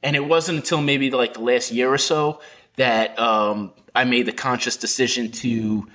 And 0.03 0.15
it 0.15 0.25
wasn't 0.25 0.57
until 0.57 0.81
maybe 0.81 1.11
like 1.11 1.33
the 1.33 1.41
last 1.41 1.71
year 1.71 1.91
or 1.93 1.97
so 1.97 2.41
that 2.77 3.17
um, 3.19 3.73
I 3.93 4.03
made 4.05 4.25
the 4.25 4.31
conscious 4.31 4.75
decision 4.77 5.31
to 5.31 5.87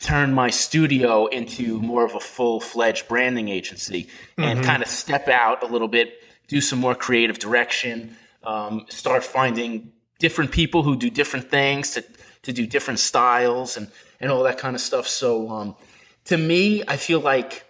turn 0.00 0.32
my 0.32 0.50
studio 0.50 1.26
into 1.26 1.80
more 1.80 2.04
of 2.04 2.14
a 2.14 2.20
full 2.20 2.60
fledged 2.60 3.06
branding 3.08 3.48
agency 3.48 4.08
and 4.38 4.62
kind 4.64 4.82
of 4.82 4.88
step 4.88 5.28
out 5.28 5.62
a 5.62 5.66
little 5.66 5.88
bit, 5.88 6.22
do 6.48 6.60
some 6.60 6.78
more 6.78 6.94
creative 6.94 7.38
direction, 7.38 8.16
um, 8.42 8.86
start 8.88 9.24
finding 9.24 9.92
different 10.18 10.50
people 10.52 10.82
who 10.82 10.96
do 10.96 11.10
different 11.10 11.50
things 11.50 11.92
to, 11.92 12.04
to 12.44 12.52
do 12.52 12.66
different 12.66 13.00
styles 13.00 13.76
and, 13.76 13.90
and 14.20 14.30
all 14.30 14.42
that 14.44 14.58
kind 14.58 14.74
of 14.74 14.80
stuff. 14.80 15.08
So 15.08 15.50
um, 15.50 15.76
to 16.26 16.38
me, 16.38 16.82
I 16.86 16.96
feel 16.96 17.20
like, 17.20 17.64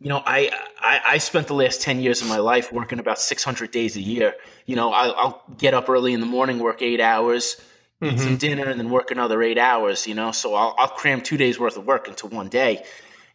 you 0.00 0.08
know, 0.08 0.22
I, 0.24 0.50
I, 0.80 1.00
I 1.06 1.18
spent 1.18 1.46
the 1.46 1.54
last 1.54 1.80
10 1.80 2.00
years 2.00 2.20
of 2.20 2.28
my 2.28 2.38
life 2.38 2.72
working 2.72 2.98
about 2.98 3.18
600 3.18 3.70
days 3.70 3.96
a 3.96 4.00
year. 4.00 4.34
You 4.66 4.76
know, 4.76 4.92
I, 4.92 5.08
I'll 5.08 5.42
get 5.56 5.72
up 5.72 5.88
early 5.88 6.12
in 6.12 6.20
the 6.20 6.26
morning, 6.26 6.58
work 6.58 6.82
eight 6.82 7.00
hours, 7.00 7.60
eat 8.02 8.20
some 8.20 8.36
dinner, 8.36 8.68
and 8.68 8.78
then 8.78 8.90
work 8.90 9.10
another 9.10 9.42
eight 9.42 9.56
hours, 9.56 10.06
you 10.06 10.14
know? 10.14 10.32
So 10.32 10.54
I'll, 10.54 10.74
I'll 10.76 10.88
cram 10.88 11.22
two 11.22 11.38
days 11.38 11.58
worth 11.58 11.78
of 11.78 11.86
work 11.86 12.08
into 12.08 12.26
one 12.26 12.48
day. 12.48 12.84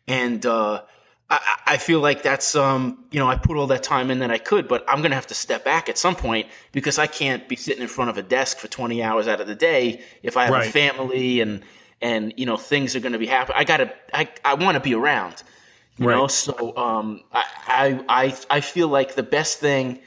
And, 0.08 0.46
uh, 0.46 0.84
I, 1.30 1.40
I 1.68 1.78
feel 1.78 2.00
like 2.00 2.24
that's, 2.24 2.56
um, 2.56 3.06
you 3.12 3.20
know, 3.20 3.28
I 3.28 3.36
put 3.36 3.56
all 3.56 3.68
that 3.68 3.84
time 3.84 4.10
in 4.10 4.20
that 4.20 4.32
I 4.32 4.40
could, 4.40 4.68
but 4.68 4.84
I'm 4.88 5.00
going 5.00 5.12
to 5.12 5.16
have 5.16 5.28
to 5.28 5.36
step 5.36 5.64
back 5.64 5.88
at 5.88 5.98
some 5.98 6.16
point 6.16 6.48
because 6.72 6.98
I 6.98 7.08
can't 7.08 7.48
be 7.48 7.56
sitting 7.56 7.82
in 7.84 7.88
front 7.88 8.10
of 8.10 8.18
a 8.18 8.24
desk 8.24 8.58
for 8.58 8.68
20 8.68 9.04
hours 9.04 9.28
out 9.28 9.40
of 9.40 9.48
the 9.48 9.56
day 9.56 10.02
if 10.24 10.38
I 10.38 10.46
have 10.46 10.54
Right. 10.54 10.68
a 10.68 10.72
family 10.72 11.42
and, 11.42 11.62
and, 12.02 12.34
you 12.38 12.46
know, 12.46 12.58
things 12.58 12.96
are 12.96 13.00
going 13.00 13.14
to 13.14 13.20
be 13.20 13.28
happening. 13.28 13.58
I 13.60 13.64
got 13.64 13.78
to, 13.78 13.94
I, 14.14 14.28
I 14.44 14.56
want 14.56 14.76
to 14.76 14.80
be 14.80 14.96
around, 14.96 15.44
you 15.98 16.08
know? 16.08 16.28
So, 16.28 16.76
um, 16.76 17.22
I, 17.32 17.44
I, 17.68 18.04
I, 18.10 18.38
I 18.50 18.62
feel 18.62 18.88
like 18.88 19.14
the 19.16 19.24
best 19.24 19.60
thing 19.60 20.00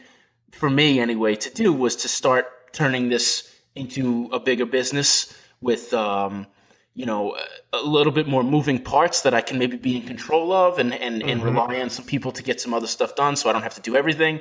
for 0.50 0.68
me 0.68 0.98
anyway 0.98 1.37
to 1.37 1.50
do 1.54 1.72
was 1.72 1.96
to 1.96 2.08
start 2.08 2.72
turning 2.72 3.08
this 3.11 3.48
into 3.76 4.28
a 4.32 4.40
bigger 4.40 4.66
business 4.66 5.38
with 5.61 5.94
um, 5.94 6.46
you 6.94 7.07
know 7.07 7.37
a 7.72 7.81
little 7.83 8.12
bit 8.12 8.26
more 8.28 8.42
moving 8.42 8.78
parts 8.83 9.22
that 9.22 9.33
I 9.35 9.40
can 9.40 9.59
maybe 9.59 9.76
be 9.76 9.96
in 9.96 10.02
control 10.02 10.52
of 10.52 10.78
and 10.78 10.92
and, 10.94 11.22
and 11.22 11.42
rely 11.42 11.81
on 11.81 11.90
some 11.90 12.05
people 12.05 12.33
to 12.33 12.42
get 12.42 12.61
some 12.61 12.74
other 12.74 12.87
stuff 12.87 13.14
done 13.14 13.35
so 13.37 13.48
I 13.48 13.52
don't 13.52 13.62
have 13.62 13.74
to 13.76 13.81
do 13.81 13.96
everything 13.96 14.40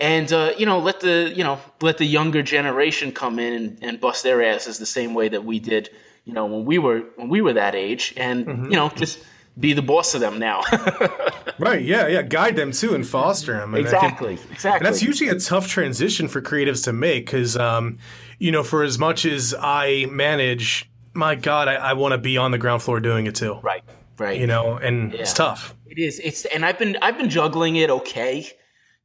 and 0.00 0.32
uh, 0.32 0.52
you 0.58 0.66
know 0.66 0.78
let 0.80 1.00
the 1.00 1.32
you 1.36 1.44
know 1.44 1.58
let 1.80 1.98
the 1.98 2.04
younger 2.06 2.42
generation 2.42 3.12
come 3.12 3.38
in 3.38 3.52
and, 3.52 3.78
and 3.82 4.00
bust 4.00 4.22
their 4.24 4.42
asses 4.42 4.78
the 4.78 4.86
same 4.86 5.14
way 5.14 5.28
that 5.28 5.44
we 5.44 5.60
did 5.60 5.88
you 6.24 6.32
know 6.32 6.46
when 6.46 6.64
we 6.64 6.78
were 6.78 7.00
when 7.16 7.28
we 7.28 7.40
were 7.40 7.52
that 7.52 7.74
age 7.76 8.12
and 8.16 8.46
you 8.70 8.76
know 8.76 8.88
just 8.96 9.20
be 9.60 9.72
the 9.72 9.82
boss 9.82 10.14
of 10.16 10.20
them 10.20 10.38
now 10.40 10.62
Right. 11.60 11.82
Yeah. 11.84 12.08
Yeah. 12.08 12.22
Guide 12.22 12.56
them 12.56 12.72
too 12.72 12.96
and 12.96 13.06
foster 13.06 13.52
them. 13.52 13.74
And 13.74 13.86
I 13.86 13.90
think- 13.90 14.02
exactly 14.02 14.38
exactly 14.50 14.78
And 14.78 14.86
that's 14.86 15.02
usually 15.02 15.30
a 15.30 15.38
tough 15.38 15.68
transition 15.68 16.26
for 16.26 16.42
creatives 16.42 16.82
to 16.84 16.92
make 16.92 17.26
because, 17.26 17.56
um, 17.56 17.98
you 18.40 18.50
know, 18.50 18.64
for 18.64 18.82
as 18.82 18.98
much 18.98 19.24
as 19.24 19.54
I 19.56 20.06
manage, 20.10 20.90
my 21.14 21.34
God, 21.34 21.68
I, 21.68 21.74
I 21.74 21.92
want 21.94 22.12
to 22.12 22.18
be 22.18 22.36
on 22.36 22.50
the 22.50 22.58
ground 22.58 22.82
floor 22.82 23.00
doing 23.00 23.26
it 23.26 23.34
too. 23.34 23.54
right 23.62 23.82
right 24.18 24.38
You 24.38 24.46
know, 24.46 24.76
and 24.76 25.14
it's 25.14 25.32
tough. 25.32 25.74
It 25.86 25.98
is. 25.98 26.20
It's 26.20 26.44
and 26.46 26.64
I've 26.64 26.78
been 26.78 26.96
I've 27.02 27.16
been 27.16 27.30
juggling 27.30 27.76
it 27.76 27.90
okay. 27.90 28.50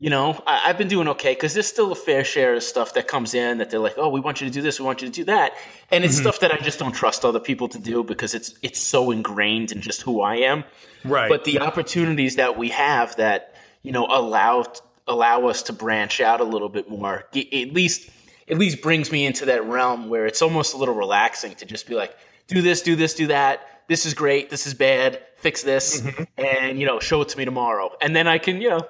You 0.01 0.09
know, 0.09 0.41
I, 0.47 0.69
I've 0.69 0.77
been 0.77 0.87
doing 0.87 1.09
okay 1.09 1.33
because 1.33 1.53
there's 1.53 1.67
still 1.67 1.91
a 1.91 1.95
fair 1.95 2.23
share 2.23 2.55
of 2.55 2.63
stuff 2.63 2.93
that 2.93 3.07
comes 3.07 3.33
in 3.33 3.57
that 3.57 3.69
they're 3.69 3.81
like, 3.81 3.95
oh, 3.97 4.07
we 4.09 4.21
want 4.21 4.39
you 4.39 4.47
to 4.47 4.53
do 4.53 4.61
this, 4.61 4.79
we 4.79 4.85
want 4.85 5.01
you 5.01 5.09
to 5.09 5.13
do 5.13 5.25
that, 5.25 5.53
and 5.91 6.05
it's 6.05 6.15
mm-hmm. 6.15 6.23
stuff 6.23 6.39
that 6.39 6.53
I 6.53 6.57
just 6.57 6.79
don't 6.79 6.93
trust 6.93 7.25
other 7.25 7.39
people 7.39 7.67
to 7.69 7.79
do 7.79 8.03
because 8.03 8.33
it's 8.33 8.53
it's 8.61 8.79
so 8.79 9.11
ingrained 9.11 9.71
in 9.71 9.81
just 9.81 10.01
who 10.01 10.21
I 10.21 10.37
am. 10.37 10.63
Right. 11.03 11.29
But 11.29 11.43
the 11.43 11.59
opportunities 11.59 12.37
that 12.37 12.57
we 12.57 12.69
have 12.69 13.15
that 13.17 13.55
you 13.83 13.91
know 13.91 14.05
allow 14.05 14.65
allow 15.07 15.47
us 15.47 15.63
to 15.63 15.73
branch 15.73 16.21
out 16.21 16.39
a 16.39 16.43
little 16.45 16.69
bit 16.69 16.89
more, 16.89 17.25
at 17.35 17.73
least 17.73 18.09
at 18.49 18.57
least 18.57 18.81
brings 18.81 19.11
me 19.11 19.25
into 19.25 19.45
that 19.45 19.65
realm 19.65 20.09
where 20.09 20.25
it's 20.25 20.41
almost 20.41 20.73
a 20.73 20.77
little 20.77 20.95
relaxing 20.95 21.55
to 21.55 21.65
just 21.65 21.87
be 21.87 21.95
like, 21.95 22.15
do 22.47 22.61
this, 22.61 22.81
do 22.81 22.95
this, 22.95 23.13
do 23.13 23.27
that. 23.27 23.83
This 23.87 24.05
is 24.05 24.13
great. 24.13 24.49
This 24.49 24.67
is 24.67 24.73
bad. 24.73 25.21
Fix 25.37 25.63
this, 25.63 26.05
and 26.37 26.79
you 26.79 26.85
know, 26.85 26.99
show 26.99 27.21
it 27.21 27.29
to 27.29 27.37
me 27.37 27.45
tomorrow, 27.45 27.91
and 28.01 28.13
then 28.13 28.27
I 28.27 28.39
can 28.39 28.61
you 28.61 28.69
know, 28.69 28.81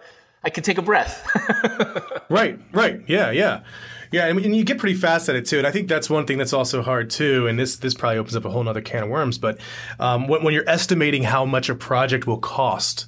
I 0.44 0.50
can 0.50 0.64
take 0.64 0.78
a 0.78 0.82
breath. 0.82 1.28
Right, 2.30 2.60
right. 2.72 3.02
Yeah, 3.08 3.32
yeah. 3.32 3.64
Yeah, 4.12 4.26
I 4.26 4.34
mean, 4.34 4.46
and 4.46 4.56
you 4.56 4.64
get 4.64 4.78
pretty 4.78 4.96
fast 4.96 5.30
at 5.30 5.36
it 5.36 5.46
too, 5.46 5.58
and 5.58 5.68
I 5.68 5.72
think 5.72 5.88
that's 5.88 6.10
one 6.10 6.26
thing 6.26 6.38
that's 6.38 6.54
also 6.54 6.82
hard 6.82 7.10
too. 7.10 7.48
And 7.48 7.60
this 7.60 7.78
this 7.78 7.94
probably 7.94 8.18
opens 8.18 8.36
up 8.36 8.46
a 8.46 8.50
whole 8.50 8.68
other 8.68 8.82
can 8.82 9.04
of 9.04 9.10
worms. 9.10 9.38
But 9.38 9.60
um, 10.00 10.28
when, 10.28 10.44
when 10.44 10.54
you're 10.54 10.68
estimating 10.70 11.24
how 11.24 11.46
much 11.46 11.70
a 11.70 11.76
project 11.76 12.28
will 12.28 12.38
cost, 12.38 13.08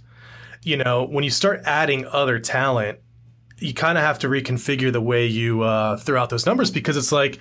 you 0.63 0.77
know, 0.77 1.05
when 1.05 1.23
you 1.23 1.29
start 1.29 1.61
adding 1.65 2.05
other 2.05 2.39
talent, 2.39 2.99
you 3.61 3.73
kind 3.73 3.97
of 3.97 4.03
have 4.03 4.19
to 4.19 4.27
reconfigure 4.27 4.91
the 4.91 5.01
way 5.01 5.25
you 5.25 5.61
uh, 5.61 5.95
throw 5.97 6.19
out 6.21 6.29
those 6.29 6.45
numbers 6.45 6.71
because 6.71 6.97
it's 6.97 7.11
like, 7.11 7.39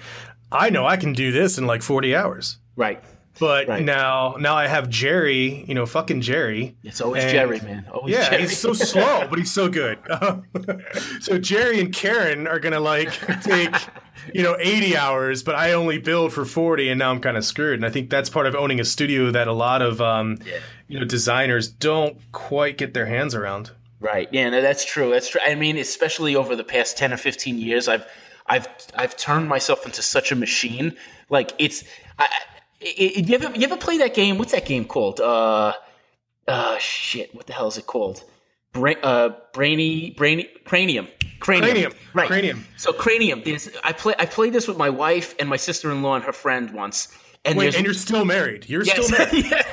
I 0.52 0.70
know 0.70 0.86
I 0.86 0.96
can 0.96 1.12
do 1.12 1.32
this 1.32 1.58
in 1.58 1.66
like 1.66 1.82
40 1.82 2.14
hours, 2.14 2.58
right. 2.76 3.02
but 3.38 3.68
Right. 3.68 3.82
now 3.82 4.36
now 4.38 4.54
I 4.56 4.66
have 4.66 4.88
Jerry, 4.88 5.64
you 5.66 5.74
know, 5.74 5.86
fucking 5.86 6.20
Jerry. 6.20 6.76
It's 6.84 7.00
always 7.00 7.22
And- 7.24 7.32
Jerry, 7.32 7.60
man. 7.60 7.86
Always 7.92 8.14
Yeah, 8.14 8.30
Jerry. 8.30 8.42
he's 8.42 8.58
so 8.58 8.72
slow, 8.72 9.26
but 9.30 9.38
he's 9.38 9.50
so 9.52 9.68
good. 9.68 9.98
so 11.20 11.38
Jerry 11.38 11.80
and 11.80 11.92
Karen 11.92 12.46
are 12.46 12.58
gonna 12.58 12.80
like 12.80 13.12
take, 13.42 13.74
you 14.34 14.42
know, 14.42 14.56
80 14.58 14.96
hours, 14.96 15.42
but 15.42 15.54
I 15.54 15.72
only 15.72 15.98
build 15.98 16.32
for 16.32 16.44
40, 16.44 16.88
and 16.90 16.98
now 16.98 17.10
I'm 17.10 17.20
kind 17.20 17.36
of 17.36 17.44
screwed. 17.44 17.74
And 17.76 17.86
I 17.86 17.90
think 17.90 18.10
that's 18.10 18.28
part 18.28 18.46
of 18.46 18.54
owning 18.54 18.80
a 18.80 18.84
studio 18.84 19.30
that 19.30 19.48
a 19.48 19.52
lot 19.52 19.82
of, 19.82 20.00
um, 20.00 20.38
you 20.88 20.98
know, 20.98 21.06
designers 21.06 21.68
don't 21.68 22.18
quite 22.32 22.76
get 22.76 22.92
their 22.94 23.06
hands 23.06 23.34
around. 23.34 23.70
Right. 24.00 24.28
Yeah, 24.32 24.48
no, 24.48 24.62
that's 24.62 24.84
true. 24.84 25.10
That's 25.10 25.28
true. 25.28 25.40
I 25.46 25.54
mean, 25.54 25.76
especially 25.76 26.34
over 26.34 26.56
the 26.56 26.64
past 26.64 26.96
10 26.96 27.12
or 27.12 27.16
15 27.18 27.58
years, 27.58 27.86
I've 27.86 28.06
I've 28.46 28.66
I've 28.94 29.16
turned 29.16 29.48
myself 29.48 29.84
into 29.84 30.00
such 30.02 30.32
a 30.32 30.36
machine. 30.36 30.96
Like 31.28 31.52
it's 31.58 31.84
I, 32.18 32.26
it, 32.80 33.28
you 33.28 33.34
ever 33.34 33.54
you 33.56 33.64
ever 33.64 33.76
play 33.76 33.98
that 33.98 34.14
game? 34.14 34.38
What's 34.38 34.52
that 34.52 34.64
game 34.64 34.86
called? 34.86 35.20
Uh, 35.20 35.74
uh, 36.48 36.78
shit. 36.78 37.34
What 37.34 37.46
the 37.46 37.52
hell 37.52 37.68
is 37.68 37.76
it 37.78 37.86
called? 37.86 38.24
Bra- 38.72 38.94
uh, 39.02 39.30
brainy, 39.52 40.10
brainy, 40.10 40.44
cranium, 40.64 41.08
cranium, 41.40 41.70
Cranium. 41.70 41.92
right? 42.14 42.26
Cranium. 42.28 42.64
So 42.76 42.92
cranium. 42.92 43.42
There's, 43.44 43.68
I 43.84 43.92
play. 43.92 44.14
I 44.18 44.26
played 44.26 44.52
this 44.52 44.66
with 44.66 44.78
my 44.78 44.88
wife 44.90 45.34
and 45.38 45.48
my 45.48 45.56
sister-in-law 45.56 46.14
and 46.16 46.24
her 46.24 46.32
friend 46.32 46.70
once. 46.72 47.08
And 47.44 47.56
Wait, 47.56 47.74
and 47.74 47.86
you're 47.86 47.94
still 47.94 48.26
married. 48.26 48.68
You're 48.68 48.84
yes. 48.84 49.06
still 49.06 49.18
married. 49.18 49.52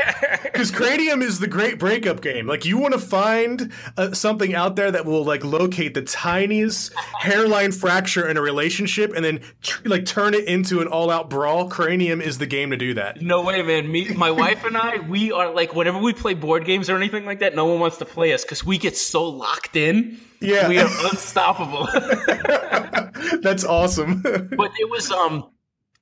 Because 0.43 0.71
Cranium 0.71 1.21
is 1.21 1.39
the 1.39 1.47
great 1.47 1.77
breakup 1.77 2.21
game. 2.21 2.47
Like 2.47 2.65
you 2.65 2.79
want 2.79 2.93
to 2.93 2.99
find 2.99 3.71
uh, 3.95 4.13
something 4.13 4.55
out 4.55 4.75
there 4.75 4.89
that 4.89 5.05
will 5.05 5.23
like 5.23 5.45
locate 5.45 5.93
the 5.93 6.01
tiniest 6.01 6.95
hairline 7.19 7.71
fracture 7.71 8.27
in 8.27 8.37
a 8.37 8.41
relationship, 8.41 9.13
and 9.15 9.23
then 9.23 9.41
tr- 9.61 9.87
like 9.87 10.05
turn 10.05 10.33
it 10.33 10.45
into 10.45 10.79
an 10.79 10.87
all-out 10.87 11.29
brawl. 11.29 11.69
Cranium 11.69 12.21
is 12.21 12.39
the 12.39 12.47
game 12.47 12.71
to 12.71 12.77
do 12.77 12.95
that. 12.95 13.21
No 13.21 13.43
way, 13.43 13.61
man. 13.61 13.91
Me, 13.91 14.09
my 14.15 14.31
wife 14.31 14.63
and 14.63 14.75
I, 14.75 14.97
we 15.07 15.31
are 15.31 15.53
like, 15.53 15.75
whenever 15.75 15.99
we 15.99 16.13
play 16.13 16.33
board 16.33 16.65
games 16.65 16.89
or 16.89 16.95
anything 16.95 17.25
like 17.25 17.39
that, 17.39 17.55
no 17.55 17.65
one 17.65 17.79
wants 17.79 17.97
to 17.97 18.05
play 18.05 18.33
us 18.33 18.43
because 18.43 18.65
we 18.65 18.79
get 18.79 18.97
so 18.97 19.25
locked 19.25 19.75
in. 19.75 20.19
Yeah. 20.41 20.67
we 20.69 20.79
are 20.79 20.89
unstoppable. 21.03 21.87
That's 23.41 23.63
awesome. 23.63 24.21
but 24.21 24.71
it 24.79 24.89
was 24.89 25.11
um, 25.11 25.49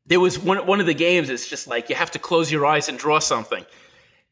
there 0.05 0.19
was 0.19 0.37
one 0.39 0.65
one 0.67 0.79
of 0.79 0.85
the 0.85 0.93
games. 0.93 1.29
It's 1.29 1.47
just 1.47 1.67
like 1.67 1.89
you 1.89 1.95
have 1.95 2.11
to 2.11 2.19
close 2.19 2.51
your 2.51 2.65
eyes 2.65 2.89
and 2.89 2.97
draw 2.97 3.19
something. 3.19 3.65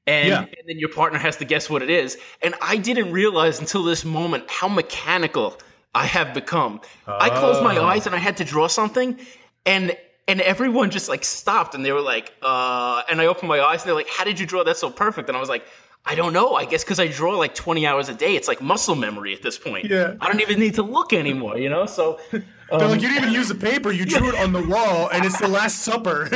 And, 0.05 0.27
Yeah. 0.27 0.39
and 0.39 0.67
then 0.67 0.79
your 0.79 0.89
partner 0.89 1.17
has 1.17 1.37
to 1.37 1.45
guess 1.45 1.69
what 1.69 1.81
it 1.81 1.89
is. 1.89 2.17
And 2.41 2.55
I 2.61 2.75
didn't 2.75 3.11
realize 3.13 3.59
until 3.61 3.83
this 3.83 4.03
moment 4.03 4.43
how 4.49 4.67
mechanical 4.67 5.57
I 5.95 6.05
have 6.05 6.33
become. 6.33 6.81
I 7.07 7.29
closed 7.29 7.63
my 7.63 7.77
Oh. 7.77 7.85
eyes 7.85 8.05
and 8.05 8.13
I 8.15 8.17
had 8.19 8.37
to 8.37 8.43
draw 8.43 8.67
something, 8.67 9.17
and 9.65 9.95
and 10.27 10.39
everyone 10.41 10.89
just 10.89 11.09
like 11.09 11.23
stopped 11.25 11.75
and 11.75 11.85
they 11.85 11.91
were 11.91 12.01
like, 12.01 12.33
uh, 12.41 13.03
and 13.09 13.19
I 13.21 13.25
opened 13.27 13.49
my 13.49 13.59
eyes 13.61 13.81
and 13.81 13.87
they're 13.89 13.95
like, 13.95 14.09
"How 14.09 14.23
did 14.23 14.39
you 14.39 14.45
draw 14.45 14.63
that 14.63 14.77
so 14.77 14.89
perfect?" 14.89 15.29
And 15.29 15.37
I 15.37 15.39
was 15.39 15.49
like. 15.49 15.65
I 16.05 16.15
don't 16.15 16.33
know. 16.33 16.55
I 16.55 16.65
guess 16.65 16.83
because 16.83 16.99
I 16.99 17.07
draw 17.07 17.37
like 17.37 17.55
20 17.55 17.87
hours 17.87 18.09
a 18.09 18.13
day, 18.13 18.35
it's 18.35 18.47
like 18.47 18.61
muscle 18.61 18.95
memory 18.95 19.33
at 19.33 19.41
this 19.41 19.57
point. 19.57 19.89
Yeah. 19.89 20.15
I 20.19 20.27
don't 20.27 20.41
even 20.41 20.59
need 20.59 20.75
to 20.75 20.83
look 20.83 21.13
anymore, 21.13 21.57
you 21.57 21.69
know? 21.69 21.85
So, 21.85 22.19
They're 22.79 22.87
like 22.87 22.97
um, 22.97 23.03
you 23.03 23.09
didn't 23.09 23.23
even 23.23 23.33
use 23.35 23.49
the 23.49 23.55
paper; 23.55 23.91
you 23.91 24.03
drew 24.03 24.29
it 24.29 24.35
on 24.35 24.51
the 24.51 24.63
wall, 24.63 25.07
and 25.11 25.25
it's 25.25 25.39
the 25.39 25.47
Last 25.47 25.83
Supper. 25.83 26.27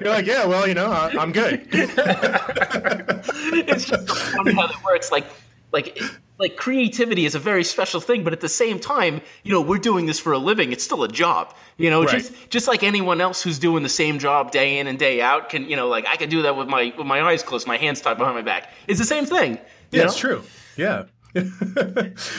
You're 0.00 0.10
like, 0.12 0.26
yeah, 0.26 0.44
well, 0.44 0.68
you 0.68 0.74
know, 0.74 0.90
I, 0.90 1.14
I'm 1.18 1.32
good. 1.32 1.66
it's 3.62 3.86
just 3.86 4.08
funny 4.08 4.52
how 4.52 4.66
that 4.66 4.84
works. 4.84 5.10
Like, 5.10 5.24
like, 5.72 5.98
like 6.38 6.56
creativity 6.56 7.24
is 7.24 7.34
a 7.34 7.38
very 7.38 7.64
special 7.64 8.00
thing, 8.00 8.22
but 8.24 8.32
at 8.32 8.40
the 8.40 8.48
same 8.48 8.78
time, 8.78 9.20
you 9.42 9.52
know, 9.52 9.60
we're 9.60 9.78
doing 9.78 10.06
this 10.06 10.18
for 10.20 10.32
a 10.32 10.38
living. 10.38 10.72
It's 10.72 10.84
still 10.84 11.02
a 11.02 11.08
job. 11.08 11.54
You 11.76 11.90
know, 11.90 12.04
Right. 12.04 12.18
just 12.18 12.50
just 12.50 12.68
like 12.68 12.82
anyone 12.82 13.20
else 13.20 13.42
who's 13.42 13.58
doing 13.58 13.82
the 13.82 13.88
same 13.88 14.18
job 14.18 14.50
day 14.52 14.78
in 14.78 14.86
and 14.86 14.98
day 14.98 15.20
out 15.20 15.48
can, 15.48 15.68
you 15.68 15.76
know, 15.76 15.88
like 15.88 16.06
I 16.06 16.16
could 16.16 16.30
do 16.30 16.42
that 16.42 16.56
with 16.56 16.68
my 16.68 16.92
with 16.96 17.06
my 17.06 17.20
eyes 17.22 17.42
closed, 17.42 17.66
my 17.66 17.76
hands 17.76 18.00
tied 18.00 18.18
behind 18.18 18.36
my 18.36 18.42
back. 18.42 18.70
It's 18.86 18.98
the 18.98 19.04
same 19.04 19.26
thing. 19.26 19.58
Yeah, 19.90 20.04
it's 20.04 20.18
true. 20.18 20.42
Yeah. 20.76 21.04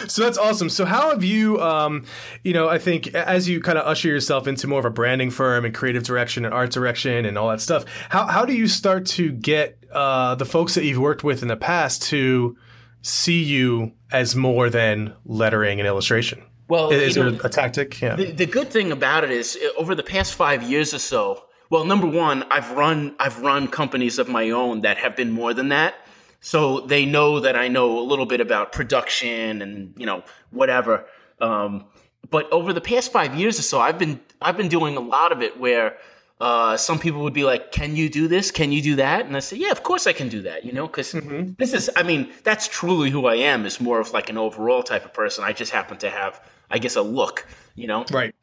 so 0.08 0.24
that's 0.24 0.38
awesome. 0.38 0.70
So 0.70 0.84
how 0.86 1.10
have 1.12 1.24
you, 1.24 1.60
um, 1.62 2.06
you 2.44 2.54
know, 2.54 2.68
I 2.68 2.80
think 2.80 3.14
as 3.14 3.48
you 3.48 3.62
kind 3.62 3.78
of 3.78 3.86
usher 3.86 4.08
yourself 4.08 4.48
into 4.48 4.68
more 4.68 4.80
of 4.80 4.86
a 4.86 4.90
branding 4.90 5.30
firm 5.30 5.64
and 5.66 5.74
creative 5.74 6.04
direction 6.04 6.44
and 6.46 6.54
art 6.54 6.72
direction 6.72 7.26
and 7.26 7.38
all 7.38 7.50
that 7.50 7.62
stuff, 7.62 7.86
how 8.10 8.26
how 8.28 8.46
do 8.46 8.54
you 8.54 8.68
start 8.68 9.06
to 9.08 9.32
get 9.32 9.78
uh, 9.92 10.36
the 10.36 10.46
folks 10.46 10.76
that 10.76 10.86
you've 10.86 11.00
worked 11.00 11.24
with 11.24 11.42
in 11.42 11.48
the 11.48 11.58
past 11.58 12.02
to 12.04 12.58
see 13.02 13.44
you 13.44 13.94
as 14.12 14.36
more 14.36 14.70
than 14.70 15.14
lettering 15.26 15.80
and 15.80 15.88
illustration? 15.88 16.44
Well, 16.68 16.92
Is 16.92 17.16
you 17.16 17.24
know, 17.24 17.40
a 17.44 17.50
tactic? 17.50 18.00
Yeah. 18.00 18.16
The, 18.16 18.32
the 18.32 18.46
good 18.46 18.70
thing 18.70 18.92
about 18.92 19.24
it 19.24 19.32
is 19.32 19.58
uh, 19.58 19.80
over 19.80 19.96
the 19.96 20.04
past 20.04 20.36
five 20.36 20.62
years 20.62 20.94
or 20.94 21.00
so. 21.00 21.46
Well, 21.72 21.84
number 21.84 22.08
one, 22.08 22.44
I've 22.52 22.72
run 22.72 23.16
I've 23.20 23.42
run 23.42 23.68
companies 23.68 24.20
of 24.20 24.28
my 24.30 24.52
own 24.52 24.82
that 24.82 24.98
have 24.98 25.16
been 25.16 25.32
more 25.32 25.54
than 25.54 25.70
that. 25.70 25.96
So 26.42 26.82
they 26.82 27.06
know 27.06 27.40
that 27.40 27.56
I 27.56 27.68
know 27.68 28.00
a 28.00 28.06
little 28.06 28.26
bit 28.26 28.40
about 28.40 28.72
production 28.72 29.62
and 29.62 29.94
you 29.98 30.06
know 30.06 30.24
whatever. 30.52 31.06
Um, 31.42 31.86
but 32.30 32.52
over 32.52 32.72
the 32.74 32.82
past 32.82 33.12
five 33.12 33.36
years 33.36 33.60
or 33.60 33.64
so, 33.64 33.80
I've 33.80 33.98
been 33.98 34.20
I've 34.42 34.58
been 34.58 34.70
doing 34.70 34.96
a 34.96 35.02
lot 35.02 35.32
of 35.32 35.42
it 35.42 35.60
where 35.60 35.98
uh, 36.40 36.78
some 36.78 37.00
people 37.00 37.22
would 37.24 37.34
be 37.34 37.44
like, 37.44 37.72
"Can 37.72 37.96
you 37.96 38.10
do 38.10 38.28
this? 38.28 38.52
Can 38.52 38.72
you 38.72 38.82
do 38.82 38.96
that?" 38.96 39.26
And 39.26 39.36
I 39.36 39.40
say, 39.40 39.58
"Yeah, 39.58 39.72
of 39.72 39.84
course 39.84 40.08
I 40.08 40.14
can 40.14 40.30
do 40.30 40.42
that." 40.44 40.64
You 40.66 40.72
know, 40.72 40.88
because 40.88 41.12
this 41.58 41.74
is 41.74 41.90
I 41.96 42.04
mean 42.04 42.32
that's 42.44 42.68
truly 42.68 43.10
who 43.10 43.26
I 43.26 43.36
am. 43.36 43.66
Is 43.66 43.80
more 43.82 44.00
of 44.00 44.12
like 44.12 44.30
an 44.30 44.38
overall 44.38 44.84
type 44.84 45.04
of 45.06 45.14
person. 45.14 45.44
I 45.44 45.52
just 45.54 45.72
happen 45.72 45.98
to 46.00 46.10
have 46.10 46.42
I 46.72 46.78
guess 46.80 46.96
a 46.96 47.02
look. 47.02 47.46
You 47.76 47.88
know, 47.88 48.06
Right. 48.12 48.34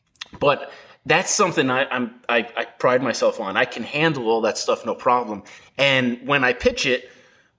but 0.40 0.70
that's 1.06 1.30
something 1.30 1.70
I, 1.70 1.86
I'm 1.90 2.14
I, 2.28 2.48
I 2.56 2.64
pride 2.64 3.02
myself 3.02 3.40
on. 3.40 3.56
I 3.56 3.64
can 3.64 3.82
handle 3.82 4.28
all 4.28 4.40
that 4.42 4.58
stuff 4.58 4.84
no 4.84 4.94
problem. 4.94 5.42
And 5.78 6.26
when 6.26 6.42
I 6.44 6.52
pitch 6.52 6.84
it, 6.86 7.10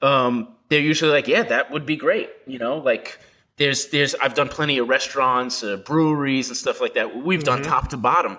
um, 0.01 0.49
they're 0.69 0.81
usually 0.81 1.11
like, 1.11 1.27
"Yeah, 1.27 1.43
that 1.43 1.71
would 1.71 1.85
be 1.85 1.95
great." 1.95 2.29
You 2.45 2.59
know, 2.59 2.77
like 2.77 3.17
there's 3.57 3.87
there's 3.87 4.13
I've 4.15 4.33
done 4.35 4.49
plenty 4.49 4.77
of 4.77 4.87
restaurants, 4.89 5.63
uh, 5.63 5.77
breweries, 5.77 6.49
and 6.49 6.57
stuff 6.57 6.79
like 6.81 6.93
that. 6.95 7.23
We've 7.23 7.43
done 7.43 7.63
top 7.63 7.89
to 7.89 7.97
bottom, 7.97 8.37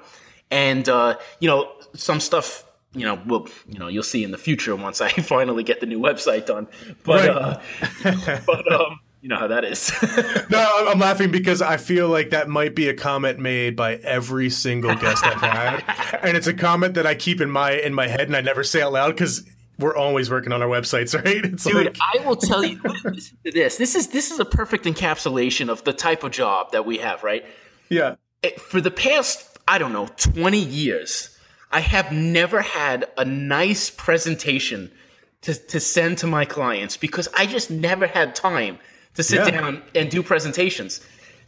and 0.51 0.89
uh, 0.89 1.19
you 1.41 1.49
know 1.49 1.71
some 1.95 2.21
stuff. 2.21 2.65
You 2.95 3.05
know, 3.05 3.21
we'll 3.27 3.47
you 3.69 3.79
know 3.79 3.89
you'll 3.89 4.03
see 4.03 4.25
in 4.25 4.31
the 4.31 4.39
future 4.39 4.75
once 4.75 5.01
I 5.01 5.09
finally 5.23 5.63
get 5.63 5.81
the 5.81 5.87
new 5.87 6.01
website 6.01 6.47
done. 6.47 6.67
But 7.05 7.29
Right. 7.29 7.37
uh, 7.37 8.41
but 8.47 8.73
um, 8.73 8.99
you 9.21 9.29
know 9.29 9.37
how 9.37 9.47
that 9.49 9.65
is. 9.65 9.93
No, 10.51 10.59
I'm- 10.59 10.89
I'm 10.89 10.99
laughing 10.99 11.31
because 11.31 11.61
I 11.61 11.77
feel 11.77 12.09
like 12.09 12.31
that 12.31 12.49
might 12.49 12.75
be 12.75 12.89
a 12.89 12.95
comment 12.95 13.39
made 13.39 13.77
by 13.77 13.97
every 13.97 14.49
single 14.49 14.95
guest 14.95 15.25
I've 15.27 15.35
had, 15.41 16.19
and 16.23 16.37
it's 16.37 16.47
a 16.47 16.55
comment 16.55 16.95
that 16.95 17.07
I 17.07 17.15
keep 17.15 17.41
in 17.43 17.51
my 17.51 17.73
in 17.73 17.93
my 17.93 18.09
head 18.09 18.23
and 18.23 18.35
I 18.35 18.41
never 18.41 18.65
say 18.65 18.81
out 18.81 18.93
loud 18.93 19.09
because 19.15 19.45
we're 19.79 19.95
always 19.97 20.31
working 20.31 20.53
on 20.53 20.63
our 20.63 20.69
websites, 20.69 21.15
right? 21.15 21.45
It's 21.45 21.65
Dude, 21.65 21.75
like, 21.75 21.97
I 22.01 22.27
will 22.27 22.37
tell 22.37 22.65
you 22.65 22.81
listen 23.05 23.37
to 23.45 23.53
this. 23.53 23.77
This 23.77 23.95
is 23.95 24.09
this 24.09 24.31
is 24.31 24.41
a 24.41 24.45
perfect 24.47 24.87
encapsulation 24.87 25.69
of 25.69 25.85
the 25.85 25.93
type 25.93 26.25
of 26.25 26.33
job 26.33 26.73
that 26.73 26.87
we 26.87 26.97
have, 26.99 27.23
right? 27.23 27.45
yeah, 27.91 28.15
It- 28.43 28.61
for 28.61 28.81
the 28.81 28.91
past, 28.91 29.48
I 29.69 29.79
don't 29.79 29.93
know, 29.93 30.09
20 30.17 30.59
years, 30.59 31.39
I 31.71 31.81
have 31.81 32.11
never 32.11 32.63
had 32.63 33.07
a 33.19 33.25
nice 33.25 33.91
presentation 33.91 34.91
to, 35.43 35.55
to 35.55 35.79
send 35.79 36.19
to 36.19 36.27
my 36.27 36.45
clients 36.47 36.97
because 36.97 37.29
I 37.37 37.45
just 37.47 37.71
never 37.71 38.07
had 38.07 38.35
time 38.35 38.79
to 39.15 39.23
sit 39.23 39.41
Yeah. 39.41 39.51
down 39.51 39.83
and 39.95 40.11
do 40.11 40.23
presentations. 40.23 41.01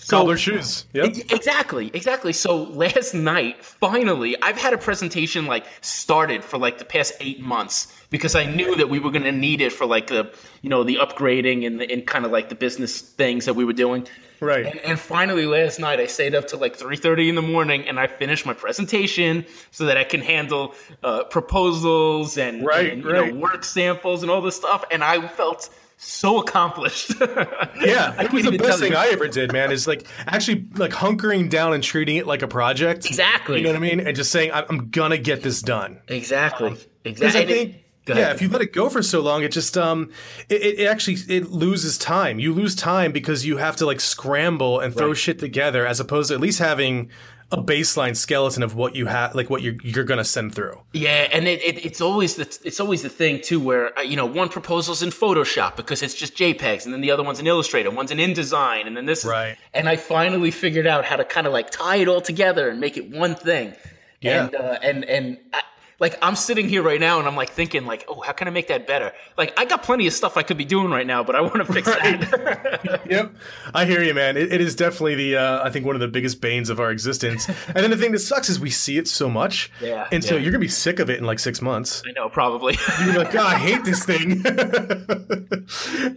So 0.02 0.18
cobbler 0.18 0.36
shoes. 0.38 0.86
Yep. 0.94 1.30
Exactly, 1.30 1.90
exactly. 1.92 2.32
So 2.32 2.64
last 2.64 3.12
night, 3.12 3.62
finally, 3.62 4.34
I've 4.42 4.56
had 4.56 4.72
a 4.72 4.78
presentation 4.78 5.46
like 5.46 5.66
started 5.82 6.42
for 6.42 6.58
like 6.58 6.78
the 6.78 6.86
past 6.86 7.12
eight 7.20 7.40
months 7.40 7.94
because 8.08 8.34
I 8.34 8.46
knew 8.46 8.74
that 8.76 8.88
we 8.88 8.98
were 8.98 9.10
going 9.10 9.24
to 9.24 9.32
need 9.32 9.60
it 9.60 9.72
for 9.72 9.84
like 9.86 10.06
the 10.06 10.32
you 10.62 10.70
know 10.70 10.84
the 10.84 10.96
upgrading 10.96 11.66
and 11.66 11.80
the 11.80 11.90
and 11.92 12.06
kind 12.06 12.24
of 12.24 12.32
like 12.32 12.48
the 12.48 12.54
business 12.54 13.00
things 13.00 13.44
that 13.44 13.54
we 13.54 13.64
were 13.64 13.74
doing. 13.74 14.06
Right. 14.40 14.64
And, 14.64 14.80
and 14.80 14.98
finally, 14.98 15.44
last 15.44 15.78
night, 15.78 16.00
I 16.00 16.06
stayed 16.06 16.34
up 16.34 16.48
till 16.48 16.60
like 16.60 16.74
three 16.74 16.96
thirty 16.96 17.28
in 17.28 17.34
the 17.34 17.42
morning, 17.42 17.86
and 17.86 18.00
I 18.00 18.06
finished 18.06 18.46
my 18.46 18.54
presentation 18.54 19.44
so 19.70 19.84
that 19.84 19.98
I 19.98 20.04
can 20.04 20.22
handle 20.22 20.74
uh, 21.02 21.24
proposals 21.24 22.38
and, 22.38 22.64
Right, 22.64 22.90
and, 22.90 23.04
you 23.04 23.12
right. 23.12 23.34
know 23.34 23.38
work 23.38 23.64
samples 23.64 24.22
and 24.22 24.30
all 24.30 24.40
this 24.40 24.56
stuff. 24.56 24.82
And 24.90 25.04
I 25.04 25.28
felt 25.28 25.68
so 26.02 26.38
accomplished. 26.40 27.12
Yeah, 27.20 28.14
I 28.18 28.24
it 28.24 28.32
was 28.32 28.44
the 28.44 28.58
best 28.58 28.78
thing 28.80 28.92
you. 28.92 28.98
I 28.98 29.06
ever 29.08 29.26
did, 29.28 29.52
man. 29.52 29.72
Is 29.72 29.86
like 29.86 30.06
actually 30.26 30.66
like 30.74 30.90
hunkering 30.90 31.48
down 31.48 31.72
and 31.72 31.82
treating 31.82 32.16
it 32.16 32.26
like 32.26 32.42
a 32.42 32.48
project. 32.48 33.06
Exactly. 33.06 33.58
You 33.58 33.64
know 33.64 33.70
what 33.70 33.76
I 33.76 33.80
mean? 33.80 34.00
And 34.00 34.14
just 34.14 34.30
saying, 34.30 34.50
I'm, 34.52 34.64
I'm 34.68 34.90
gonna 34.90 35.16
get 35.18 35.42
this 35.42 35.62
done. 35.62 35.98
Exactly. 36.08 36.76
Because 37.02 37.22
Exactly. 37.22 37.40
I 37.40 37.46
think, 37.46 37.76
yeah, 38.06 38.32
if 38.32 38.42
you 38.42 38.48
let 38.48 38.60
it 38.60 38.72
go 38.74 38.90
for 38.90 39.02
so 39.02 39.20
long, 39.20 39.42
it 39.44 39.52
just 39.52 39.78
um, 39.78 40.10
it, 40.50 40.60
it- 40.62 40.78
it 40.80 40.86
actually 40.86 41.16
it 41.34 41.50
loses 41.50 41.96
time. 41.96 42.38
You 42.38 42.52
lose 42.52 42.74
time 42.74 43.12
because 43.12 43.46
you 43.46 43.56
have 43.58 43.76
to 43.76 43.86
like 43.86 44.00
scramble 44.00 44.80
and 44.80 44.94
throw 44.94 45.08
Right. 45.08 45.16
shit 45.16 45.38
together, 45.38 45.86
as 45.86 46.00
opposed 46.00 46.28
to 46.28 46.34
at 46.34 46.40
least 46.40 46.58
having 46.58 47.08
a 47.52 47.62
baseline 47.62 48.16
skeleton 48.16 48.62
of 48.62 48.74
what 48.76 48.94
you 48.94 49.06
have, 49.06 49.34
like 49.34 49.50
what 49.50 49.60
you're 49.62 49.74
you're 49.82 50.04
gonna 50.04 50.24
send 50.24 50.54
through. 50.54 50.80
Yeah, 50.92 51.28
and 51.32 51.48
it, 51.48 51.60
it, 51.62 51.84
it's 51.84 52.00
always 52.00 52.36
the 52.36 52.42
it's 52.64 52.78
always 52.80 53.02
the 53.02 53.08
thing 53.08 53.40
too, 53.40 53.58
where 53.58 53.98
uh, 53.98 54.02
you 54.02 54.16
know 54.16 54.26
one 54.26 54.48
proposal's 54.48 55.02
in 55.02 55.10
Photoshop 55.10 55.74
because 55.76 56.02
it's 56.02 56.14
just 56.14 56.36
JPEGs, 56.36 56.84
and 56.84 56.94
then 56.94 57.00
the 57.00 57.10
other 57.10 57.22
one's 57.22 57.40
in 57.40 57.46
Illustrator, 57.46 57.90
one's 57.90 58.10
in 58.10 58.18
InDesign, 58.18 58.86
and 58.86 58.96
then 58.96 59.06
this. 59.06 59.20
is- 59.20 59.24
Right. 59.30 59.56
And 59.74 59.88
I 59.88 59.96
finally 59.96 60.50
figured 60.50 60.86
out 60.86 61.04
how 61.04 61.16
to 61.16 61.24
kind 61.24 61.46
of 61.46 61.52
like 61.52 61.70
tie 61.70 61.96
it 61.96 62.08
all 62.08 62.20
together 62.20 62.68
and 62.68 62.78
make 62.80 62.96
it 62.96 63.10
one 63.10 63.34
thing. 63.34 63.74
Yeah. 64.20 64.44
And 64.44 64.54
uh, 64.54 64.78
and 64.82 65.04
and 65.06 65.38
I, 65.52 65.60
like 66.00 66.16
I'm 66.22 66.34
sitting 66.34 66.68
here 66.68 66.82
right 66.82 66.98
now 66.98 67.18
and 67.18 67.28
I'm 67.28 67.36
like 67.36 67.50
thinking 67.50 67.84
like, 67.84 68.06
oh, 68.08 68.20
how 68.22 68.32
can 68.32 68.48
I 68.48 68.50
make 68.50 68.68
that 68.68 68.86
better? 68.86 69.12
Like 69.36 69.52
I 69.58 69.66
got 69.66 69.82
plenty 69.82 70.06
of 70.06 70.14
stuff 70.14 70.38
I 70.38 70.42
could 70.42 70.56
be 70.56 70.64
doing 70.64 70.90
right 70.90 71.06
now, 71.06 71.22
but 71.22 71.36
I 71.36 71.42
want 71.42 71.56
to 71.56 71.66
fix 71.66 71.86
right. 71.86 72.20
that. 72.20 73.02
yep, 73.10 73.34
I 73.74 73.84
hear 73.84 74.02
you, 74.02 74.14
man. 74.14 74.36
It, 74.38 74.52
it 74.52 74.60
is 74.62 74.74
definitely 74.74 75.14
the 75.14 75.36
uh, 75.36 75.62
I 75.62 75.70
think 75.70 75.84
one 75.84 75.94
of 75.94 76.00
the 76.00 76.08
biggest 76.08 76.40
banes 76.40 76.70
of 76.70 76.80
our 76.80 76.90
existence. 76.90 77.48
and 77.68 77.76
then 77.76 77.90
the 77.90 77.98
thing 77.98 78.12
that 78.12 78.20
sucks 78.20 78.48
is 78.48 78.58
we 78.58 78.70
see 78.70 78.96
it 78.96 79.06
so 79.06 79.28
much, 79.28 79.70
yeah. 79.80 80.08
And 80.10 80.24
so 80.24 80.34
yeah. 80.34 80.40
you're 80.40 80.52
gonna 80.52 80.60
be 80.60 80.68
sick 80.68 80.98
of 80.98 81.10
it 81.10 81.18
in 81.18 81.24
like 81.24 81.38
six 81.38 81.60
months. 81.60 82.02
I 82.08 82.12
know, 82.12 82.30
probably. 82.30 82.78
you're 83.04 83.18
like, 83.18 83.32
God, 83.32 83.54
I 83.54 83.58
hate 83.58 83.84
this 83.84 84.04
thing. 84.04 84.42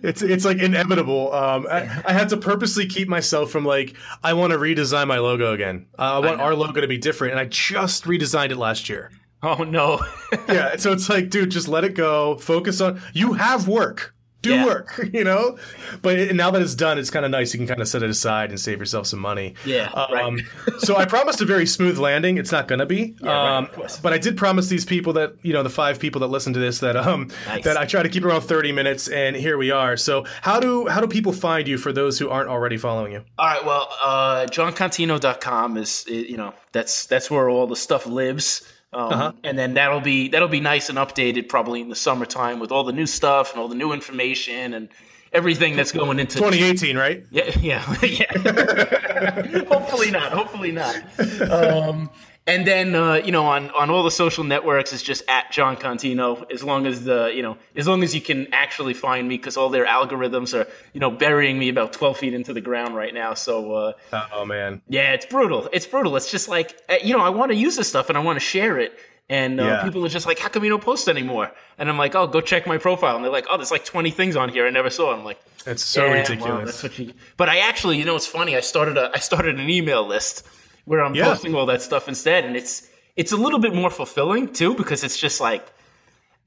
it's 0.02 0.22
it's 0.22 0.46
like 0.46 0.60
inevitable. 0.60 1.34
Um, 1.34 1.68
I, 1.70 2.04
I 2.06 2.14
had 2.14 2.30
to 2.30 2.38
purposely 2.38 2.86
keep 2.86 3.10
myself 3.10 3.52
from 3.52 3.66
like 3.66 3.96
I 4.24 4.34
want 4.34 4.54
to 4.54 4.60
redesign 4.60 5.08
my 5.08 5.18
logo 5.18 5.52
again. 5.52 5.88
Uh, 6.00 6.04
I 6.04 6.20
want 6.20 6.40
I 6.40 6.44
our 6.46 6.56
logo 6.56 6.80
to 6.80 6.88
be 6.88 6.98
different, 6.98 7.32
and 7.32 7.40
I 7.40 7.46
just 7.46 8.06
redesigned 8.06 8.52
it 8.52 8.58
last 8.58 8.88
year. 8.88 9.12
Oh 9.44 9.64
no. 9.64 10.00
yeah, 10.48 10.78
so 10.78 10.94
it's 10.94 11.10
like, 11.10 11.30
dude, 11.30 11.52
just 11.52 11.68
let 11.68 11.84
it 11.84 11.96
go. 11.96 12.38
Focus 12.38 12.80
on 12.80 13.02
you 13.14 13.34
have 13.34 13.68
work. 13.68 14.16
Do 14.42 14.56
yeah. 14.56 14.66
work, 14.66 15.10
you 15.14 15.24
know. 15.24 15.58
But 16.02 16.20
it, 16.20 16.36
now 16.36 16.52
that 16.52 16.62
it's 16.62 16.76
done, 16.76 17.00
it's 17.00 17.10
kind 17.10 17.24
of 17.24 17.32
nice. 17.32 17.54
You 17.54 17.60
can 17.60 17.68
kind 17.68 17.82
of 17.82 17.88
set 17.88 18.04
it 18.04 18.10
aside 18.10 18.50
and 18.50 18.60
save 18.60 18.80
yourself 18.80 19.08
some 19.08 19.20
money. 19.20 19.56
Yeah. 19.66 19.90
Um, 19.92 20.36
right. 20.36 20.80
so 20.80 20.98
I 20.98 21.06
promised 21.06 21.40
a 21.40 21.46
very 21.46 21.66
smooth 21.66 21.98
landing. 21.98 22.38
It's 22.38 22.52
not 22.52 22.68
gonna 22.68 22.86
be. 22.86 23.16
Yeah, 23.22 23.58
um, 23.58 23.70
right, 23.78 24.00
but 24.04 24.12
I 24.12 24.18
did 24.18 24.36
promise 24.36 24.68
these 24.68 24.84
people 24.84 25.14
that 25.14 25.36
you 25.44 25.54
know 25.54 25.64
the 25.64 25.70
five 25.70 25.98
people 25.98 26.20
that 26.22 26.28
listen 26.28 26.52
to 26.54 26.60
this 26.60 26.80
that 26.80 26.98
um 26.98 27.30
nice. 27.48 27.64
that 27.64 27.78
I 27.78 27.86
try 27.86 28.04
to 28.04 28.10
keep 28.10 28.26
around 28.26 28.42
thirty 28.42 28.74
minutes, 28.74 29.08
and 29.08 29.34
here 29.34 29.58
we 29.58 29.72
are. 29.72 29.96
So 29.96 30.26
how 30.42 30.60
do 30.60 30.88
how 30.88 31.00
do 31.00 31.08
people 31.08 31.32
find 31.32 31.66
you 31.66 31.78
for 31.78 31.94
those 31.94 32.20
who 32.20 32.30
aren't 32.30 32.50
already 32.50 32.76
following 32.76 33.14
you? 33.14 33.24
All 33.38 33.48
right. 33.48 33.66
Well, 33.66 33.88
uh, 34.04 34.46
joncontino.com 34.48 35.78
is 35.78 36.06
you 36.08 36.36
know 36.36 36.54
that's 36.74 37.06
that's 37.06 37.32
where 37.32 37.50
all 37.50 37.68
the 37.68 37.78
stuff 37.78 38.06
lives. 38.06 38.73
Um, 38.94 39.14
uh-huh. 39.14 39.32
And 39.44 39.58
then 39.58 39.74
that'll 39.74 40.02
be 40.02 40.30
that'll 40.30 40.48
be 40.48 40.60
nice 40.60 40.90
and 40.90 40.98
updated 40.98 41.50
probably 41.50 41.82
in 41.82 41.90
the 41.90 41.96
summertime 41.96 42.60
with 42.60 42.72
all 42.72 42.84
the 42.84 42.94
new 42.94 43.08
stuff 43.08 43.52
and 43.52 43.60
all 43.60 43.68
the 43.68 43.76
new 43.76 43.92
information 43.92 44.74
and 44.74 44.90
everything 45.34 45.76
that's 45.76 45.92
going 45.92 46.20
into 46.20 46.38
2018, 46.38 46.98
right? 46.98 47.26
Yeah, 47.32 47.52
yeah, 47.60 47.96
yeah. 48.04 49.64
hopefully 49.68 50.12
not. 50.12 50.32
Hopefully 50.32 50.72
not. 50.72 51.02
Um, 51.44 52.10
and 52.46 52.68
then 52.68 52.94
uh, 52.96 53.16
you 53.16 53.32
know 53.32 53.46
on 53.46 53.70
on 53.72 53.90
all 53.90 54.04
the 54.04 54.12
social 54.12 54.44
networks 54.44 54.92
it's 54.94 55.02
just 55.04 55.24
at 55.30 55.52
Jon 55.52 55.76
Contino. 55.78 56.50
As 56.52 56.64
long 56.64 56.86
as 56.86 57.04
the 57.06 57.32
you 57.34 57.42
know 57.42 57.58
as 57.76 57.88
long 57.88 58.04
as 58.04 58.14
you 58.14 58.22
can 58.22 58.54
actually 58.54 58.94
find 58.94 59.28
me 59.28 59.38
because 59.38 59.56
all 59.58 59.70
their 59.70 59.86
algorithms 59.86 60.54
are 60.54 60.68
you 60.94 61.00
know 61.00 61.10
burying 61.12 61.58
me 61.58 61.70
about 61.70 61.94
12 61.94 62.18
feet 62.18 62.34
into 62.34 62.54
the 62.54 62.62
ground 62.62 62.96
right 62.96 63.14
now. 63.14 63.34
So 63.34 63.74
uh, 63.74 63.94
oh 64.34 64.46
man, 64.46 64.82
yeah, 64.90 65.14
it's 65.14 65.26
brutal. 65.26 65.70
It's 65.72 65.88
brutal. 65.88 66.16
It's 66.18 66.30
just 66.32 66.50
like 66.50 66.78
uh, 66.90 66.96
you 67.04 67.16
know 67.16 67.24
I 67.24 67.30
want 67.30 67.52
to 67.52 67.56
use 67.58 67.76
this 67.76 67.88
stuff 67.88 68.10
and 68.10 68.18
I 68.18 68.22
want 68.22 68.36
to 68.38 68.46
share 68.46 68.78
it. 68.80 68.94
And 69.30 69.58
uh, 69.62 69.64
Yeah. 69.64 69.82
people 69.84 70.06
are 70.06 70.10
just 70.10 70.26
like, 70.28 70.38
"How 70.38 70.50
come 70.50 70.66
you 70.66 70.70
don't 70.70 70.84
post 70.84 71.08
anymore?" 71.08 71.50
And 71.78 71.88
I'm 71.90 71.98
like, 71.98 72.14
"Oh, 72.14 72.28
go 72.28 72.42
check 72.42 72.68
my 72.68 72.78
profile." 72.78 73.16
And 73.16 73.24
they're 73.24 73.32
like, 73.32 73.46
"Oh, 73.50 73.56
there's 73.56 73.72
like 73.72 73.86
20 73.86 74.12
things 74.12 74.36
on 74.36 74.50
here 74.50 74.68
I 74.68 74.70
never 74.70 74.90
saw." 74.90 75.14
I'm 75.16 75.24
like, 75.24 75.40
that's 75.64 75.82
so 75.82 76.04
"Yeah, 76.04 76.10
well, 76.12 76.20
ridiculous. 76.22 76.66
that's 76.82 76.84
what 76.84 77.00
you. 77.00 77.14
But 77.38 77.48
I 77.48 77.60
actually, 77.60 77.98
you 77.98 78.04
know, 78.04 78.18
it's 78.18 78.28
funny. 78.28 78.58
I 78.58 78.60
started 78.60 78.98
a 78.98 79.12
I 79.16 79.20
started 79.20 79.58
an 79.58 79.70
email 79.70 80.06
list 80.06 80.46
where 80.86 81.04
I'm 81.04 81.16
Yeah. 81.16 81.26
posting 81.26 81.56
all 81.56 81.66
that 81.68 81.82
stuff 81.82 82.08
instead, 82.08 82.46
and 82.46 82.56
it's 82.56 82.88
it's 83.16 83.32
a 83.32 83.38
little 83.38 83.60
bit 83.60 83.74
more 83.76 83.90
fulfilling 83.90 84.52
too 84.54 84.74
because 84.76 85.04
it's 85.04 85.18
just 85.18 85.40
like 85.40 85.66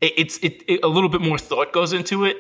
it, 0.01 0.13
it's 0.17 0.39
it, 0.39 0.63
it 0.69 0.81
a 0.83 0.89
little 0.89 1.09
bit 1.09 1.21
more 1.21 1.39
thought 1.39 1.73
goes 1.73 1.93
into 1.93 2.25
it. 2.25 2.37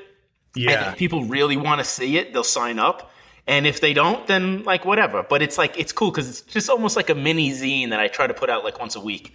And 0.55 0.65
yeah, 0.65 0.91
if 0.93 0.97
people 0.99 1.25
really 1.25 1.57
want 1.57 1.81
to 1.81 1.85
see 1.85 2.17
it, 2.17 2.33
they'll 2.33 2.43
sign 2.45 2.79
up. 2.79 3.11
And 3.47 3.67
if 3.67 3.81
they 3.81 3.93
don't, 3.93 4.27
then 4.27 4.65
like 4.65 4.85
whatever. 4.85 5.23
But 5.23 5.41
it's 5.43 5.57
like 5.59 5.79
it's 5.79 5.93
cool 5.93 6.11
because 6.11 6.29
it's 6.29 6.41
just 6.41 6.69
almost 6.69 6.97
like 6.97 7.11
a 7.11 7.15
mini 7.15 7.51
zine 7.51 7.91
that 7.91 8.01
I 8.01 8.09
try 8.09 8.27
to 8.27 8.35
put 8.35 8.51
out 8.51 8.65
like 8.65 8.81
once 8.81 8.97
a 8.97 9.01
week. 9.01 9.35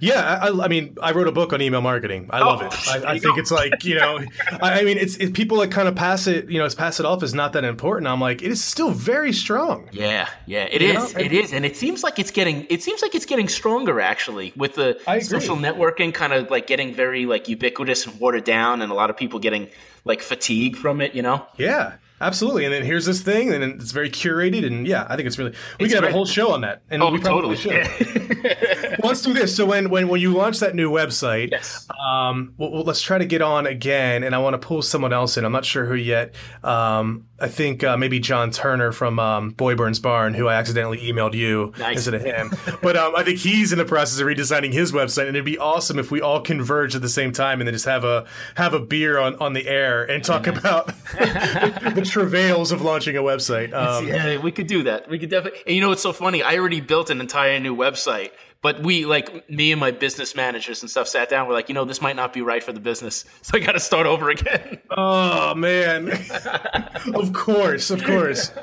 Yeah. 0.00 0.38
I, 0.42 0.48
I 0.64 0.68
mean, 0.68 0.96
I 1.02 1.12
wrote 1.12 1.28
a 1.28 1.32
book 1.32 1.52
on 1.52 1.60
email 1.62 1.80
marketing. 1.80 2.28
I 2.30 2.40
love 2.40 2.60
Oh, 2.62 2.66
it. 2.66 2.88
I, 2.88 3.12
I 3.12 3.18
think 3.18 3.34
go. 3.34 3.40
it's 3.40 3.50
like 3.50 3.84
you 3.84 3.96
know, 3.96 4.20
I, 4.60 4.80
I 4.80 4.84
mean, 4.84 4.98
it's 4.98 5.16
it, 5.16 5.34
people 5.34 5.58
that 5.58 5.70
kind 5.70 5.88
of 5.88 5.94
pass 5.94 6.26
it, 6.26 6.50
you 6.50 6.58
know, 6.58 6.68
pass 6.76 7.00
it 7.00 7.06
off 7.06 7.22
as 7.22 7.34
not 7.34 7.52
that 7.54 7.64
important. 7.64 8.06
I'm 8.08 8.20
like, 8.20 8.42
it 8.42 8.50
is 8.50 8.62
still 8.62 8.90
very 8.90 9.32
strong. 9.32 9.88
Yeah, 9.92 10.28
yeah, 10.46 10.64
it 10.64 10.80
You 10.82 10.88
is. 10.88 10.94
know, 11.14 11.20
It 11.20 11.26
and- 11.26 11.32
is, 11.32 11.52
and 11.52 11.64
it 11.64 11.76
seems 11.76 12.02
like 12.02 12.18
it's 12.18 12.30
getting. 12.30 12.66
It 12.70 12.82
seems 12.82 13.02
like 13.02 13.14
it's 13.14 13.26
getting 13.26 13.48
stronger 13.48 14.00
actually 14.00 14.52
with 14.56 14.74
the 14.74 14.98
social 15.22 15.56
networking 15.56 16.12
kind 16.14 16.32
of 16.32 16.50
like 16.50 16.66
getting 16.66 16.94
very 16.94 17.26
like 17.26 17.48
ubiquitous 17.48 18.06
and 18.06 18.18
watered 18.20 18.44
down, 18.44 18.82
and 18.82 18.90
a 18.90 18.94
lot 18.94 19.10
of 19.10 19.16
people 19.16 19.38
getting 19.40 19.68
like 20.04 20.22
fatigue 20.22 20.76
from 20.76 21.00
it. 21.00 21.14
You 21.14 21.22
know. 21.22 21.46
Yeah, 21.58 21.94
absolutely. 22.22 22.64
And 22.64 22.72
then 22.72 22.82
here's 22.84 23.04
this 23.06 23.20
thing, 23.20 23.52
and 23.52 23.62
then 23.62 23.70
it's 23.80 23.92
very 23.92 24.08
curated, 24.10 24.66
and 24.66 24.86
yeah, 24.86 25.06
I 25.08 25.16
think 25.16 25.26
it's 25.26 25.38
really. 25.38 25.50
We 25.78 25.86
It's 25.86 25.94
could 25.94 26.02
have 26.02 26.10
a 26.10 26.14
whole 26.14 26.24
show 26.26 26.52
on 26.52 26.62
that, 26.62 26.82
and 26.90 27.02
Oh, 27.02 27.10
we 27.10 27.18
probably 27.18 27.56
totally. 27.56 27.84
should. 27.84 28.96
well, 29.02 29.08
let's 29.10 29.22
do 29.22 29.32
this. 29.34 29.54
So 29.54 29.66
when 29.66 29.90
when 29.90 30.08
when 30.08 30.20
you 30.20 30.32
launch 30.32 30.60
that 30.60 30.74
new 30.74 30.90
website, 30.90 31.50
Yes. 31.50 31.86
um, 31.98 32.54
well, 32.56 32.70
well, 32.70 32.82
let's 32.84 33.02
try 33.02 33.18
to 33.18 33.26
get 33.26 33.42
on 33.42 33.66
again, 33.66 34.22
and 34.24 34.34
I 34.34 34.38
want 34.38 34.54
to 34.54 34.58
pull 34.66 34.82
someone 34.82 35.12
else 35.12 35.36
in. 35.36 35.44
I'm 35.44 35.52
not 35.52 35.64
sure 35.64 35.84
who 35.84 35.94
yet. 35.94 36.34
Um, 36.62 37.26
I 37.40 37.48
think 37.48 37.82
uh, 37.82 37.96
maybe 37.96 38.20
John 38.20 38.52
Turner 38.52 38.92
from 38.92 39.18
um, 39.18 39.50
Boy 39.50 39.74
Burns 39.74 39.98
Barn, 39.98 40.32
who 40.34 40.46
I 40.46 40.54
accidentally 40.54 40.98
emailed 40.98 41.34
you 41.34 41.72
Nice. 41.76 41.96
instead 41.96 42.14
of 42.14 42.22
him. 42.22 42.52
but 42.82 42.96
um, 42.96 43.16
I 43.16 43.24
think 43.24 43.38
he's 43.40 43.72
in 43.72 43.78
the 43.78 43.84
process 43.84 44.20
of 44.20 44.26
redesigning 44.28 44.72
his 44.72 44.92
website, 44.92 45.22
and 45.26 45.30
it'd 45.36 45.44
be 45.44 45.58
awesome 45.58 45.98
if 45.98 46.10
we 46.12 46.20
all 46.20 46.40
converge 46.40 46.94
at 46.94 47.02
the 47.02 47.08
same 47.08 47.32
time 47.32 47.60
and 47.60 47.66
then 47.66 47.74
just 47.74 47.86
have 47.86 48.04
a 48.04 48.26
have 48.54 48.74
a 48.74 48.80
beer 48.80 49.18
on, 49.18 49.34
on 49.36 49.54
the 49.54 49.66
air 49.66 50.04
and 50.04 50.22
talk 50.24 50.46
about 50.46 50.86
the, 51.18 51.92
the 51.96 52.02
travails 52.12 52.72
of 52.72 52.82
launching 52.82 53.16
a 53.16 53.22
website. 53.22 53.72
Um, 53.72 54.06
yeah, 54.06 54.38
we 54.38 54.52
could 54.52 54.66
do 54.66 54.82
that. 54.84 55.08
We 55.08 55.18
could 55.18 55.30
definitely. 55.30 55.60
And 55.66 55.74
you 55.74 55.80
know 55.80 55.88
what's 55.88 56.02
so 56.02 56.12
funny? 56.12 56.42
I 56.42 56.56
already 56.56 56.80
built 56.80 57.10
an 57.10 57.20
entire 57.20 57.58
new 57.58 57.74
website, 57.74 58.30
but 58.60 58.82
we 58.82 59.06
like 59.06 59.48
me 59.50 59.72
and 59.72 59.80
my 59.80 59.90
business 59.90 60.36
managers 60.36 60.82
and 60.82 60.90
stuff 60.90 61.08
sat 61.08 61.28
down. 61.28 61.48
We're 61.48 61.54
like, 61.54 61.68
you 61.68 61.74
know, 61.74 61.84
this 61.84 62.00
might 62.02 62.14
not 62.16 62.32
be 62.32 62.42
right 62.42 62.62
for 62.62 62.72
the 62.72 62.80
business, 62.80 63.24
so 63.42 63.56
I 63.56 63.60
got 63.60 63.72
to 63.72 63.80
start 63.80 64.06
over 64.06 64.30
again. 64.30 64.78
Oh 64.90 65.54
man! 65.54 66.10
of 67.14 67.32
course, 67.32 67.90
of 67.90 68.04
course. 68.04 68.52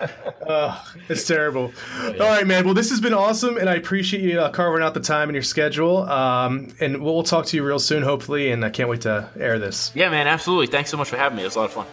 Uh, 0.50 0.84
it's 1.10 1.28
terrible. 1.28 1.72
All 2.04 2.14
right, 2.18 2.48
man. 2.48 2.66
Well, 2.66 2.74
this 2.74 2.90
has 2.90 3.00
been 3.00 3.14
awesome, 3.14 3.58
and 3.58 3.70
I 3.70 3.76
appreciate 3.76 4.24
you 4.24 4.40
uh, 4.40 4.50
carving 4.50 4.82
out 4.82 4.96
the 4.96 5.00
time 5.00 5.30
in 5.30 5.36
your 5.36 5.44
schedule. 5.44 6.10
Um, 6.10 6.74
and 6.80 7.04
we'll, 7.04 7.14
we'll 7.14 7.24
talk 7.24 7.46
to 7.48 7.56
you 7.56 7.64
real 7.64 7.78
soon, 7.78 8.02
hopefully. 8.02 8.50
And 8.52 8.66
I 8.66 8.72
can't 8.72 8.90
wait 8.90 9.02
to 9.02 9.30
air 9.40 9.60
this. 9.60 9.92
yeah, 9.94 10.10
man, 10.10 10.26
absolutely. 10.26 10.66
Thanks 10.66 10.90
so 10.90 10.98
much 10.98 11.08
for 11.08 11.18
having 11.18 11.36
me. 11.36 11.44
It 11.44 11.48
was 11.48 11.56
a 11.56 11.60
lot 11.60 11.66
of 11.66 11.74
fun. 11.74 11.86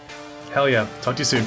Hell 0.56 0.68
yeah! 0.70 0.88
Talk 1.02 1.16
to 1.16 1.20
you 1.20 1.26
soon. 1.26 1.44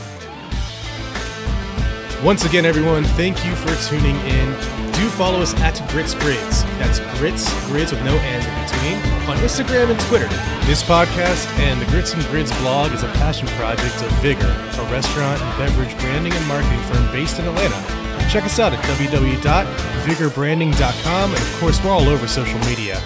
Once 2.23 2.45
again, 2.45 2.63
everyone, 2.63 3.03
thank 3.17 3.43
you 3.43 3.55
for 3.55 3.73
tuning 3.89 4.15
in. 4.17 4.53
Do 4.93 5.09
follow 5.17 5.41
us 5.41 5.55
at 5.61 5.81
Grits 5.89 6.13
Grids. 6.13 6.63
That's 6.77 6.99
Grits 7.17 7.49
Grids 7.65 7.91
with 7.91 8.05
no 8.05 8.15
N 8.15 8.45
in 8.45 8.53
between 8.69 8.97
on 9.27 9.35
Instagram 9.37 9.89
and 9.89 9.99
Twitter. 10.01 10.27
This 10.67 10.83
podcast 10.83 11.47
and 11.57 11.81
the 11.81 11.87
Grits 11.87 12.13
and 12.13 12.23
Grids 12.25 12.51
blog 12.59 12.91
is 12.91 13.01
a 13.01 13.07
passion 13.13 13.47
project 13.57 13.99
of 13.99 14.11
Vigor, 14.21 14.45
a 14.45 14.83
restaurant 14.91 15.41
and 15.41 15.57
beverage 15.57 15.97
branding 16.01 16.33
and 16.33 16.47
marketing 16.47 16.79
firm 16.81 17.11
based 17.11 17.39
in 17.39 17.47
Atlanta. 17.47 17.81
Check 18.29 18.43
us 18.43 18.59
out 18.59 18.73
at 18.73 18.85
www.vigorbranding.com, 18.85 21.33
and 21.33 21.41
of 21.41 21.59
course, 21.59 21.83
we're 21.83 21.89
all 21.89 22.07
over 22.07 22.27
social 22.27 22.59
media. 22.59 23.01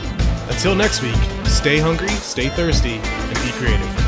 Until 0.49 0.76
next 0.76 1.01
week, 1.01 1.16
stay 1.45 1.80
hungry, 1.80 2.10
stay 2.10 2.49
thirsty, 2.49 2.95
and 2.95 3.36
be 3.36 3.51
creative. 3.54 4.03